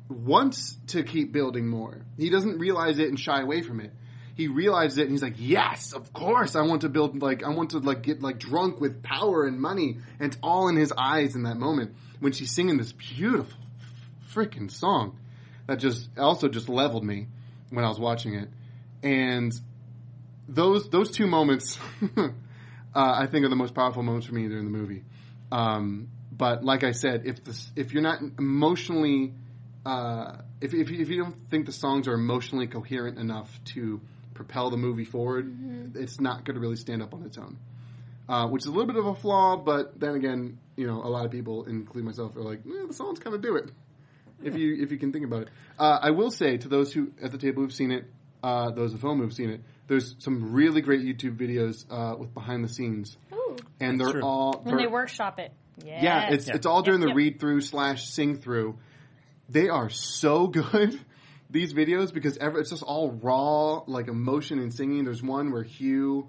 wants 0.08 0.76
to 0.88 1.02
keep 1.02 1.32
building 1.32 1.68
more. 1.68 2.00
He 2.16 2.30
doesn't 2.30 2.58
realize 2.58 2.98
it 2.98 3.08
and 3.08 3.20
shy 3.20 3.40
away 3.40 3.62
from 3.62 3.80
it. 3.80 3.92
He 4.34 4.48
realizes 4.48 4.98
it 4.98 5.02
and 5.02 5.10
he's 5.10 5.22
like, 5.22 5.34
"Yes, 5.36 5.92
of 5.92 6.12
course, 6.12 6.54
I 6.56 6.62
want 6.62 6.82
to 6.82 6.88
build 6.88 7.20
like 7.20 7.42
I 7.42 7.50
want 7.50 7.70
to 7.70 7.78
like 7.78 8.02
get 8.02 8.22
like 8.22 8.38
drunk 8.38 8.80
with 8.80 9.02
power 9.02 9.44
and 9.44 9.60
money." 9.60 9.98
And 10.18 10.32
it's 10.32 10.38
all 10.42 10.68
in 10.68 10.76
his 10.76 10.92
eyes 10.96 11.34
in 11.34 11.42
that 11.42 11.56
moment 11.56 11.94
when 12.20 12.32
she's 12.32 12.52
singing 12.52 12.78
this 12.78 12.92
beautiful 12.92 13.58
freaking 14.32 14.70
song 14.70 15.18
that 15.68 15.78
just 15.78 16.08
also 16.18 16.48
just 16.48 16.68
leveled 16.68 17.04
me 17.04 17.28
when 17.70 17.84
I 17.84 17.88
was 17.88 18.00
watching 18.00 18.34
it. 18.34 18.48
And 19.02 19.52
those 20.48 20.88
those 20.88 21.10
two 21.12 21.26
moments, 21.28 21.78
uh, 22.16 22.30
I 22.94 23.26
think, 23.26 23.44
are 23.44 23.48
the 23.48 23.56
most 23.56 23.74
powerful 23.74 24.02
moments 24.02 24.26
for 24.26 24.34
me 24.34 24.48
during 24.48 24.64
the 24.64 24.76
movie. 24.76 25.04
Um, 25.52 26.08
but 26.32 26.64
like 26.64 26.84
I 26.84 26.92
said, 26.92 27.22
if 27.26 27.44
this, 27.44 27.70
if 27.76 27.92
you're 27.92 28.02
not 28.02 28.20
emotionally, 28.38 29.34
uh, 29.86 30.38
if 30.60 30.74
if 30.74 30.90
you, 30.90 31.00
if 31.00 31.10
you 31.10 31.22
don't 31.22 31.36
think 31.50 31.66
the 31.66 31.72
songs 31.72 32.08
are 32.08 32.14
emotionally 32.14 32.66
coherent 32.66 33.18
enough 33.18 33.48
to 33.74 34.00
propel 34.34 34.70
the 34.70 34.76
movie 34.78 35.04
forward, 35.04 35.94
it's 35.94 36.18
not 36.18 36.44
going 36.44 36.54
to 36.54 36.60
really 36.60 36.76
stand 36.76 37.02
up 37.02 37.12
on 37.12 37.24
its 37.24 37.36
own. 37.36 37.58
Uh, 38.26 38.46
which 38.46 38.62
is 38.62 38.66
a 38.66 38.70
little 38.70 38.86
bit 38.86 38.96
of 38.96 39.06
a 39.06 39.14
flaw, 39.14 39.56
but 39.56 39.98
then 39.98 40.14
again, 40.14 40.58
you 40.76 40.86
know, 40.86 41.02
a 41.02 41.08
lot 41.08 41.24
of 41.24 41.30
people, 41.30 41.64
including 41.64 42.04
myself, 42.04 42.36
are 42.36 42.42
like, 42.42 42.58
eh, 42.66 42.84
the 42.86 42.92
songs 42.92 43.18
kind 43.18 43.34
of 43.34 43.40
do 43.40 43.56
it. 43.56 43.70
If 44.42 44.56
you 44.56 44.76
if 44.82 44.92
you 44.92 44.98
can 44.98 45.12
think 45.12 45.24
about 45.24 45.42
it, 45.42 45.48
uh, 45.78 45.98
I 46.00 46.10
will 46.10 46.30
say 46.30 46.56
to 46.58 46.68
those 46.68 46.92
who 46.92 47.12
at 47.22 47.32
the 47.32 47.38
table 47.38 47.62
who've 47.62 47.72
seen 47.72 47.90
it, 47.90 48.04
uh, 48.42 48.70
those 48.70 48.94
at 48.94 49.00
home 49.00 49.18
who've 49.20 49.32
seen 49.32 49.50
it, 49.50 49.62
there's 49.88 50.14
some 50.18 50.52
really 50.52 50.80
great 50.80 51.00
YouTube 51.02 51.36
videos 51.36 51.84
uh, 51.90 52.16
with 52.16 52.32
behind 52.34 52.62
the 52.64 52.68
scenes, 52.68 53.16
Ooh. 53.32 53.56
and 53.80 54.00
they're 54.00 54.12
true. 54.12 54.22
all 54.22 54.60
When 54.62 54.76
they 54.76 54.82
they're- 54.82 54.90
workshop 54.92 55.38
it. 55.40 55.52
Yes. 55.84 56.02
yeah, 56.02 56.30
it's 56.30 56.46
Yeah. 56.48 56.54
it's 56.56 56.66
all 56.66 56.82
during 56.82 57.00
Yep, 57.00 57.06
the 57.06 57.10
yep. 57.10 57.16
read 57.16 57.40
through 57.40 57.60
slash 57.62 58.08
sing 58.10 58.36
through. 58.36 58.78
They 59.48 59.68
are 59.68 59.88
so 59.90 60.46
good 60.58 61.00
these 61.50 61.72
videos 61.72 62.12
because 62.12 62.36
ever 62.38 62.58
it's 62.60 62.70
just 62.70 62.82
all 62.82 63.10
raw 63.10 63.82
like 63.86 64.08
emotion 64.08 64.58
and 64.58 64.72
singing. 64.74 65.04
There's 65.04 65.22
one 65.22 65.50
where 65.52 65.62
Hugh, 65.62 66.28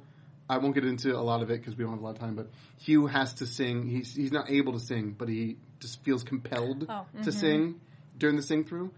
I 0.49 0.57
won't 0.59 0.73
get 0.75 0.85
into 0.85 1.15
a 1.15 1.21
lot 1.21 1.41
of 1.43 1.49
it 1.51 1.59
because 1.59 1.75
we 1.75 1.83
don't 1.83 1.93
have 1.93 2.01
a 2.01 2.03
lot 2.05 2.11
of 2.15 2.19
time, 2.19 2.35
but 2.35 2.49
Hugh 2.77 3.07
has 3.07 3.33
to 3.35 3.45
sing. 3.45 3.87
He's 3.87 4.15
he's 4.15 4.31
not 4.31 4.49
able 4.49 4.73
to 4.73 4.79
sing, 4.79 5.15
but 5.17 5.27
he 5.29 5.57
just 5.79 6.03
feels 6.03 6.23
compelled 6.23 6.85
Oh, 6.89 7.05
to 7.23 7.31
sing 7.31 7.79
during 8.19 8.35
the 8.35 8.43
sing 8.43 8.63
through. 8.65 8.91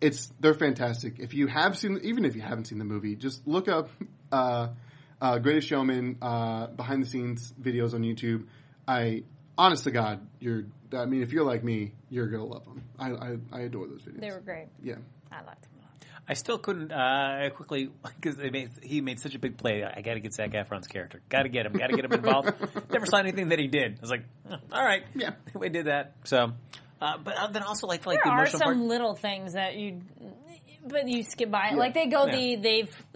It's 0.00 0.32
they're 0.40 0.54
fantastic. 0.54 1.18
If 1.20 1.32
you 1.32 1.46
have 1.46 1.78
seen, 1.78 2.00
even 2.02 2.24
if 2.24 2.34
you 2.34 2.42
haven't 2.42 2.64
seen 2.66 2.78
the 2.78 2.84
movie, 2.84 3.14
just 3.14 3.46
look 3.46 3.68
up 3.68 3.88
uh, 4.32 4.68
uh, 5.20 5.38
Greatest 5.38 5.68
Showman 5.68 6.18
uh, 6.20 6.66
behind 6.66 7.02
the 7.02 7.06
scenes 7.08 7.52
videos 7.60 7.94
on 7.94 8.02
YouTube. 8.02 8.46
I 8.86 9.22
honest 9.56 9.84
to 9.84 9.90
God, 9.92 10.26
you're. 10.40 10.64
I 10.92 11.06
mean, 11.06 11.22
if 11.22 11.32
you're 11.32 11.44
like 11.44 11.62
me, 11.64 11.92
you're 12.10 12.26
gonna 12.26 12.44
love 12.44 12.64
them. 12.64 12.82
I 12.98 13.10
I, 13.12 13.36
I 13.52 13.60
adore 13.62 13.86
those 13.86 14.02
videos. 14.02 14.20
They 14.20 14.30
were 14.30 14.40
great. 14.40 14.66
yeah. 14.82 14.96
I 15.30 15.42
liked 15.44 15.62
them. 15.62 15.68
I 16.28 16.34
still 16.34 16.56
couldn't 16.58 16.92
uh, 16.92 17.50
quickly 17.54 17.90
because 18.20 18.36
made, 18.36 18.70
he 18.82 19.00
made 19.00 19.18
such 19.18 19.34
a 19.34 19.38
big 19.40 19.56
play. 19.56 19.82
I 19.84 20.02
got 20.02 20.14
to 20.14 20.20
get 20.20 20.32
Zac 20.34 20.52
Efron's 20.52 20.86
character. 20.86 21.20
Got 21.28 21.42
to 21.42 21.48
get 21.48 21.66
him. 21.66 21.72
Got 21.72 21.88
to 21.88 21.96
get 21.96 22.04
him 22.04 22.12
involved. 22.12 22.52
Never 22.92 23.06
saw 23.06 23.16
anything 23.18 23.48
that 23.48 23.58
he 23.58 23.66
did. 23.66 23.98
I 23.98 24.00
was 24.00 24.10
like, 24.10 24.24
oh, 24.50 24.56
all 24.72 24.84
right, 24.84 25.02
Yeah. 25.16 25.32
we 25.54 25.68
did 25.68 25.86
that. 25.86 26.14
So, 26.24 26.52
uh, 27.02 27.18
but 27.18 27.36
uh, 27.36 27.46
then 27.48 27.62
also 27.62 27.86
like 27.86 28.06
like 28.06 28.22
There 28.22 28.32
the 28.32 28.38
are 28.38 28.46
some 28.46 28.60
part. 28.60 28.76
little 28.76 29.14
things 29.14 29.54
that 29.54 29.76
you, 29.76 30.00
but 30.86 31.08
you 31.08 31.22
skip 31.22 31.50
by. 31.50 31.72
Like 31.74 31.94
they 31.94 32.06
go 32.06 32.26
Yeah. 32.26 32.36
the 32.36 32.56
they've. 32.56 33.06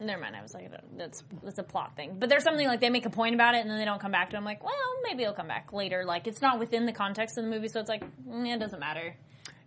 Never 0.00 0.22
mind. 0.22 0.36
I 0.36 0.42
was 0.42 0.54
like, 0.54 0.70
that's 0.96 1.24
that's 1.42 1.58
a 1.58 1.64
plot 1.64 1.96
thing. 1.96 2.16
But 2.20 2.28
there's 2.28 2.44
something 2.44 2.66
like 2.66 2.80
they 2.80 2.88
make 2.90 3.04
a 3.04 3.10
point 3.10 3.34
about 3.34 3.54
it 3.56 3.62
and 3.62 3.70
then 3.70 3.78
they 3.78 3.84
don't 3.84 4.00
come 4.00 4.12
back 4.12 4.30
to. 4.30 4.36
it. 4.36 4.38
I'm 4.38 4.44
like, 4.44 4.62
well, 4.62 4.72
maybe 5.02 5.24
it'll 5.24 5.34
come 5.34 5.48
back 5.48 5.72
later. 5.72 6.04
Like 6.04 6.26
it's 6.28 6.40
not 6.40 6.58
within 6.60 6.86
the 6.86 6.92
context 6.92 7.36
of 7.36 7.44
the 7.44 7.50
movie, 7.50 7.66
so 7.68 7.80
it's 7.80 7.88
like, 7.88 8.04
mm, 8.28 8.46
it 8.54 8.60
doesn't 8.60 8.78
matter. 8.78 9.14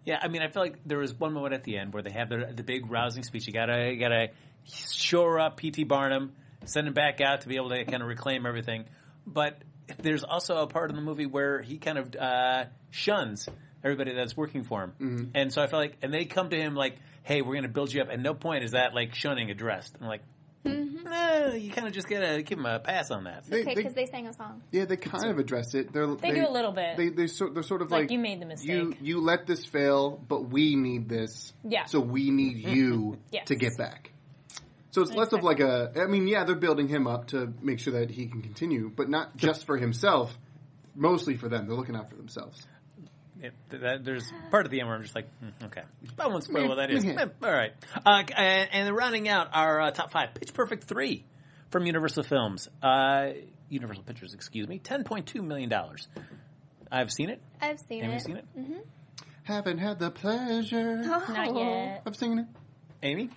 Yeah, 0.06 0.20
I 0.22 0.30
mean, 0.30 0.42
I 0.42 0.48
feel 0.48 0.64
like 0.64 0.80
there 0.86 0.98
was 0.98 1.14
one 1.14 1.34
moment 1.34 1.54
at 1.54 1.64
the 1.64 1.78
end 1.78 1.94
where 1.94 2.02
they 2.02 2.12
have 2.12 2.30
the 2.30 2.52
the 2.56 2.64
big 2.64 2.90
rousing 2.90 3.24
speech. 3.24 3.46
You 3.46 3.54
gotta 3.54 3.92
you 3.92 4.00
gotta 4.00 4.30
shore 4.66 5.40
up 5.40 5.58
P.T. 5.58 5.84
Barnum, 5.84 6.32
send 6.66 6.88
him 6.88 6.94
back 6.94 7.20
out 7.22 7.42
to 7.42 7.48
be 7.50 7.58
able 7.58 7.70
to 7.70 7.84
kind 7.86 8.02
of 8.02 8.08
reclaim 8.08 8.46
everything. 8.46 8.86
But 9.28 9.62
there's 9.98 10.24
also 10.24 10.58
a 10.58 10.68
part 10.68 10.90
of 10.90 10.96
the 10.96 11.02
movie 11.02 11.26
where 11.26 11.62
he 11.62 11.78
kind 11.78 11.98
of 11.98 12.16
uh, 12.16 12.66
shuns 12.90 13.48
everybody 13.84 14.14
that's 14.14 14.36
working 14.38 14.64
for 14.64 14.84
him, 15.00 15.32
and 15.36 15.52
so 15.52 15.62
I 15.62 15.68
feel 15.68 15.80
like, 15.80 15.98
and 16.02 16.14
they 16.14 16.26
come 16.26 16.50
to 16.50 16.56
him 16.58 16.76
like, 16.76 16.98
"Hey, 17.24 17.42
we're 17.42 17.56
gonna 17.56 17.68
build 17.68 17.92
you 17.94 18.02
up." 18.02 18.10
At 18.10 18.20
no 18.20 18.34
point 18.34 18.64
is 18.64 18.72
that 18.72 18.94
like 18.94 19.16
shunning 19.16 19.50
addressed. 19.50 19.96
I'm 20.00 20.08
like, 20.08 20.22
eh, 20.66 21.56
you 21.56 21.72
kind 21.72 21.88
of 21.88 21.94
just 21.94 22.08
gotta 22.08 22.42
give 22.44 22.60
him 22.60 22.66
a 22.66 22.80
pass 22.80 23.10
on 23.12 23.24
that. 23.26 23.46
They, 23.46 23.62
Okay, 23.62 23.70
they- 23.70 23.76
because 23.76 23.94
they 23.96 24.06
sang 24.06 24.28
a 24.28 24.34
song. 24.34 24.62
yeah, 24.72 24.86
they 24.86 24.98
kind 24.98 25.26
of 25.30 25.40
address 25.40 25.74
it. 25.74 25.92
They're, 25.92 26.08
They 26.16 26.32
do 26.32 26.48
a 26.48 26.52
little 26.52 26.72
bit. 26.72 26.98
They 26.98 27.10
they 27.10 27.28
sort 27.28 27.54
they're 27.54 27.64
sort 27.64 27.82
of 27.82 27.90
Like, 27.92 28.02
like, 28.04 28.12
you 28.12 28.20
made 28.20 28.40
the 28.40 28.46
You 28.64 28.84
mistake. 28.86 28.98
you 29.02 29.22
let 29.22 29.48
this 29.48 29.66
fail, 29.66 30.24
but 30.28 30.50
we 30.50 30.76
need 30.76 31.10
this. 31.10 31.54
Yeah. 31.64 31.86
So 31.86 32.00
we 32.00 32.30
need 32.30 32.58
you 32.58 33.18
Yes. 33.32 33.48
to 33.48 33.56
get 33.56 33.78
back. 33.78 34.12
So 34.92 35.02
it's 35.02 35.12
less 35.12 35.32
of 35.34 35.44
like 35.44 35.60
a. 35.60 35.92
I 35.96 36.08
mean, 36.08 36.28
yeah, 36.28 36.44
they're 36.44 36.56
building 36.56 36.88
him 36.88 37.08
up 37.08 37.28
to 37.28 37.54
make 37.62 37.80
sure 37.80 37.94
that 38.00 38.12
he 38.12 38.28
can 38.28 38.42
continue, 38.42 38.92
but 38.94 39.10
not 39.10 39.38
just 39.38 39.66
for 39.66 39.78
himself. 39.78 40.38
Mostly 40.96 41.38
for 41.38 41.48
them. 41.48 41.68
They're 41.68 41.78
looking 41.78 41.96
out 41.96 42.10
for 42.10 42.18
themselves. 42.18 42.68
It, 43.42 43.54
that, 43.70 44.04
there's 44.06 44.32
part 44.52 44.66
of 44.66 44.72
the 44.72 44.80
end 44.82 44.88
where 44.88 44.96
I'm 44.96 45.02
just 45.02 45.16
like, 45.16 45.28
hmm, 45.40 45.66
okay, 45.66 45.82
I 46.20 46.28
won't 46.28 46.44
spoil 46.44 46.68
what 46.68 46.76
that 46.76 46.92
is. 46.92 47.04
Eh, 47.04 47.16
all 47.42 47.52
right, 47.52 47.72
uh, 48.06 48.24
and, 48.38 48.70
and 48.72 48.88
then 48.88 48.94
rounding 48.94 49.28
out 49.30 49.48
our 49.54 49.82
uh, 49.82 49.92
top 49.92 50.12
five, 50.12 50.36
Pitch 50.36 50.54
Perfect 50.54 50.84
three 50.84 51.26
from 51.72 51.88
Universal 51.88 52.24
Films, 52.24 52.68
uh, 52.84 53.30
Universal 53.70 54.04
Pictures, 54.04 54.36
excuse 54.36 54.68
me, 54.68 54.78
ten 54.78 55.04
point 55.04 55.26
two 55.26 55.42
million 55.42 55.70
dollars. 55.70 56.08
I've 56.92 57.12
seen 57.12 57.32
it. 57.32 57.42
I've 57.60 57.80
seen 57.80 58.04
Amy 58.04 58.16
it. 58.16 58.22
seen 58.22 58.36
it? 58.36 58.46
Haven't 59.44 59.80
had 59.80 59.98
the 59.98 60.12
pleasure 60.12 60.98
Not 61.04 61.56
yet. 61.56 62.04
of 62.06 62.16
singing 62.16 62.40
it. 62.40 62.46
Amy? 63.02 63.30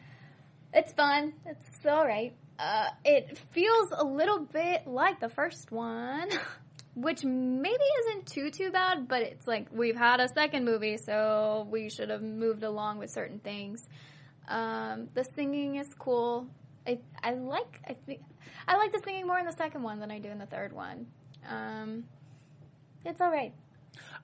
It's 0.74 0.92
fun. 0.92 1.34
It's 1.46 1.86
all 1.86 2.04
right. 2.04 2.34
Uh, 2.58 2.88
it 3.04 3.38
feels 3.52 3.92
a 3.92 4.04
little 4.04 4.40
bit 4.40 4.88
like 4.88 5.20
the 5.20 5.28
first 5.28 5.70
one, 5.70 6.28
which 6.96 7.24
maybe 7.24 7.84
isn't 8.00 8.26
too 8.26 8.50
too 8.50 8.72
bad. 8.72 9.06
But 9.06 9.22
it's 9.22 9.46
like 9.46 9.68
we've 9.70 9.96
had 9.96 10.18
a 10.18 10.28
second 10.28 10.64
movie, 10.64 10.96
so 10.96 11.68
we 11.70 11.90
should 11.90 12.10
have 12.10 12.22
moved 12.22 12.64
along 12.64 12.98
with 12.98 13.10
certain 13.10 13.38
things. 13.38 13.88
Um, 14.48 15.08
the 15.14 15.22
singing 15.22 15.76
is 15.76 15.86
cool. 15.96 16.48
I 16.86 16.98
I 17.22 17.34
like 17.34 17.80
I 17.88 17.94
think 18.06 18.22
I 18.66 18.76
like 18.76 18.90
the 18.90 19.00
singing 19.04 19.28
more 19.28 19.38
in 19.38 19.46
the 19.46 19.52
second 19.52 19.84
one 19.84 20.00
than 20.00 20.10
I 20.10 20.18
do 20.18 20.28
in 20.28 20.38
the 20.38 20.46
third 20.46 20.72
one. 20.72 21.06
Um, 21.48 22.04
it's 23.04 23.20
all 23.20 23.30
right. 23.30 23.52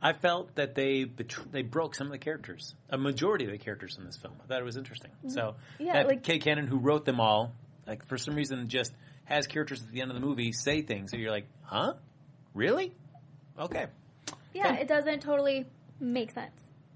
I 0.03 0.13
felt 0.13 0.55
that 0.57 0.75
they 0.75 1.05
betr- 1.05 1.51
they 1.51 1.63
broke 1.63 1.95
some 1.95 2.07
of 2.07 2.13
the 2.13 2.19
characters, 2.19 2.75
a 2.89 2.97
majority 2.99 3.45
of 3.45 3.51
the 3.51 3.59
characters 3.59 3.97
in 3.99 4.05
this 4.05 4.17
film. 4.17 4.35
I 4.43 4.47
thought 4.47 4.61
it 4.61 4.65
was 4.65 4.77
interesting. 4.77 5.11
So 5.29 5.57
Yeah, 5.79 5.95
that 5.95 6.07
like- 6.09 6.23
Kay 6.23 6.39
Cannon, 6.39 6.67
who 6.67 6.79
wrote 6.79 7.05
them 7.05 7.21
all, 7.21 7.53
like 7.87 8.07
for 8.07 8.17
some 8.19 8.35
reason, 8.35 8.69
just 8.69 8.93
has 9.25 9.47
characters 9.47 9.83
at 9.83 9.91
the 9.93 10.01
end 10.01 10.11
of 10.11 10.15
the 10.21 10.27
movie 10.27 10.53
say 10.53 10.83
things 10.83 11.11
that 11.13 11.19
you're 11.19 11.31
like, 11.31 11.47
huh, 11.63 11.95
really? 12.55 12.93
Okay. 13.59 13.87
Yeah, 14.55 14.75
it 14.75 14.89
doesn't 14.89 15.21
totally 15.21 15.67
make 16.01 16.33
sense. 16.33 16.53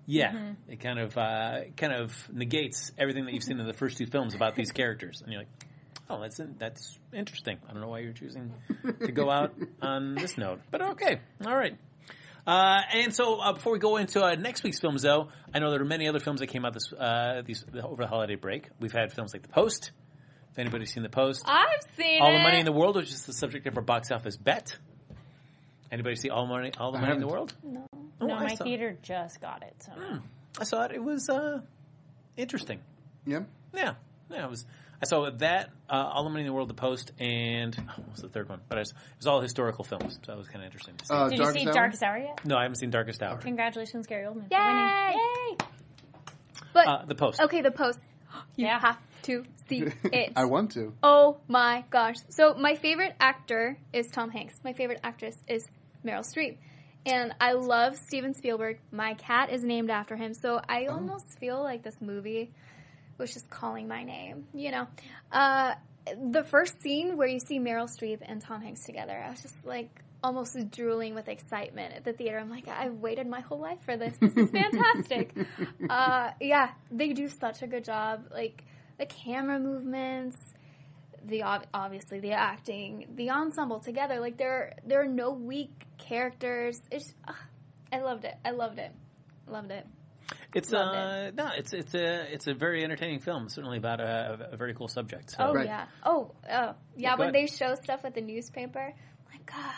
Yeah, 0.06 0.52
it 0.68 0.80
kind 0.80 0.98
of 0.98 1.16
uh, 1.16 1.60
kind 1.78 1.92
of 1.92 2.14
negates 2.32 2.92
everything 2.98 3.24
that 3.24 3.32
you've 3.32 3.42
seen 3.44 3.58
in 3.58 3.66
the 3.66 3.72
first 3.72 3.96
two 3.96 4.06
films 4.06 4.34
about 4.34 4.54
these 4.54 4.70
characters, 4.70 5.22
and 5.22 5.32
you're 5.32 5.40
like, 5.40 5.48
"Oh, 6.10 6.20
that's 6.20 6.38
that's 6.58 6.98
interesting." 7.12 7.56
I 7.66 7.72
don't 7.72 7.80
know 7.80 7.88
why 7.88 8.00
you're 8.00 8.12
choosing 8.12 8.52
to 9.00 9.12
go 9.12 9.30
out 9.30 9.54
on 9.82 10.14
this 10.14 10.36
note, 10.36 10.60
but 10.70 10.82
okay, 10.82 11.20
all 11.46 11.56
right. 11.56 11.78
Uh, 12.46 12.82
and 12.92 13.14
so, 13.14 13.40
uh, 13.40 13.52
before 13.54 13.72
we 13.72 13.78
go 13.78 13.96
into 13.96 14.22
uh, 14.22 14.34
next 14.34 14.62
week's 14.62 14.78
films, 14.78 15.02
though, 15.02 15.28
I 15.54 15.58
know 15.60 15.70
there 15.70 15.80
are 15.80 15.84
many 15.86 16.08
other 16.08 16.20
films 16.20 16.40
that 16.40 16.48
came 16.48 16.64
out 16.64 16.74
this 16.74 16.92
uh, 16.92 17.42
these 17.44 17.64
over 17.82 18.02
the 18.02 18.08
holiday 18.08 18.34
break. 18.34 18.68
We've 18.80 18.92
had 18.92 19.12
films 19.12 19.32
like 19.32 19.42
The 19.42 19.48
Post. 19.48 19.92
If 20.52 20.58
anybody's 20.58 20.92
seen 20.92 21.02
The 21.02 21.08
Post, 21.08 21.42
I've 21.46 21.66
seen 21.96 22.20
All 22.22 22.30
it. 22.30 22.38
the 22.38 22.42
Money 22.42 22.58
in 22.60 22.64
the 22.66 22.72
World, 22.72 22.96
which 22.96 23.10
is 23.10 23.24
the 23.24 23.32
subject 23.32 23.66
of 23.66 23.76
our 23.76 23.82
box 23.82 24.10
office 24.10 24.36
bet. 24.36 24.76
Anybody 25.90 26.16
see 26.16 26.28
All 26.30 26.46
Money 26.46 26.72
All 26.78 26.92
the 26.92 26.98
Money 26.98 27.14
in 27.14 27.20
the. 27.20 27.26
World? 27.26 27.54
No. 27.62 27.86
Oh, 28.20 28.26
no, 28.26 28.34
I 28.34 28.42
my 28.44 28.54
saw- 28.54 28.64
theater 28.64 28.96
just 29.02 29.40
got 29.40 29.62
it. 29.62 29.74
So 29.84 29.92
I 30.60 30.64
saw 30.64 30.84
it. 30.84 30.92
It 30.92 31.02
was 31.02 31.28
uh, 31.28 31.60
interesting. 32.36 32.80
Yeah. 33.26 33.40
Yeah, 33.74 33.94
yeah. 34.30 34.44
It 34.44 34.50
was. 34.50 34.66
I 35.02 35.06
saw 35.06 35.28
that 35.30 35.70
uh, 35.90 35.92
All 35.92 36.24
the 36.24 36.30
Money 36.30 36.42
in 36.42 36.46
the 36.46 36.52
World, 36.52 36.68
The 36.70 36.74
Post, 36.74 37.12
and 37.18 37.76
oh, 37.78 37.92
what 37.96 38.10
was 38.12 38.20
the 38.22 38.28
third 38.28 38.48
one? 38.48 38.60
But 38.68 38.78
it 38.78 38.80
was, 38.82 38.90
it 38.90 38.96
was 39.18 39.26
all 39.26 39.40
historical 39.40 39.84
films, 39.84 40.18
so 40.22 40.32
that 40.32 40.38
was 40.38 40.46
kind 40.48 40.60
of 40.60 40.66
interesting. 40.66 40.96
To 40.96 41.06
see. 41.06 41.14
Uh, 41.14 41.28
did 41.28 41.38
you 41.38 41.44
Darkest 41.44 41.60
see 41.62 41.66
Hour? 41.68 41.74
Darkest 41.74 42.02
Hour 42.02 42.18
yet? 42.18 42.40
no, 42.44 42.56
I 42.56 42.62
haven't 42.62 42.76
seen 42.76 42.90
Darkest 42.90 43.22
Hour. 43.22 43.36
Congratulations, 43.38 44.06
Gary 44.06 44.26
Oldman. 44.26 44.48
for 44.48 44.54
Yay! 44.54 45.14
Yay! 45.16 45.66
But 46.72 46.86
Uh, 46.88 47.04
the 47.06 47.14
Post. 47.14 47.40
okay, 47.40 47.60
the 47.62 47.70
post. 47.70 47.98
You 48.56 48.66
Yeah. 48.66 48.80
have 48.80 48.98
to 49.22 49.44
see 49.68 49.84
it. 50.04 50.32
I 50.36 50.44
want 50.46 50.72
to. 50.72 50.92
Oh 51.02 51.38
my 51.48 51.84
gosh. 51.90 52.16
So 52.30 52.54
my 52.54 52.74
favorite 52.74 53.14
actor 53.20 53.78
is 53.92 54.06
Tom 54.12 54.30
Hanks. 54.30 54.54
My 54.64 54.72
favorite 54.72 55.00
actress 55.04 55.36
is 55.48 55.64
Meryl 56.04 56.24
Streep. 56.24 56.56
And 57.06 57.32
I 57.40 57.52
love 57.52 57.96
Steven 57.96 58.34
Spielberg. 58.34 58.78
My 58.90 59.14
cat 59.14 59.50
is 59.50 59.62
named 59.62 59.90
after 59.90 60.16
him. 60.16 60.34
So 60.34 60.60
I 60.68 60.86
almost 60.86 61.38
feel 61.38 61.62
like 61.62 61.82
this 61.82 62.00
movie 62.00 62.50
was 63.18 63.32
just 63.32 63.48
calling 63.50 63.88
my 63.88 64.04
name, 64.04 64.46
you 64.54 64.70
know. 64.70 64.86
Uh, 65.32 65.74
the 66.30 66.44
first 66.44 66.80
scene 66.80 67.16
where 67.16 67.28
you 67.28 67.40
see 67.40 67.58
Meryl 67.58 67.88
Streep 67.88 68.18
and 68.22 68.40
Tom 68.40 68.60
Hanks 68.60 68.84
together, 68.84 69.12
I 69.12 69.30
was 69.30 69.42
just 69.42 69.64
like 69.64 70.02
almost 70.22 70.56
drooling 70.70 71.14
with 71.14 71.28
excitement 71.28 71.94
at 71.94 72.04
the 72.04 72.12
theater. 72.12 72.38
I'm 72.38 72.50
like, 72.50 72.66
I've 72.66 72.94
waited 72.94 73.26
my 73.26 73.40
whole 73.40 73.60
life 73.60 73.78
for 73.84 73.96
this. 73.96 74.16
This 74.18 74.36
is 74.36 74.50
fantastic. 74.52 75.34
uh, 75.88 76.30
yeah, 76.40 76.70
they 76.90 77.12
do 77.12 77.28
such 77.28 77.62
a 77.62 77.66
good 77.66 77.84
job. 77.84 78.24
Like 78.32 78.64
the 78.98 79.06
camera 79.06 79.58
movements, 79.60 80.36
the 81.26 81.42
ob- 81.42 81.66
obviously 81.74 82.20
the 82.20 82.32
acting, 82.32 83.06
the 83.16 83.30
ensemble 83.30 83.80
together. 83.80 84.18
Like 84.18 84.38
there, 84.38 84.74
there 84.86 85.02
are 85.02 85.06
no 85.08 85.32
weak 85.32 85.70
characters. 85.98 86.80
It's, 86.90 87.14
ugh, 87.28 87.34
I 87.92 88.00
loved 88.00 88.24
it. 88.24 88.34
I 88.44 88.50
loved 88.52 88.78
it. 88.78 88.92
Loved 89.46 89.70
it. 89.70 89.86
It's 90.54 90.70
Loved 90.72 90.96
uh, 90.96 91.30
no, 91.44 91.50
it's 91.56 91.72
it's 91.72 91.94
a 91.94 92.32
it's 92.32 92.46
a 92.46 92.54
very 92.54 92.84
entertaining 92.84 93.18
film. 93.20 93.48
Certainly 93.48 93.78
about 93.78 94.00
a, 94.00 94.48
a 94.52 94.56
very 94.56 94.74
cool 94.74 94.88
subject. 94.88 95.30
So. 95.30 95.36
Oh 95.40 95.52
Right. 95.54 95.66
yeah. 95.66 95.86
Oh, 96.04 96.30
oh 96.50 96.74
yeah. 96.96 97.16
go 97.16 97.24
when 97.24 97.34
ahead. 97.34 97.34
they 97.34 97.46
show 97.52 97.74
stuff 97.74 98.02
with 98.04 98.14
the 98.14 98.20
newspaper, 98.20 98.92
my 99.30 99.38
God, 99.46 99.74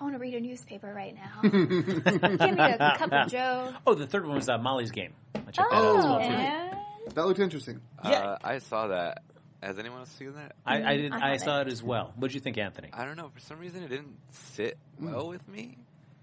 I 0.00 0.04
want 0.04 0.14
to 0.14 0.18
read 0.20 0.34
a 0.34 0.40
newspaper 0.40 0.92
right 0.94 1.14
now. 1.14 1.40
Give 1.42 1.52
me 1.52 2.62
a 2.62 2.94
cup 2.98 3.12
of 3.12 3.30
Joe. 3.30 3.72
Oh, 3.86 3.94
the 3.94 4.06
third 4.06 4.26
one 4.26 4.36
was 4.36 4.48
uh, 4.48 4.58
Molly's 4.58 4.90
Game. 4.90 5.14
I 5.34 5.38
checked 5.50 5.70
that 5.70 5.72
out 5.72 5.98
as 5.98 6.04
Oh, 6.04 6.08
well 6.08 6.18
too. 6.20 6.24
and 6.26 6.76
That 7.14 7.26
looked 7.26 7.40
interesting. 7.40 7.80
Yeah. 8.04 8.10
Uh, 8.10 8.38
I 8.44 8.58
saw 8.58 8.88
that. 8.88 9.22
Has 9.62 9.78
anyone 9.78 10.00
else 10.00 10.10
seen 10.18 10.34
that? 10.34 10.56
I, 10.66 10.82
I 10.82 10.96
did. 10.96 11.12
I 11.12 11.32
I, 11.34 11.36
saw 11.36 11.60
it 11.60 11.68
as 11.68 11.82
well. 11.84 12.12
What 12.16 12.28
did 12.28 12.34
you 12.34 12.40
think, 12.40 12.58
Anthony? 12.58 12.88
I 12.92 13.04
don't 13.04 13.16
know. 13.16 13.30
For 13.32 13.38
some 13.40 13.60
reason, 13.60 13.84
it 13.84 13.88
didn't 13.90 14.16
sit 14.30 14.76
well 15.00 15.28
with 15.28 15.46
me. 15.48 15.78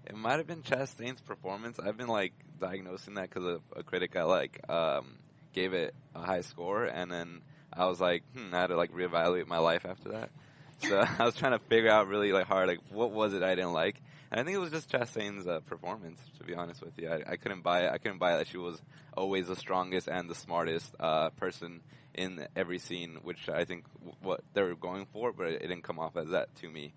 It 0.06 0.16
might 0.16 0.38
have 0.38 0.46
been 0.46 0.62
Chastain's 0.62 1.20
performance. 1.20 1.78
I've 1.78 1.96
been 1.96 2.08
like 2.08 2.32
diagnosing 2.60 3.14
that 3.14 3.28
because 3.30 3.60
a 3.76 3.82
critic 3.82 4.16
I 4.16 4.24
like 4.24 4.60
um, 4.68 5.18
gave 5.52 5.72
it 5.72 5.94
a 6.14 6.20
high 6.20 6.40
score, 6.40 6.84
and 6.84 7.10
then 7.10 7.42
I 7.72 7.86
was 7.86 8.00
like, 8.00 8.22
hmm, 8.34 8.54
I 8.54 8.60
had 8.60 8.66
to 8.68 8.76
like 8.76 8.92
reevaluate 8.92 9.46
my 9.46 9.58
life 9.58 9.84
after 9.86 10.10
that. 10.10 10.30
So 10.78 10.98
I 11.18 11.24
was 11.24 11.34
trying 11.36 11.52
to 11.52 11.64
figure 11.66 11.90
out 11.90 12.08
really 12.08 12.32
like 12.32 12.46
hard, 12.46 12.68
like 12.68 12.80
what 12.90 13.12
was 13.12 13.34
it 13.34 13.42
I 13.42 13.54
didn't 13.54 13.72
like, 13.72 14.00
and 14.30 14.40
I 14.40 14.44
think 14.44 14.56
it 14.56 14.60
was 14.60 14.70
just 14.70 14.90
Chastain's 14.90 15.46
uh, 15.46 15.60
performance. 15.60 16.18
To 16.38 16.44
be 16.44 16.54
honest 16.54 16.80
with 16.82 16.98
you, 16.98 17.08
I, 17.10 17.32
I 17.32 17.36
couldn't 17.36 17.62
buy 17.62 17.82
it. 17.84 17.90
I 17.92 17.98
couldn't 17.98 18.18
buy 18.18 18.34
it 18.34 18.38
that 18.38 18.48
she 18.48 18.58
was 18.58 18.80
always 19.16 19.48
the 19.48 19.56
strongest 19.56 20.08
and 20.08 20.28
the 20.28 20.34
smartest 20.34 20.94
uh, 20.98 21.30
person 21.30 21.82
in 22.14 22.46
every 22.56 22.78
scene, 22.78 23.18
which 23.22 23.48
I 23.48 23.64
think 23.64 23.84
w- 23.94 24.14
what 24.22 24.40
they 24.54 24.62
were 24.62 24.74
going 24.74 25.06
for, 25.12 25.32
but 25.32 25.46
it 25.48 25.60
didn't 25.60 25.82
come 25.84 25.98
off 25.98 26.16
as 26.16 26.30
that 26.30 26.52
to 26.56 26.68
me. 26.70 26.92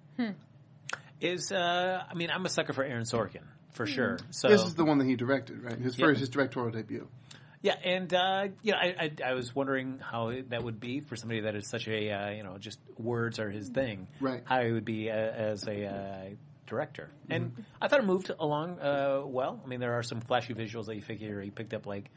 Is 1.24 1.52
uh, 1.54 2.04
I 2.10 2.14
mean, 2.16 2.30
I'm 2.30 2.46
a 2.46 2.50
sucker 2.50 2.74
for 2.74 2.84
Aaron 2.84 3.06
Sorkin 3.06 3.44
for 3.72 3.86
sure. 3.88 4.20
So 4.32 4.50
This 4.50 4.62
is 4.64 4.76
the 4.76 4.84
one 4.84 4.98
that 4.98 5.06
he 5.06 5.16
directed, 5.16 5.64
right? 5.64 5.78
His 5.80 5.98
Yeah. 5.98 6.06
first, 6.08 6.20
his 6.20 6.28
directorial 6.30 6.72
debut. 6.72 7.08
Yeah, 7.62 7.76
and 7.82 8.14
uh, 8.14 8.48
you 8.62 8.74
know, 8.74 8.78
I, 8.78 8.96
I 9.24 9.30
I 9.30 9.34
was 9.36 9.56
wondering 9.56 10.00
how 10.00 10.34
that 10.50 10.62
would 10.64 10.82
be 10.82 11.00
for 11.00 11.16
somebody 11.16 11.40
that 11.42 11.56
is 11.56 11.70
such 11.70 11.88
a 11.88 12.12
uh, 12.12 12.30
you 12.32 12.44
know 12.44 12.58
just 12.58 12.78
words 12.98 13.40
are 13.40 13.50
his 13.50 13.70
thing. 13.70 14.08
Right. 14.20 14.42
How 14.44 14.62
he 14.64 14.74
would 14.74 14.84
be 14.84 15.10
uh, 15.10 15.14
as 15.14 15.66
a 15.66 15.86
uh, 15.86 16.30
director, 16.68 17.10
and 17.30 17.54
I 17.82 17.88
thought 17.88 18.02
it 18.02 18.06
moved 18.06 18.30
along 18.38 18.80
uh, 18.82 19.22
well. 19.26 19.62
I 19.64 19.68
mean, 19.70 19.80
there 19.80 19.94
are 19.94 20.04
some 20.04 20.20
flashy 20.20 20.54
visuals 20.54 20.88
that 20.88 20.96
you 20.96 21.02
figure 21.02 21.40
he 21.42 21.52
picked 21.52 21.74
up 21.74 21.86
like 21.86 22.10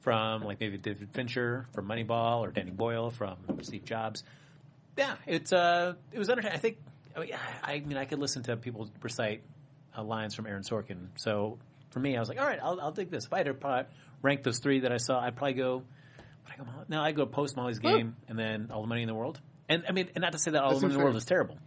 from 0.00 0.42
like 0.42 0.58
maybe 0.58 0.78
David 0.78 1.10
Fincher 1.12 1.66
from 1.74 1.86
Moneyball 1.86 2.40
or 2.40 2.50
Danny 2.50 2.70
Boyle 2.70 3.10
from 3.10 3.36
Steve 3.60 3.84
Jobs. 3.84 4.24
Yeah, 4.96 5.16
it's 5.26 5.52
uh, 5.52 5.96
it 6.12 6.18
was 6.18 6.30
entertaining. 6.30 6.56
I 6.56 6.60
think. 6.60 6.78
I 7.16 7.20
mean, 7.20 7.30
I 7.62 7.80
mean, 7.80 7.96
I 7.98 8.04
could 8.04 8.18
listen 8.18 8.42
to 8.44 8.56
people 8.56 8.88
recite 9.02 9.42
uh, 9.96 10.02
lines 10.02 10.34
from 10.34 10.46
Aaron 10.46 10.62
Sorkin. 10.62 11.08
So 11.16 11.58
for 11.90 12.00
me, 12.00 12.16
I 12.16 12.20
was 12.20 12.28
like, 12.28 12.40
all 12.40 12.46
right, 12.46 12.58
I'll, 12.62 12.80
I'll 12.80 12.92
dig 12.92 13.10
this. 13.10 13.26
If 13.26 13.32
I 13.32 13.38
had 13.38 13.46
to 13.46 13.54
probably 13.54 13.84
rank 14.22 14.42
those 14.42 14.58
three 14.58 14.80
that 14.80 14.92
I 14.92 14.96
saw, 14.96 15.20
I'd 15.20 15.36
probably 15.36 15.54
go. 15.54 15.76
Would 15.76 16.52
I 16.52 16.56
go? 16.56 16.64
Molly- 16.64 16.84
No, 16.88 17.00
I 17.00 17.12
go 17.12 17.26
post 17.26 17.56
Molly's 17.56 17.78
game 17.78 18.16
and 18.28 18.38
then 18.38 18.70
All 18.72 18.80
the 18.82 18.88
Money 18.88 19.02
in 19.02 19.08
the 19.08 19.14
World. 19.14 19.40
And 19.68 19.84
I 19.88 19.92
mean, 19.92 20.08
and 20.14 20.22
not 20.22 20.32
to 20.32 20.38
say 20.38 20.50
that 20.52 20.62
All 20.62 20.70
That 20.72 20.76
the 20.80 20.82
Money 20.82 20.94
in 20.94 20.98
the 20.98 21.04
World 21.04 21.14
fair. 21.14 21.18
is 21.18 21.24
terrible. 21.24 21.58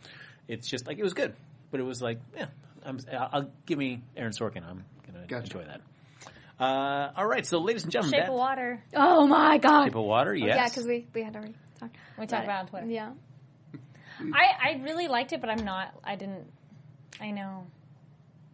It's 0.48 0.68
just 0.68 0.86
like 0.88 0.98
it 1.00 1.04
was 1.04 1.14
good, 1.14 1.34
but 1.72 1.80
it 1.80 1.84
was 1.84 2.02
like, 2.02 2.20
yeah, 2.36 2.46
I'm, 2.86 3.00
I'll, 3.12 3.30
I'll 3.34 3.52
give 3.66 3.78
me 3.80 4.02
Aaron 4.16 4.32
Sorkin. 4.34 4.64
I'm 4.68 4.84
gonna 5.06 5.26
Gotcha. 5.28 5.44
enjoy 5.46 5.64
that. 5.66 5.82
Uh, 6.60 7.12
all 7.16 7.26
right, 7.28 7.46
so 7.46 7.60
ladies 7.60 7.84
and 7.84 7.92
gentlemen, 7.92 8.18
Shape 8.20 8.26
that- 8.26 8.32
of 8.34 8.38
Water. 8.38 8.82
oh 8.96 9.28
my 9.28 9.58
god. 9.60 9.86
Shape 9.86 9.96
of 9.96 10.04
Water, 10.06 10.34
yes. 10.34 10.56
Yeah, 10.58 10.68
because 10.70 10.86
we 10.86 11.06
we 11.14 11.22
had 11.24 11.36
already 11.36 11.54
talked. 11.80 11.96
We 12.20 12.26
talked 12.28 12.44
about 12.46 12.56
it 12.58 12.60
on 12.62 12.68
Twitter. 12.68 12.88
Yeah. 12.88 13.12
I, 14.20 14.70
I 14.72 14.82
really 14.84 15.08
liked 15.08 15.34
it, 15.34 15.42
but 15.42 15.50
I'm 15.50 15.64
not. 15.66 15.94
I 16.04 16.16
didn't. 16.16 16.46
I 17.22 17.32
know. 17.32 17.68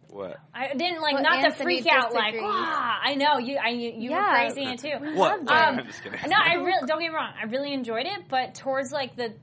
What? 0.08 0.38
I 0.54 0.72
didn't 0.74 1.02
like 1.02 1.14
Well, 1.14 1.22
not 1.24 1.40
the 1.40 1.46
Anthony 1.48 1.82
freak 1.82 1.92
out 1.92 2.12
like 2.14 2.36
ah. 2.40 3.00
I 3.02 3.14
know 3.16 3.38
you. 3.38 3.56
I 3.56 3.70
you, 3.70 3.92
you 3.96 4.10
Yeah. 4.10 4.28
were 4.30 4.52
praising 4.52 4.68
it 4.68 4.78
too. 4.78 5.14
What? 5.18 5.40
Um, 5.40 5.46
I'm 5.48 5.86
just 5.86 6.02
kidding. 6.04 6.20
No, 6.28 6.36
I 6.36 6.54
really 6.54 6.86
don't 6.86 7.00
get 7.00 7.10
me 7.10 7.14
wrong. 7.14 7.32
I 7.40 7.46
really 7.46 7.72
enjoyed 7.72 8.06
it, 8.06 8.28
but 8.28 8.54
towards 8.54 8.92
like 8.92 9.16
the 9.16 9.34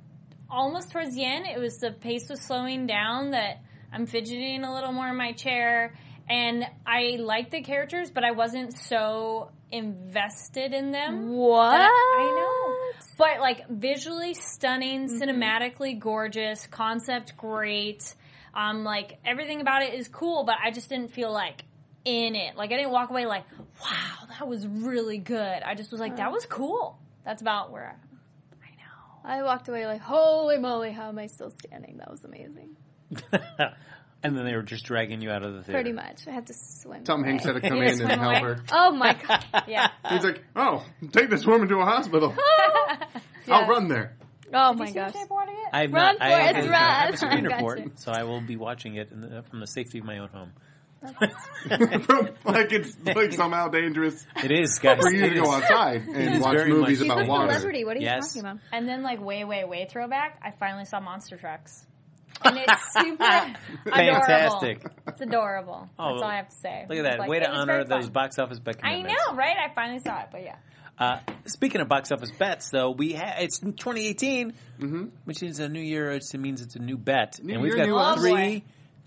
almost 0.50 0.92
towards 0.92 1.14
the 1.14 1.26
end, 1.26 1.46
it 1.46 1.60
was 1.60 1.78
the 1.80 1.92
pace 1.92 2.30
was 2.30 2.40
slowing 2.42 2.88
down. 2.88 3.32
That 3.32 3.62
I'm 3.92 4.06
fidgeting 4.06 4.64
a 4.64 4.74
little 4.74 4.94
more 4.94 5.10
in 5.10 5.18
my 5.18 5.34
chair, 5.34 5.94
and 6.30 6.66
I 6.88 7.18
liked 7.20 7.52
the 7.52 7.62
characters, 7.62 8.10
but 8.10 8.24
I 8.24 8.32
wasn't 8.32 8.72
so 8.78 9.52
invested 9.72 10.74
in 10.74 10.92
them. 10.92 11.30
What? 11.30 11.82
I, 11.82 11.86
I 11.86 12.26
know, 12.36 12.61
but 13.18 13.40
like 13.40 13.68
visually 13.70 14.34
stunning, 14.34 15.08
cinematically 15.08 16.00
gorgeous, 16.00 16.68
concept 16.68 17.38
great. 17.38 18.16
Um, 18.54 18.84
like 18.84 19.20
everything 19.26 19.62
about 19.62 19.84
it 19.84 19.94
is 19.94 20.08
cool, 20.08 20.44
but 20.44 20.56
I 20.64 20.72
just 20.72 20.90
didn't 20.90 21.14
feel 21.14 21.32
like 21.32 21.64
in 22.06 22.36
it. 22.36 22.56
Like 22.56 22.72
I 22.72 22.78
didn't 22.78 22.92
walk 22.92 23.10
away 23.10 23.26
like, 23.26 23.46
wow, 23.84 24.28
that 24.30 24.48
was 24.48 24.68
really 24.68 25.18
good. 25.18 25.64
I 25.64 25.76
just 25.76 25.92
was 25.92 26.00
like, 26.00 26.18
that 26.18 26.32
was 26.32 26.46
cool. 26.46 27.00
That's 27.24 27.42
about 27.42 27.72
where 27.72 27.98
I, 27.98 28.66
I 28.66 29.38
know. 29.40 29.42
I 29.42 29.44
walked 29.44 29.68
away 29.70 29.86
like, 29.86 30.02
holy 30.02 30.58
moly, 30.58 30.92
how 30.92 31.10
am 31.10 31.20
I 31.20 31.28
still 31.28 31.52
standing? 31.52 31.98
That 31.98 32.12
was 32.12 32.24
amazing. 32.24 32.76
and 34.24 34.36
then 34.38 34.46
they 34.46 34.56
were 34.56 34.62
just 34.62 34.86
dragging 34.86 35.22
you 35.22 35.32
out 35.32 35.44
of 35.44 35.54
the 35.54 35.64
theater. 35.64 35.74
Pretty 35.80 35.92
much. 35.94 36.28
I 36.28 36.32
had 36.32 36.48
to 36.48 36.54
swim. 36.54 37.04
Tom 37.04 37.22
away. 37.22 37.30
Hanks 37.30 37.46
had 37.46 37.54
to 37.56 37.62
come 37.68 37.78
You 37.78 37.84
in 37.84 38.02
and 38.02 38.12
help 38.22 38.44
her. 38.44 38.64
Oh 38.72 38.92
my 38.92 39.14
god. 39.14 39.46
Yeah. 39.68 39.90
He's 40.10 40.24
like, 40.24 40.44
"Oh, 40.56 40.86
take 41.12 41.30
this 41.30 41.46
woman 41.46 41.68
to 41.70 41.80
a 41.80 41.86
hospital. 41.86 42.36
I'll 43.50 43.68
run 43.68 43.88
there." 43.88 44.16
Oh 44.54 44.72
Did 44.74 44.80
my 44.80 44.88
you 44.90 44.94
gosh. 44.94 45.14
Shape 45.14 45.24
of 45.24 45.30
Water 45.30 45.52
yet? 45.54 45.70
I 45.74 45.82
have 45.84 45.94
Run, 45.94 46.18
not. 46.18 46.22
I 46.22 46.30
Forrest, 46.30 46.56
have, 46.56 46.56
I 46.56 46.78
have 46.78 47.08
a 47.10 47.12
run. 47.12 47.14
screener 47.14 47.50
Gotcha. 47.50 47.60
for 47.62 47.78
it, 47.78 48.00
so 48.00 48.12
I 48.12 48.24
will 48.24 48.42
be 48.42 48.58
watching 48.58 48.96
it 48.96 49.10
in 49.12 49.22
the, 49.22 49.44
from 49.50 49.62
the 49.62 49.68
safety 49.68 50.00
of 50.00 50.04
my 50.06 50.18
own 50.18 50.28
home. 50.28 50.52
like 52.46 52.72
it's 52.72 52.96
like 53.04 53.32
somehow 53.34 53.70
dangerous 53.70 54.26
It 54.44 54.52
is, 54.52 54.78
guys. 54.80 55.00
for 55.02 55.12
you 55.12 55.30
to 55.30 55.36
go 55.42 55.52
outside 55.52 56.02
and 56.08 56.42
watch 56.42 56.58
movies 56.68 56.80
much- 56.80 56.90
He's 56.90 57.02
about 57.02 57.22
a 57.24 57.26
water. 57.28 57.52
celebrity. 57.54 57.86
What 57.86 57.98
are 57.98 58.00
you 58.02 58.06
Yes. 58.06 58.28
talking 58.34 58.42
about? 58.42 58.58
And 58.72 58.88
then 58.88 59.02
like 59.04 59.20
way, 59.22 59.44
way, 59.44 59.64
way 59.64 59.88
throwback, 59.90 60.40
I 60.44 60.52
finally 60.52 60.86
saw 60.86 61.00
Monster 61.00 61.38
Trucks. 61.38 61.86
And 62.44 62.58
it's 62.58 62.94
super 62.94 63.24
adorable. 63.86 64.26
Fantastic. 64.26 64.86
It's 65.08 65.22
adorable. 65.22 65.90
Oh, 66.00 66.10
That's 66.12 66.22
all 66.24 66.28
I 66.30 66.36
have 66.38 66.50
to 66.50 66.56
say. 66.56 66.86
Look 66.90 66.98
at 67.00 67.04
that. 67.04 67.20
like- 67.20 67.30
Way 67.30 67.40
to 67.40 67.50
honor 67.50 67.84
those 67.84 68.06
fun. 68.06 68.14
box 68.14 68.40
office 68.40 68.60
bet 68.60 68.78
I 68.84 68.90
commitments. 68.94 69.24
know, 69.30 69.36
right? 69.36 69.56
I 69.58 69.74
finally 69.74 70.00
saw 70.00 70.22
it, 70.22 70.28
but 70.32 70.44
yeah. 70.44 70.56
Uh, 71.00 71.20
speaking 71.46 71.82
of 71.82 71.88
box 71.88 72.12
office 72.12 72.32
bets, 72.32 72.70
though, 72.70 72.92
we 72.92 73.14
ha- 73.14 73.36
it's 73.40 73.60
2018, 73.60 74.54
which 75.26 75.42
is 75.42 75.60
a 75.60 75.68
new 75.70 75.82
year. 75.82 76.12
It 76.12 76.24
means 76.38 76.62
it's 76.62 76.76
a 76.76 76.80
new 76.80 76.98
bet, 76.98 77.40
New 77.42 77.54
and 77.54 77.64
we've 77.64 77.76
year, 77.76 77.86
got 77.86 77.90
new 77.90 77.98
us. 77.98 78.20
three 78.20 78.64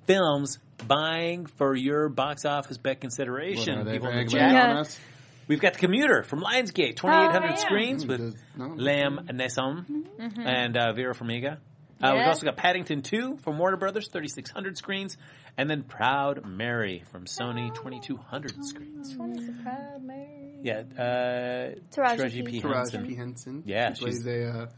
films 0.07 0.59
buying 0.89 1.47
for 1.47 1.75
your 1.77 2.09
box 2.09 2.45
office 2.45 2.79
bet 2.79 2.97
What 2.97 3.01
consideration. 3.03 3.79
are 3.79 3.85
they 3.85 3.93
People 3.93 4.09
in 4.09 4.17
the 4.17 4.23
bragging 4.25 4.39
chat. 4.39 4.51
about 4.51 4.75
Yeah. 4.75 4.81
us? 4.81 4.99
We've 5.47 5.61
got 5.61 5.75
the 5.75 5.79
commuter 5.79 6.23
from 6.25 6.41
Lionsgate, 6.43 6.97
2,800 6.97 7.43
Oh, 7.47 7.49
yeah. 7.51 7.55
screens 7.57 8.07
with 8.07 8.19
does- 8.33 8.35
no. 8.57 8.69
Liam 8.71 9.27
Neeson 9.31 10.07
and 10.39 10.77
uh, 10.77 10.93
Vera 10.95 11.15
Farmiga. 11.15 11.59
Uh, 12.03 12.13
We've 12.17 12.27
also 12.27 12.45
got 12.45 12.57
Paddington 12.57 13.03
2 13.03 13.39
from 13.43 13.59
Warner 13.59 13.77
Brothers, 13.77 14.09
3,600 14.13 14.77
screens, 14.77 15.17
and 15.57 15.71
then 15.71 15.83
Proud 15.85 16.45
Mary 16.45 17.05
from 17.13 17.25
Sony, 17.27 17.73
2,200 17.75 18.53
screens. 18.65 19.15
Proud 19.15 20.03
Mary. 20.03 20.59
Yeah, 20.63 20.81
uh, 20.99 21.75
Taraji 21.95 22.31
P. 22.33 22.43
P. 22.43 22.61
Taraji 22.61 22.75
Henson. 22.75 23.07
P. 23.07 23.15
Henson. 23.15 23.63
Yeah, 23.67 23.93
she 23.95 24.05
plays 24.05 24.23
she's- 24.25 24.27
a 24.27 24.69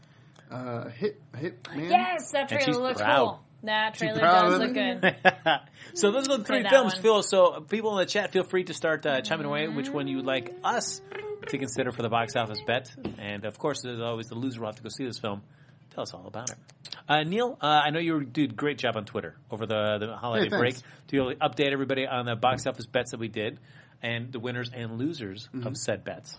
uh, 0.51 0.55
uh, 0.55 0.89
hit 0.89 1.19
hit 1.37 1.67
man. 1.75 1.89
Yes, 1.89 2.31
that 2.31 2.51
And 2.51 2.61
trailer 2.61 2.81
looks 2.81 3.01
proud. 3.01 3.25
cool. 3.25 3.43
That 3.63 3.95
trailer 3.95 4.19
does 4.21 4.59
look 4.59 4.73
good. 4.73 5.15
so 5.95 6.11
those 6.11 6.29
are 6.29 6.37
the 6.37 6.43
three 6.43 6.63
films, 6.69 6.93
one. 6.93 7.01
Phil. 7.01 7.23
So 7.23 7.61
people 7.61 7.91
in 7.93 8.05
the 8.05 8.05
chat, 8.05 8.31
feel 8.31 8.43
free 8.43 8.63
to 8.65 8.73
start 8.73 9.05
uh, 9.05 9.21
chiming 9.21 9.45
away 9.47 9.67
which 9.67 9.89
one 9.89 10.07
you 10.07 10.17
would 10.17 10.25
like 10.27 10.53
us 10.63 11.01
to 11.47 11.57
consider 11.57 11.91
for 11.91 12.01
the 12.03 12.09
box 12.09 12.35
office 12.35 12.59
bet. 12.65 12.93
And 13.17 13.45
of 13.45 13.57
course, 13.57 13.81
there's 13.81 13.99
always 13.99 14.27
the 14.27 14.35
loser 14.35 14.59
will 14.61 14.67
have 14.67 14.75
to 14.75 14.83
go 14.83 14.89
see 14.89 15.05
this 15.05 15.17
film. 15.19 15.41
Tell 15.89 16.03
us 16.03 16.13
all 16.13 16.27
about 16.27 16.51
it. 16.51 16.57
Uh, 17.09 17.23
Neil, 17.23 17.57
uh, 17.61 17.65
I 17.65 17.89
know 17.91 17.99
you 17.99 18.23
did 18.23 18.51
a 18.51 18.55
great 18.55 18.77
job 18.77 18.97
on 18.97 19.05
Twitter 19.05 19.35
over 19.49 19.65
the, 19.65 19.97
the 19.99 20.15
holiday 20.17 20.49
Hey, 20.49 20.57
break 20.57 20.73
thanks. 20.75 20.87
to 21.07 21.17
really 21.17 21.35
update 21.35 21.71
everybody 21.71 22.05
on 22.05 22.25
the 22.25 22.35
box 22.35 22.67
office 22.67 22.85
bets 22.85 23.11
that 23.11 23.19
we 23.19 23.27
did 23.29 23.59
and 24.01 24.31
the 24.31 24.39
winners 24.39 24.69
and 24.73 24.97
losers 24.97 25.47
Mm-hmm. 25.53 25.67
of 25.67 25.77
said 25.77 26.03
bets. 26.03 26.37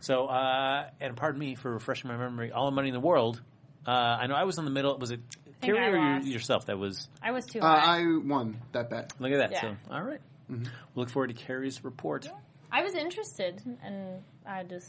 So, 0.00 0.26
uh, 0.26 0.88
and 1.00 1.16
pardon 1.16 1.38
me 1.38 1.54
for 1.54 1.70
refreshing 1.72 2.08
my 2.08 2.16
memory, 2.16 2.50
all 2.52 2.66
the 2.66 2.74
money 2.74 2.88
in 2.88 2.94
the 2.94 3.00
world. 3.00 3.40
Uh, 3.86 3.90
I 3.90 4.26
know 4.26 4.34
I 4.34 4.44
was 4.44 4.58
in 4.58 4.64
the 4.64 4.70
middle. 4.70 4.96
Was 4.98 5.10
it 5.10 5.20
think 5.60 5.74
Carrie 5.74 5.92
or 5.92 5.96
you, 5.96 6.14
lost. 6.14 6.26
yourself 6.26 6.66
that 6.66 6.78
was 6.78 7.08
I 7.22 7.30
was 7.32 7.46
too 7.46 7.60
Uh. 7.60 7.66
I 7.66 8.04
won 8.24 8.58
that 8.72 8.90
bet. 8.90 9.12
Look 9.18 9.32
at 9.32 9.38
that. 9.38 9.52
Yeah. 9.52 9.60
So, 9.60 9.76
all 9.90 10.02
right. 10.02 10.20
Mm-hmm. 10.50 10.64
We'll 10.94 11.04
look 11.04 11.10
forward 11.10 11.28
to 11.28 11.34
Carrie's 11.34 11.82
report. 11.84 12.28
I 12.72 12.82
was 12.82 12.94
interested, 12.94 13.62
and 13.82 14.22
I 14.46 14.64
just 14.64 14.88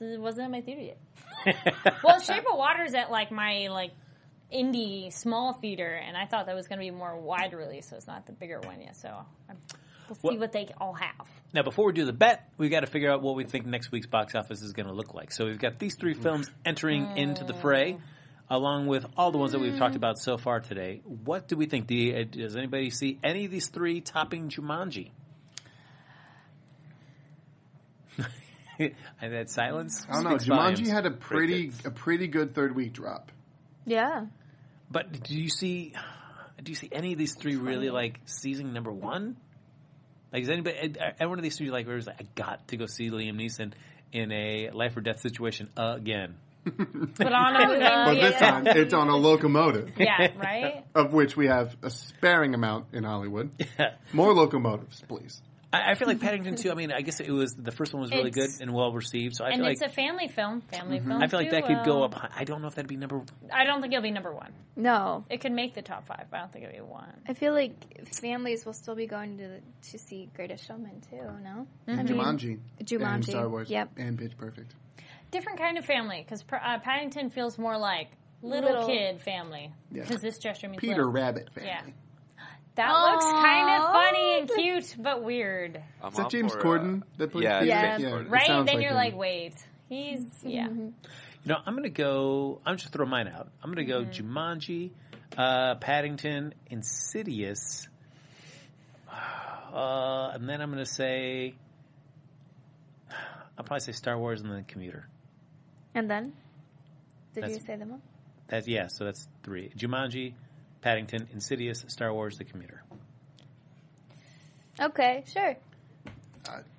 it 0.00 0.20
wasn't 0.20 0.46
in 0.46 0.52
my 0.52 0.60
theater 0.62 0.80
yet. 0.82 0.98
Well, 2.04 2.20
Shape 2.20 2.44
of 2.50 2.56
Water 2.58 2.84
is 2.84 2.94
at 2.94 3.10
like 3.10 3.30
my 3.30 3.68
like 3.70 3.92
indie 4.52 5.12
small 5.12 5.52
theater, 5.52 5.86
and 5.94 6.16
I 6.16 6.26
thought 6.26 6.46
that 6.46 6.54
was 6.54 6.68
going 6.68 6.78
to 6.78 6.84
be 6.84 6.90
more 6.90 7.16
wide 7.20 7.52
release, 7.52 7.88
so 7.88 7.96
it's 7.96 8.06
not 8.06 8.26
the 8.26 8.32
bigger 8.32 8.60
one 8.60 8.80
yet. 8.80 8.96
So 8.96 9.08
I'm, 9.48 9.56
we'll 10.08 10.14
see 10.16 10.20
What- 10.22 10.38
what 10.38 10.52
they 10.52 10.68
all 10.80 10.94
have. 10.94 11.26
now, 11.52 11.62
before 11.62 11.86
we 11.86 11.92
do 11.92 12.04
the 12.04 12.12
bet, 12.12 12.50
we 12.56 12.68
got 12.68 12.80
to 12.80 12.86
figure 12.86 13.10
out 13.10 13.22
what 13.22 13.36
we 13.36 13.44
think 13.44 13.66
next 13.66 13.90
week's 13.92 14.06
box 14.06 14.34
office 14.34 14.62
is 14.62 14.72
going 14.72 14.86
to 14.86 14.94
look 14.94 15.14
like. 15.14 15.32
So 15.32 15.44
we've 15.46 15.58
got 15.58 15.78
these 15.78 15.94
three 15.96 16.14
films 16.14 16.50
entering 16.64 17.16
into 17.16 17.44
the 17.44 17.54
fray, 17.54 17.98
along 18.50 18.86
with 18.86 19.04
all 19.16 19.30
the 19.30 19.38
ones 19.38 19.52
that 19.52 19.60
we've 19.60 19.76
talked 19.76 19.96
about 19.96 20.18
so 20.18 20.36
far 20.38 20.60
today. 20.60 21.02
What 21.04 21.48
do 21.48 21.56
we 21.56 21.66
think? 21.66 21.86
Do 21.86 21.94
you, 21.94 22.16
uh, 22.16 22.24
does 22.24 22.56
anybody 22.56 22.88
see 22.90 23.18
any 23.22 23.44
of 23.44 23.50
these 23.50 23.68
three 23.68 24.00
topping 24.00 24.48
Jumanji? 24.48 25.10
and 28.78 29.32
that 29.32 29.50
silence. 29.50 30.06
I 30.08 30.14
don't 30.14 30.24
know. 30.24 30.30
Jumanji 30.36 30.46
volumes. 30.48 30.88
had 30.90 31.06
a 31.06 31.10
pretty 31.10 31.64
Crickets. 31.68 31.86
a 31.86 31.90
pretty 31.90 32.26
good 32.28 32.54
third 32.54 32.74
week 32.74 32.92
drop. 32.92 33.32
Yeah. 33.84 34.26
But 34.90 35.22
do 35.22 35.34
you 35.34 35.48
see? 35.50 35.94
do 36.62 36.72
you 36.72 36.76
see 36.76 36.88
any 36.90 37.12
of 37.12 37.18
these 37.18 37.34
three 37.34 37.56
really 37.56 37.90
like 37.90 38.20
seizing 38.24 38.72
number 38.72 38.90
one? 38.92 39.36
Like, 40.32 40.42
is 40.42 40.48
anybody? 40.48 40.76
Uh, 40.78 41.04
uh, 41.04 41.10
Every 41.18 41.28
one 41.28 41.38
of 41.38 41.42
these 41.42 41.56
three 41.56 41.70
like 41.70 41.86
where 41.86 41.96
it's 41.96 42.06
like 42.06 42.20
I 42.20 42.26
got 42.34 42.68
to 42.68 42.76
go 42.76 42.86
see 42.86 43.10
Liam 43.10 43.36
Neeson 43.36 43.72
in 44.12 44.32
a 44.32 44.70
life 44.70 44.96
or 44.96 45.00
death 45.00 45.20
situation 45.20 45.70
again. 45.76 46.36
Put 46.64 47.32
on 47.32 47.56
a. 47.56 47.78
But 47.78 48.14
this 48.14 48.22
theater. 48.30 48.38
time, 48.38 48.66
it's 48.66 48.92
on 48.94 49.08
a 49.08 49.16
locomotive, 49.16 49.92
Yeah, 49.98 50.28
right? 50.36 50.84
of 50.94 51.12
which 51.12 51.36
we 51.36 51.46
have 51.46 51.74
a 51.82 51.90
sparing 51.90 52.54
amount 52.54 52.86
in 52.92 53.04
Hollywood. 53.04 53.50
Yeah. 53.78 53.94
More 54.12 54.34
locomotives, 54.34 55.02
please. 55.08 55.40
I, 55.72 55.90
I 55.90 55.94
feel 55.96 56.08
like 56.08 56.20
Paddington 56.20 56.56
2, 56.56 56.70
I 56.70 56.74
mean, 56.74 56.90
I 56.92 57.02
guess 57.02 57.20
it 57.20 57.30
was, 57.30 57.52
the 57.52 57.72
first 57.72 57.92
one 57.92 58.00
was 58.00 58.10
really 58.10 58.30
It's- 58.30 58.56
good 58.56 58.62
and 58.62 58.72
well 58.74 58.90
received, 58.92 59.36
so 59.36 59.44
I 59.44 59.50
And 59.50 59.60
feel 59.60 59.66
it's 59.70 59.80
like, 59.82 59.90
a 59.90 59.92
family 59.92 60.28
film. 60.28 60.62
Family 60.62 60.98
film. 60.98 61.22
I 61.22 61.26
feel 61.28 61.38
like 61.40 61.50
that 61.50 61.66
could 61.66 61.78
go 61.84 61.96
duo. 61.96 62.02
up, 62.04 62.14
high. 62.14 62.30
I 62.36 62.44
don't 62.44 62.62
know 62.62 62.68
if 62.68 62.74
that'd 62.74 62.88
be 62.88 62.96
number, 62.96 63.22
I 63.52 63.64
don't 63.64 63.82
think 63.82 63.92
it'll 63.92 64.02
be 64.02 64.10
number 64.10 64.32
one. 64.34 64.52
No. 64.76 65.24
It 65.28 65.42
could 65.42 65.52
make 65.52 65.74
the 65.74 65.82
top 65.82 66.06
five, 66.06 66.26
but 66.30 66.36
I 66.38 66.40
don't 66.40 66.52
think 66.52 66.64
it'll 66.64 66.86
be 66.86 66.90
one. 66.90 67.12
I 67.28 67.34
feel 67.34 67.52
like 67.52 67.74
families 68.20 68.64
will 68.64 68.72
still 68.72 68.94
be 68.94 69.06
going 69.06 69.36
to 69.38 69.60
to 69.90 69.98
see 69.98 70.30
Greatest 70.34 70.64
Showman 70.66 71.02
too. 71.10 71.16
No, 71.42 71.66
Mm-hmm. 71.86 71.96
Mean, 71.96 72.06
Jumanji. 72.06 72.58
Jumanji. 72.82 73.14
And 73.14 73.24
Star 73.26 73.48
Wars. 73.48 73.68
Yep. 73.68 73.90
And 73.98 74.18
Pitch 74.18 74.36
Perfect. 74.38 74.74
Different 75.30 75.58
kind 75.58 75.76
of 75.76 75.84
family 75.84 76.22
because 76.24 76.42
uh, 76.50 76.78
Paddington 76.78 77.28
feels 77.28 77.58
more 77.58 77.76
like 77.76 78.08
little, 78.40 78.70
Little. 78.70 78.86
kid 78.86 79.20
family 79.20 79.70
Yeah. 79.92 80.04
because 80.04 80.22
this 80.22 80.38
gesture 80.38 80.68
means 80.68 80.80
Peter 80.80 80.96
little. 81.04 81.10
Rabbit 81.12 81.50
family. 81.52 81.68
Yeah. 81.68 81.82
That 82.78 82.92
looks 82.92 83.24
kind 83.24 83.70
of 83.70 83.90
funny 83.90 84.38
and 84.38 84.50
cute, 84.54 84.94
but 85.02 85.24
weird, 85.24 85.82
I'm 86.00 86.12
Is 86.12 86.16
that 86.18 86.30
James 86.30 86.52
for, 86.52 86.60
uh, 86.60 86.62
Corden 86.62 87.02
that 87.16 87.32
plays 87.32 87.42
yeah, 87.42 87.58
Peter? 87.58 87.68
Yeah. 87.70 87.98
yeah 87.98 88.22
right? 88.28 88.46
sounds 88.46 88.70
Then 88.70 88.80
you're 88.80 88.90
him. 88.90 88.96
like, 88.96 89.16
wait, 89.16 89.54
he's 89.88 90.22
yeah. 90.44 90.68
Mm-hmm. 90.68 90.84
you 90.84 90.92
know, 91.44 91.56
I'm 91.66 91.74
gonna 91.74 91.88
go, 91.88 92.60
I'm 92.64 92.76
just 92.76 92.92
throw 92.92 93.04
mine 93.04 93.26
out. 93.26 93.50
I'm 93.64 93.72
gonna 93.72 93.84
go 93.84 94.04
Jumanji, 94.04 94.90
uh, 95.36 95.74
Paddington, 95.74 96.54
Insidious, 96.70 97.88
uh, 99.12 100.30
and 100.34 100.48
then 100.48 100.60
I'm 100.60 100.70
gonna 100.70 100.86
say, 100.86 101.56
I'll 103.58 103.64
probably 103.64 103.80
say 103.80 103.90
Star 103.90 104.16
Wars 104.16 104.40
and 104.40 104.52
then 104.52 104.62
Commuter. 104.62 105.08
And 105.96 106.08
then, 106.08 106.32
did 107.34 107.42
That's- 107.42 107.58
you 107.58 107.66
say 107.66 107.74
them 107.74 107.90
all? 107.90 108.00
That's, 108.46 108.68
yeah, 108.68 108.86
so 108.88 109.04
that's 109.04 109.28
three. 109.42 109.70
Jumanji, 109.76 110.32
Paddington, 110.80 111.28
Insidious, 111.32 111.84
Star 111.88 112.12
Wars, 112.12 112.36
The 112.38 112.44
Commuter. 112.44 112.82
Okay, 114.80 115.24
sure. 115.32 115.56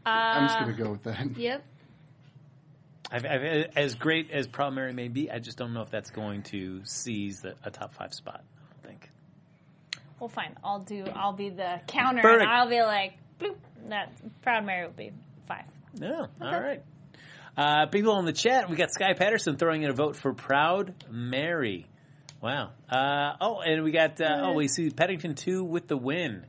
I'm 0.06 0.48
just 0.48 0.58
Uh, 0.58 0.64
going 0.64 0.76
to 0.76 0.84
go 0.84 0.92
with 0.92 1.04
that. 1.04 1.28
Yep. 1.38 1.64
I've, 3.12 3.26
I've, 3.26 3.42
as 3.76 3.96
great 3.96 4.30
as 4.32 4.48
Proud 4.48 4.74
Mary 4.76 4.94
may 4.94 5.08
be, 5.08 5.32
I 5.32 5.40
just 5.40 5.58
don't 5.58 5.74
know 5.74 5.82
if 5.82 5.90
that's 5.90 6.12
going 6.12 6.44
to 6.44 6.82
seize 6.86 7.40
the, 7.42 7.56
a 7.64 7.72
top 7.72 7.94
five 7.96 8.14
spot. 8.14 8.44
I 8.44 8.74
don't 8.74 8.84
think. 8.92 9.10
Well, 10.20 10.30
fine. 10.30 10.56
I'll 10.64 10.80
do. 10.82 11.06
I'll 11.16 11.34
be 11.34 11.50
the 11.50 11.82
counter, 11.88 12.22
Perfect. 12.22 12.44
and 12.44 12.52
I'll 12.52 12.70
be 12.70 12.82
like, 12.84 13.14
bloop. 13.40 13.56
That 13.90 14.12
Proud 14.44 14.64
Mary 14.66 14.86
will 14.86 14.94
be 14.94 15.12
five. 15.48 15.64
No, 16.00 16.28
all 16.40 16.62
right. 16.62 16.84
Uh, 17.58 17.88
people 17.88 18.20
in 18.20 18.26
the 18.26 18.34
chat, 18.34 18.70
we 18.70 18.76
got 18.76 18.92
Sky 18.92 19.14
Patterson 19.14 19.58
throwing 19.58 19.82
in 19.84 19.90
a 19.90 19.94
vote 19.94 20.16
for 20.16 20.34
Proud 20.34 20.94
Mary. 21.10 21.88
Wow. 22.42 22.72
Uh, 22.90 23.34
oh, 23.42 23.60
and 23.60 23.84
we 23.84 23.92
got 23.92 24.20
uh, 24.22 24.42
oh, 24.44 24.54
we 24.54 24.68
see 24.68 24.90
Paddington 24.90 25.36
two 25.36 25.64
with 25.64 25.88
the 25.88 25.98
win. 25.98 26.46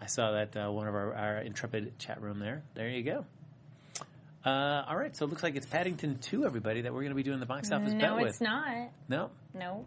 I 0.00 0.06
saw 0.06 0.32
that 0.32 0.56
uh, 0.56 0.70
one 0.70 0.86
of 0.86 0.94
our, 0.94 1.14
our 1.14 1.38
intrepid 1.38 1.98
chat 1.98 2.20
room 2.20 2.38
there. 2.38 2.62
There 2.74 2.88
you 2.88 3.02
go. 3.02 3.24
Uh, 4.44 4.84
all 4.86 4.96
right, 4.96 5.16
so 5.16 5.24
it 5.24 5.30
looks 5.30 5.42
like 5.42 5.56
it's 5.56 5.64
Paddington 5.64 6.18
two, 6.18 6.44
everybody, 6.44 6.82
that 6.82 6.92
we're 6.92 7.00
going 7.00 7.12
to 7.12 7.16
be 7.16 7.22
doing 7.22 7.40
the 7.40 7.46
box 7.46 7.72
office 7.72 7.94
bet 7.94 8.14
with. 8.14 8.20
No, 8.20 8.26
it's 8.26 8.40
not. 8.42 8.90
No. 9.08 9.30
No. 9.54 9.86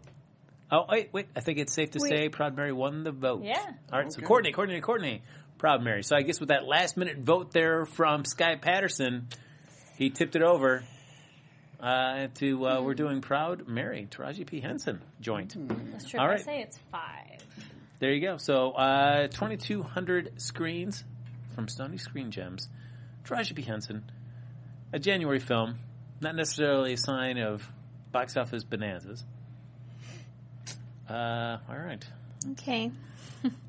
Oh 0.70 0.84
wait, 0.90 1.10
wait. 1.12 1.28
I 1.36 1.40
think 1.40 1.58
it's 1.58 1.72
safe 1.72 1.92
to 1.92 1.98
Wait. 2.02 2.08
say 2.10 2.28
Proud 2.28 2.56
Mary 2.56 2.72
won 2.72 3.04
the 3.04 3.12
vote. 3.12 3.42
Yeah. 3.42 3.64
All 3.92 4.00
right. 4.00 4.12
So 4.12 4.20
Courtney, 4.20 4.52
Courtney, 4.52 4.80
Courtney, 4.80 5.22
Proud 5.56 5.82
Mary. 5.82 6.02
So 6.02 6.14
I 6.14 6.22
guess 6.22 6.40
with 6.40 6.50
that 6.50 6.66
last 6.66 6.96
minute 6.96 7.18
vote 7.18 7.52
there 7.52 7.86
from 7.86 8.24
Sky 8.24 8.56
Patterson, 8.56 9.28
he 9.96 10.10
tipped 10.10 10.36
it 10.36 10.42
over 10.42 10.84
uh, 11.80 12.26
to 12.36 12.66
uh, 12.66 12.80
we're 12.82 12.94
doing 12.94 13.20
Proud 13.20 13.66
Mary, 13.68 14.08
Taraji 14.10 14.46
P 14.46 14.60
Henson 14.60 15.00
joint. 15.20 15.54
That's 15.92 16.08
true. 16.08 16.20
All 16.20 16.28
I 16.28 16.36
say 16.38 16.60
it's 16.62 16.78
five. 16.90 17.40
There 18.00 18.12
you 18.12 18.20
go. 18.20 18.36
So 18.36 18.70
uh, 18.72 19.26
2,200 19.28 20.40
screens 20.40 21.02
from 21.54 21.66
Sony 21.66 22.00
Screen 22.00 22.30
Gems. 22.30 22.68
Taraji 23.24 23.54
P 23.54 23.62
Henson, 23.62 24.04
a 24.92 24.98
January 24.98 25.40
film, 25.40 25.78
not 26.20 26.34
necessarily 26.36 26.92
a 26.94 26.96
sign 26.96 27.38
of 27.38 27.68
box 28.12 28.36
office 28.36 28.64
bonanzas. 28.64 29.24
Uh, 31.08 31.58
all 31.68 31.76
right. 31.78 32.04
Okay. 32.52 32.90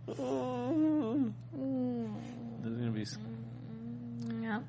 This 2.61 2.71
is 2.73 2.77
gonna 2.77 2.91
be. 2.91 3.01
s- 3.01 3.17
Yep. 4.41 4.63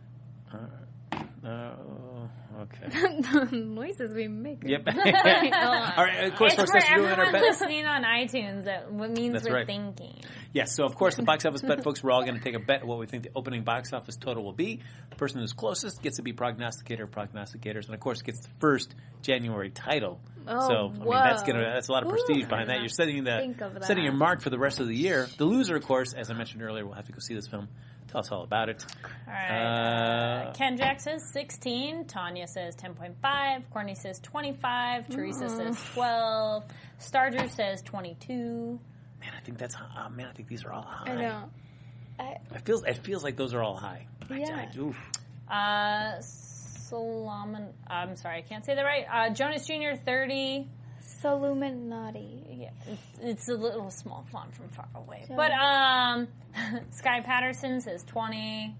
Oh, 1.42 2.28
okay. 2.60 2.88
the 2.90 3.48
noises 3.52 4.12
we 4.12 4.28
make. 4.28 4.62
Yep. 4.62 4.82
All 4.88 6.04
right. 6.04 6.24
Of 6.24 6.36
course, 6.36 6.52
it's 6.52 6.70
for 6.70 6.78
that's 6.78 6.88
doing 6.88 7.06
our 7.06 7.12
everyone 7.12 7.40
listening 7.40 7.86
on 7.86 8.02
iTunes. 8.02 8.64
That 8.64 8.92
what 8.92 9.10
means 9.10 9.32
That's 9.32 9.48
we're 9.48 9.54
right. 9.54 9.66
thinking. 9.66 10.20
Yes. 10.52 10.76
So, 10.76 10.84
of 10.84 10.94
course, 10.96 11.14
the 11.14 11.22
box 11.22 11.46
office 11.46 11.62
bet, 11.62 11.82
folks. 11.82 12.02
We're 12.02 12.10
all 12.10 12.24
going 12.24 12.36
to 12.36 12.44
take 12.44 12.54
a 12.54 12.60
bet 12.60 12.84
what 12.84 12.98
we 12.98 13.06
think 13.06 13.22
the 13.22 13.30
opening 13.34 13.64
box 13.64 13.94
office 13.94 14.16
total 14.16 14.44
will 14.44 14.52
be. 14.52 14.80
The 15.08 15.16
person 15.16 15.40
who's 15.40 15.54
closest 15.54 16.02
gets 16.02 16.16
to 16.16 16.22
be 16.22 16.34
prognosticator, 16.34 17.06
prognosticators, 17.06 17.86
and 17.86 17.94
of 17.94 18.00
course, 18.00 18.20
gets 18.20 18.40
the 18.40 18.50
first 18.60 18.94
January 19.22 19.70
title. 19.70 20.20
Oh, 20.46 20.68
so, 20.68 20.74
I 20.94 21.04
mean, 21.04 21.10
that's 21.10 21.42
gonna 21.42 21.62
that's 21.62 21.88
a 21.88 21.92
lot 21.92 22.02
of 22.02 22.10
prestige 22.10 22.46
behind 22.46 22.68
that. 22.68 22.80
You're 22.80 22.88
setting 22.88 23.24
the 23.24 23.54
setting 23.82 24.04
your 24.04 24.12
mark 24.12 24.42
for 24.42 24.50
the 24.50 24.58
rest 24.58 24.80
of 24.80 24.88
the 24.88 24.96
year. 24.96 25.26
The 25.38 25.44
loser, 25.44 25.76
of 25.76 25.86
course, 25.86 26.12
as 26.12 26.30
I 26.30 26.34
mentioned 26.34 26.62
earlier, 26.62 26.84
will 26.84 26.94
have 26.94 27.06
to 27.06 27.12
go 27.12 27.18
see 27.18 27.34
this 27.34 27.46
film. 27.46 27.68
Tell 28.10 28.20
us 28.20 28.32
all 28.32 28.42
about 28.42 28.68
it. 28.68 28.84
All 29.26 29.32
right. 29.32 30.44
Uh, 30.46 30.48
Uh, 30.48 30.52
Ken 30.54 30.76
Jack 30.76 31.00
says 31.00 31.22
16. 31.32 32.06
Tanya 32.06 32.46
says 32.48 32.74
10.5. 32.76 33.62
Courtney 33.70 33.94
says 33.94 34.18
25. 34.20 35.08
Teresa 35.08 35.48
says 35.48 35.76
12. 35.94 36.64
Starger 36.98 37.48
says 37.48 37.82
22. 37.82 38.80
Man, 39.20 39.30
I 39.36 39.40
think 39.44 39.58
that's 39.58 39.76
oh, 39.76 40.08
man. 40.08 40.26
I 40.26 40.32
think 40.32 40.48
these 40.48 40.64
are 40.64 40.72
all 40.72 40.82
high. 40.82 41.12
I 41.12 41.14
know. 41.16 41.50
I, 42.18 42.36
It 42.54 42.62
feels 42.64 42.82
it 42.84 42.98
feels 42.98 43.22
like 43.22 43.36
those 43.36 43.54
are 43.54 43.62
all 43.62 43.76
high. 43.76 44.06
I- 44.30 44.34
Yeah. 44.38 44.66
I- 44.74 44.78
oof. 44.78 44.96
Uh, 45.48 46.20
Solomon. 46.20 47.68
I'm 47.86 48.16
sorry, 48.16 48.38
I 48.38 48.42
can't 48.42 48.64
say 48.64 48.74
that 48.74 48.82
right. 48.82 49.04
Uh, 49.12 49.30
Jonas 49.34 49.66
Jr. 49.66 49.94
30. 50.04 50.66
Soluminati. 51.22 52.60
Yeah, 52.60 52.70
it's, 52.86 53.18
it's 53.22 53.48
a 53.48 53.54
little 53.54 53.90
small 53.90 54.24
font 54.30 54.54
from 54.54 54.68
far 54.68 54.88
away. 54.94 55.26
But 55.28 55.50
um, 55.52 56.28
Sky 56.90 57.20
Patterson 57.20 57.80
says 57.80 58.02
20. 58.04 58.74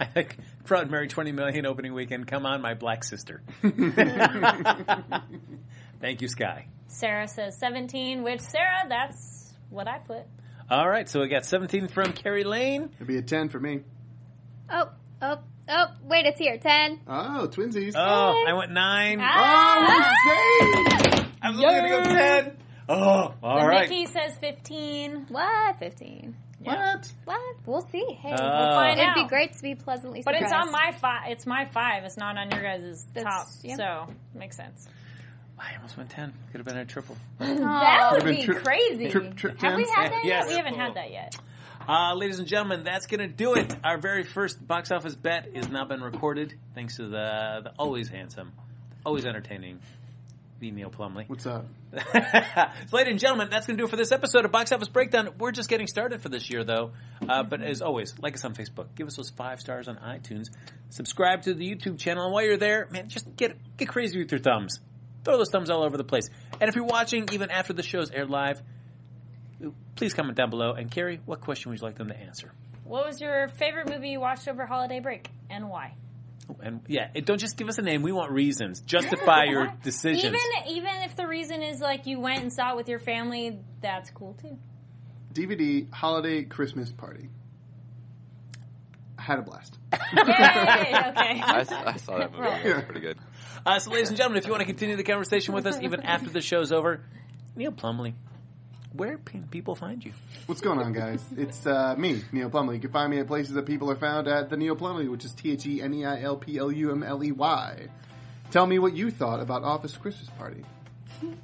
I 0.00 0.04
think 0.06 0.36
Proud 0.64 0.90
Mary 0.90 1.06
20 1.08 1.32
million 1.32 1.66
opening 1.66 1.94
weekend. 1.94 2.26
Come 2.26 2.46
on, 2.46 2.62
my 2.62 2.74
black 2.74 3.04
sister. 3.04 3.42
Thank 6.00 6.20
you, 6.20 6.28
Sky. 6.28 6.66
Sarah 6.88 7.28
says 7.28 7.56
17, 7.58 8.22
which, 8.22 8.40
Sarah, 8.40 8.84
that's 8.88 9.52
what 9.70 9.88
I 9.88 9.98
put. 9.98 10.22
All 10.70 10.88
right, 10.88 11.08
so 11.08 11.20
we 11.20 11.28
got 11.28 11.44
17 11.44 11.88
from 11.88 12.12
Kari 12.12 12.44
Lane. 12.44 12.90
It'd 12.96 13.06
be 13.06 13.18
a 13.18 13.22
10 13.22 13.50
for 13.50 13.60
me. 13.60 13.80
Oh, 14.70 14.88
oh, 15.20 15.38
oh, 15.68 15.86
wait, 16.04 16.26
it's 16.26 16.38
here. 16.38 16.58
10. 16.58 17.00
Oh, 17.06 17.48
twinsies. 17.50 17.92
Oh, 17.94 18.44
I 18.48 18.52
went 18.54 18.72
nine. 18.72 19.20
Ah! 19.20 20.12
Oh, 20.26 21.23
insane! 21.50 21.64
I 21.64 21.72
was 21.72 21.76
only 21.76 21.88
going 21.90 22.04
to 22.04 22.08
go 22.10 22.14
10. 22.16 22.56
Oh, 22.88 23.34
all 23.42 23.66
right. 23.66 23.88
Nikki 23.88 24.06
says 24.06 24.36
15. 24.40 25.26
What? 25.28 25.78
15. 25.78 26.36
What? 26.60 27.12
What? 27.24 27.40
We'll 27.66 27.86
see. 27.90 28.04
Hey, 28.20 28.30
Uh, 28.32 28.36
we'll 28.42 28.74
find 28.74 28.90
out. 28.90 28.98
It'd 28.98 29.04
out. 29.08 29.14
be 29.16 29.26
great 29.28 29.52
to 29.54 29.62
be 29.62 29.74
pleasantly 29.74 30.22
surprised. 30.22 30.40
But 30.40 30.44
it's 30.46 30.52
on 30.52 30.70
my 30.72 30.92
five. 31.00 31.30
It's 31.30 31.46
my 31.46 31.66
five. 31.66 32.04
It's 32.04 32.16
not 32.16 32.36
on 32.38 32.50
your 32.50 32.62
guys' 32.62 33.06
That's- 33.14 33.34
top. 33.34 33.46
yeah. 33.62 33.76
So 33.76 34.06
makes 34.38 34.56
sense. 34.56 34.88
I 35.58 35.74
almost 35.76 35.96
went 35.96 36.10
10. 36.10 36.32
Could 36.52 36.58
have 36.58 36.66
been 36.66 36.76
a 36.78 36.84
triple. 36.84 37.16
That 37.38 38.12
would 38.12 38.24
been 38.24 38.36
be 38.36 38.42
tri- 38.44 38.54
crazy. 38.60 39.10
Trip, 39.10 39.36
trip, 39.36 39.60
Have 39.60 39.76
we 39.76 39.84
tens? 39.84 39.94
had 39.94 40.12
that 40.12 40.24
Yes. 40.24 40.44
yet? 40.44 40.48
We 40.48 40.54
haven't 40.56 40.74
had 40.80 40.94
that 40.94 41.10
yet. 41.10 41.36
Uh, 41.86 42.14
ladies 42.14 42.38
and 42.38 42.48
gentlemen, 42.48 42.82
that's 42.82 43.06
going 43.06 43.20
to 43.20 43.28
do 43.28 43.54
it. 43.54 43.74
Our 43.84 43.98
very 43.98 44.24
first 44.24 44.66
box 44.66 44.90
office 44.90 45.14
bet 45.14 45.54
has 45.54 45.68
now 45.68 45.84
been 45.84 46.00
recorded 46.00 46.54
thanks 46.74 46.96
to 46.96 47.02
the, 47.04 47.60
the 47.64 47.72
always 47.78 48.08
handsome, 48.08 48.52
always 49.04 49.26
entertaining, 49.26 49.80
the 50.64 50.70
Neil 50.70 50.88
Plumley. 50.88 51.24
What's 51.26 51.46
up? 51.46 51.66
so, 51.92 52.00
ladies 52.96 53.10
and 53.10 53.20
gentlemen, 53.20 53.48
that's 53.50 53.66
going 53.66 53.76
to 53.76 53.82
do 53.82 53.86
it 53.86 53.90
for 53.90 53.96
this 53.96 54.12
episode 54.12 54.46
of 54.46 54.52
Box 54.52 54.72
Office 54.72 54.88
Breakdown. 54.88 55.28
We're 55.38 55.52
just 55.52 55.68
getting 55.68 55.86
started 55.86 56.22
for 56.22 56.30
this 56.30 56.48
year, 56.48 56.64
though. 56.64 56.92
Uh, 57.28 57.42
but 57.42 57.60
as 57.60 57.82
always, 57.82 58.14
like 58.18 58.34
us 58.34 58.44
on 58.44 58.54
Facebook, 58.54 58.86
give 58.94 59.06
us 59.06 59.16
those 59.16 59.28
five 59.28 59.60
stars 59.60 59.88
on 59.88 59.96
iTunes, 59.96 60.46
subscribe 60.88 61.42
to 61.42 61.52
the 61.52 61.70
YouTube 61.70 61.98
channel, 61.98 62.24
and 62.24 62.32
while 62.32 62.44
you're 62.44 62.56
there, 62.56 62.88
man, 62.90 63.08
just 63.08 63.36
get 63.36 63.56
get 63.76 63.88
crazy 63.88 64.18
with 64.18 64.32
your 64.32 64.40
thumbs. 64.40 64.80
Throw 65.24 65.36
those 65.36 65.50
thumbs 65.50 65.68
all 65.68 65.82
over 65.82 65.96
the 65.96 66.04
place. 66.04 66.30
And 66.60 66.68
if 66.68 66.76
you're 66.76 66.84
watching 66.84 67.28
even 67.32 67.50
after 67.50 67.72
the 67.72 67.82
show's 67.82 68.10
aired 68.10 68.30
live, 68.30 68.62
please 69.96 70.14
comment 70.14 70.36
down 70.36 70.50
below. 70.50 70.72
And 70.72 70.90
Kari, 70.90 71.20
what 71.26 71.40
question 71.40 71.70
would 71.70 71.80
you 71.80 71.86
like 71.86 71.96
them 71.96 72.08
to 72.08 72.16
answer? 72.16 72.52
What 72.84 73.06
was 73.06 73.20
your 73.20 73.48
favorite 73.48 73.88
movie 73.88 74.10
you 74.10 74.20
watched 74.20 74.48
over 74.48 74.66
holiday 74.66 75.00
break 75.00 75.28
and 75.50 75.68
why? 75.68 75.94
And 76.62 76.80
yeah, 76.88 77.08
it, 77.14 77.24
don't 77.26 77.38
just 77.38 77.56
give 77.56 77.68
us 77.68 77.78
a 77.78 77.82
name. 77.82 78.02
We 78.02 78.12
want 78.12 78.30
reasons. 78.32 78.80
Justify 78.80 79.44
your 79.48 79.72
decisions. 79.82 80.24
Even 80.24 80.40
even 80.68 81.02
if 81.02 81.16
the 81.16 81.26
reason 81.26 81.62
is 81.62 81.80
like 81.80 82.06
you 82.06 82.20
went 82.20 82.42
and 82.42 82.52
saw 82.52 82.72
it 82.72 82.76
with 82.76 82.88
your 82.88 82.98
family, 82.98 83.58
that's 83.80 84.10
cool 84.10 84.34
too. 84.40 84.58
DVD 85.32 85.90
holiday 85.92 86.44
Christmas 86.44 86.92
party. 86.92 87.28
I 89.18 89.22
had 89.22 89.38
a 89.38 89.42
blast. 89.42 89.78
Yay! 89.92 89.98
Okay. 89.98 90.22
I, 90.22 91.58
s- 91.60 91.72
I 91.72 91.96
saw 91.96 92.18
that 92.18 92.32
movie. 92.32 92.46
It 92.68 92.74
was 92.76 92.84
pretty 92.84 93.00
good. 93.00 93.18
Uh, 93.64 93.78
so, 93.78 93.90
ladies 93.90 94.08
and 94.08 94.16
gentlemen, 94.18 94.38
if 94.38 94.44
you 94.46 94.50
want 94.50 94.60
to 94.60 94.66
continue 94.66 94.96
the 94.96 95.02
conversation 95.04 95.54
with 95.54 95.66
us 95.66 95.80
even 95.80 96.02
after 96.02 96.28
the 96.28 96.40
show's 96.42 96.72
over, 96.72 97.00
Neil 97.56 97.72
Plumley, 97.72 98.14
where 98.94 99.18
can 99.18 99.46
people 99.48 99.74
find 99.74 100.04
you? 100.04 100.12
What's 100.46 100.60
going 100.60 100.78
on, 100.78 100.92
guys? 100.92 101.22
It's 101.36 101.66
uh, 101.66 101.94
me, 101.98 102.22
Neil 102.32 102.48
Plumley. 102.48 102.76
You 102.76 102.80
can 102.80 102.90
find 102.92 103.10
me 103.10 103.18
at 103.18 103.26
places 103.26 103.54
that 103.54 103.66
people 103.66 103.90
are 103.90 103.96
found 103.96 104.28
at 104.28 104.48
the 104.50 104.56
Neil 104.56 104.76
Plumley, 104.76 105.08
which 105.08 105.24
is 105.24 105.32
T 105.32 105.52
H 105.52 105.66
E 105.66 105.82
N 105.82 105.92
E 105.94 106.04
I 106.04 106.22
L 106.22 106.36
P 106.36 106.58
L 106.58 106.70
U 106.70 106.92
M 106.92 107.02
L 107.02 107.22
E 107.22 107.32
Y. 107.32 107.88
Tell 108.50 108.66
me 108.66 108.78
what 108.78 108.94
you 108.94 109.10
thought 109.10 109.40
about 109.40 109.64
Office 109.64 109.96
Christmas 109.96 110.30
Party. 110.38 110.64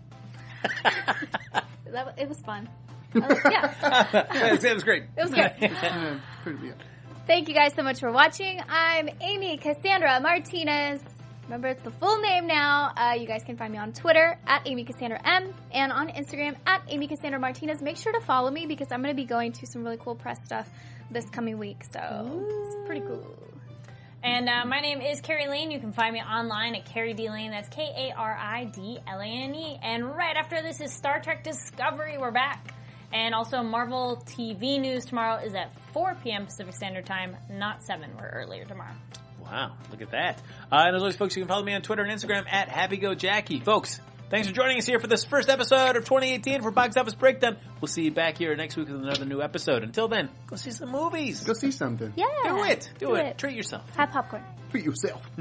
That, 1.91 2.15
it 2.19 2.29
was 2.29 2.39
fun. 2.41 2.69
Uh, 3.13 3.35
yeah, 3.51 4.55
it 4.55 4.75
was 4.75 4.85
great. 4.85 5.03
it 5.17 5.23
was 5.23 5.33
good. 5.33 5.53
Pretty, 6.45 6.67
yeah. 6.69 6.73
Thank 7.27 7.49
you 7.49 7.55
guys 7.55 7.75
so 7.75 7.83
much 7.83 7.99
for 7.99 8.13
watching. 8.13 8.61
I'm 8.69 9.09
Amy 9.21 9.57
Cassandra 9.57 10.21
Martinez. 10.21 11.01
Remember, 11.51 11.67
it's 11.67 11.83
the 11.83 11.91
full 11.91 12.21
name 12.21 12.47
now. 12.47 12.93
Uh, 12.97 13.15
you 13.19 13.27
guys 13.27 13.43
can 13.43 13.57
find 13.57 13.73
me 13.73 13.79
on 13.81 13.93
Twitter 13.93 14.39
at 14.47 14.69
Amy 14.69 14.85
Cassandra 14.85 15.21
M 15.25 15.53
and 15.73 15.91
on 15.91 16.07
Instagram 16.07 16.55
at 16.65 16.81
Amy 16.87 17.09
Cassandra 17.09 17.41
Martinez. 17.41 17.83
Make 17.83 17.97
sure 17.97 18.13
to 18.13 18.21
follow 18.21 18.53
me 18.53 18.67
because 18.67 18.93
I'm 18.93 19.03
going 19.03 19.13
to 19.13 19.21
be 19.21 19.27
going 19.27 19.51
to 19.55 19.67
some 19.67 19.83
really 19.83 19.97
cool 19.97 20.15
press 20.15 20.39
stuff 20.45 20.71
this 21.11 21.29
coming 21.31 21.59
week. 21.59 21.83
So 21.93 22.47
it's 22.49 22.87
pretty 22.87 23.01
cool. 23.01 23.27
And 24.23 24.49
uh, 24.49 24.65
my 24.65 24.79
name 24.79 25.01
is 25.01 25.21
Kari 25.21 25.49
Lane. 25.49 25.73
You 25.73 25.81
can 25.81 25.91
find 25.91 26.15
me 26.15 26.21
online 26.21 26.77
at 26.77 26.85
Kari 26.85 27.15
D 27.15 27.29
Lane. 27.29 27.51
That's 27.51 27.69
K 27.69 27.83
A 27.83 28.17
R 28.17 28.39
I 28.41 28.67
D 28.67 29.01
L 29.09 29.19
A 29.19 29.27
N 29.27 29.53
E. 29.53 29.77
And 29.83 30.07
right 30.07 30.37
after 30.37 30.63
this 30.63 30.81
is 30.81 30.93
Star 30.93 31.21
Trek 31.21 31.43
Discovery. 31.43 32.17
We're 32.17 32.31
back. 32.31 32.75
And 33.13 33.35
also 33.35 33.65
Marvel 33.65 34.23
TV 34.25 34.81
news 34.81 35.05
tomorrow 35.05 35.43
is 35.43 35.57
at 35.57 35.73
4 35.93 36.15
p.m. 36.23 36.47
Pacific 36.47 36.77
Standard 36.77 37.07
Time, 37.07 37.37
not 37.51 37.83
7. 37.83 38.09
We're 38.17 38.29
earlier 38.29 38.65
tomorrow. 38.65 38.95
Wow, 39.51 39.73
look 39.91 40.01
at 40.01 40.13
that. 40.13 40.39
Uh, 40.71 40.85
and 40.87 40.95
as 40.97 41.03
always, 41.03 41.17
folks, 41.17 41.37
you 41.37 41.43
can 41.43 41.49
follow 41.49 41.65
me 41.65 41.75
on 41.75 41.83
Twitter 41.83 42.03
and 42.05 42.13
Instagram 42.13 42.45
at 42.51 42.69
HappyGoJackie. 42.69 43.65
Folks, 43.65 44.01
thanks 44.31 44.47
for 44.47 44.55
joining 44.55 44.79
us 44.79 44.87
here 44.87 45.01
for 45.01 45.09
this 45.09 45.25
first 45.25 45.49
episode 45.49 45.97
of 45.97 46.05
2018 46.05 46.63
for 46.63 46.71
Box 46.71 46.97
Office 46.97 47.15
Breakdown. 47.15 47.57
We'll 47.81 47.89
see 47.89 48.05
you 48.05 48.13
back 48.13 48.39
here 48.39 48.55
next 48.55 48.77
week 48.77 48.89
with 48.89 49.03
another 49.03 49.25
new 49.25 49.43
episode. 49.43 49.83
Until 49.83 50.07
then, 50.07 50.29
go 50.47 50.55
see 50.55 50.71
some 50.71 50.91
movies. 50.93 51.43
Go 51.43 51.53
see 51.55 51.73
something. 51.73 52.13
Yeah. 52.17 52.27
Do 52.45 52.63
it. 52.65 52.91
Do, 52.99 53.07
Do 53.07 53.15
it. 53.17 53.27
it. 53.27 53.39
Treat 53.39 53.57
yourself. 53.57 53.83
Have 53.97 54.11
popcorn. 54.11 54.45
Treat 54.71 54.85
yourself. 54.85 55.29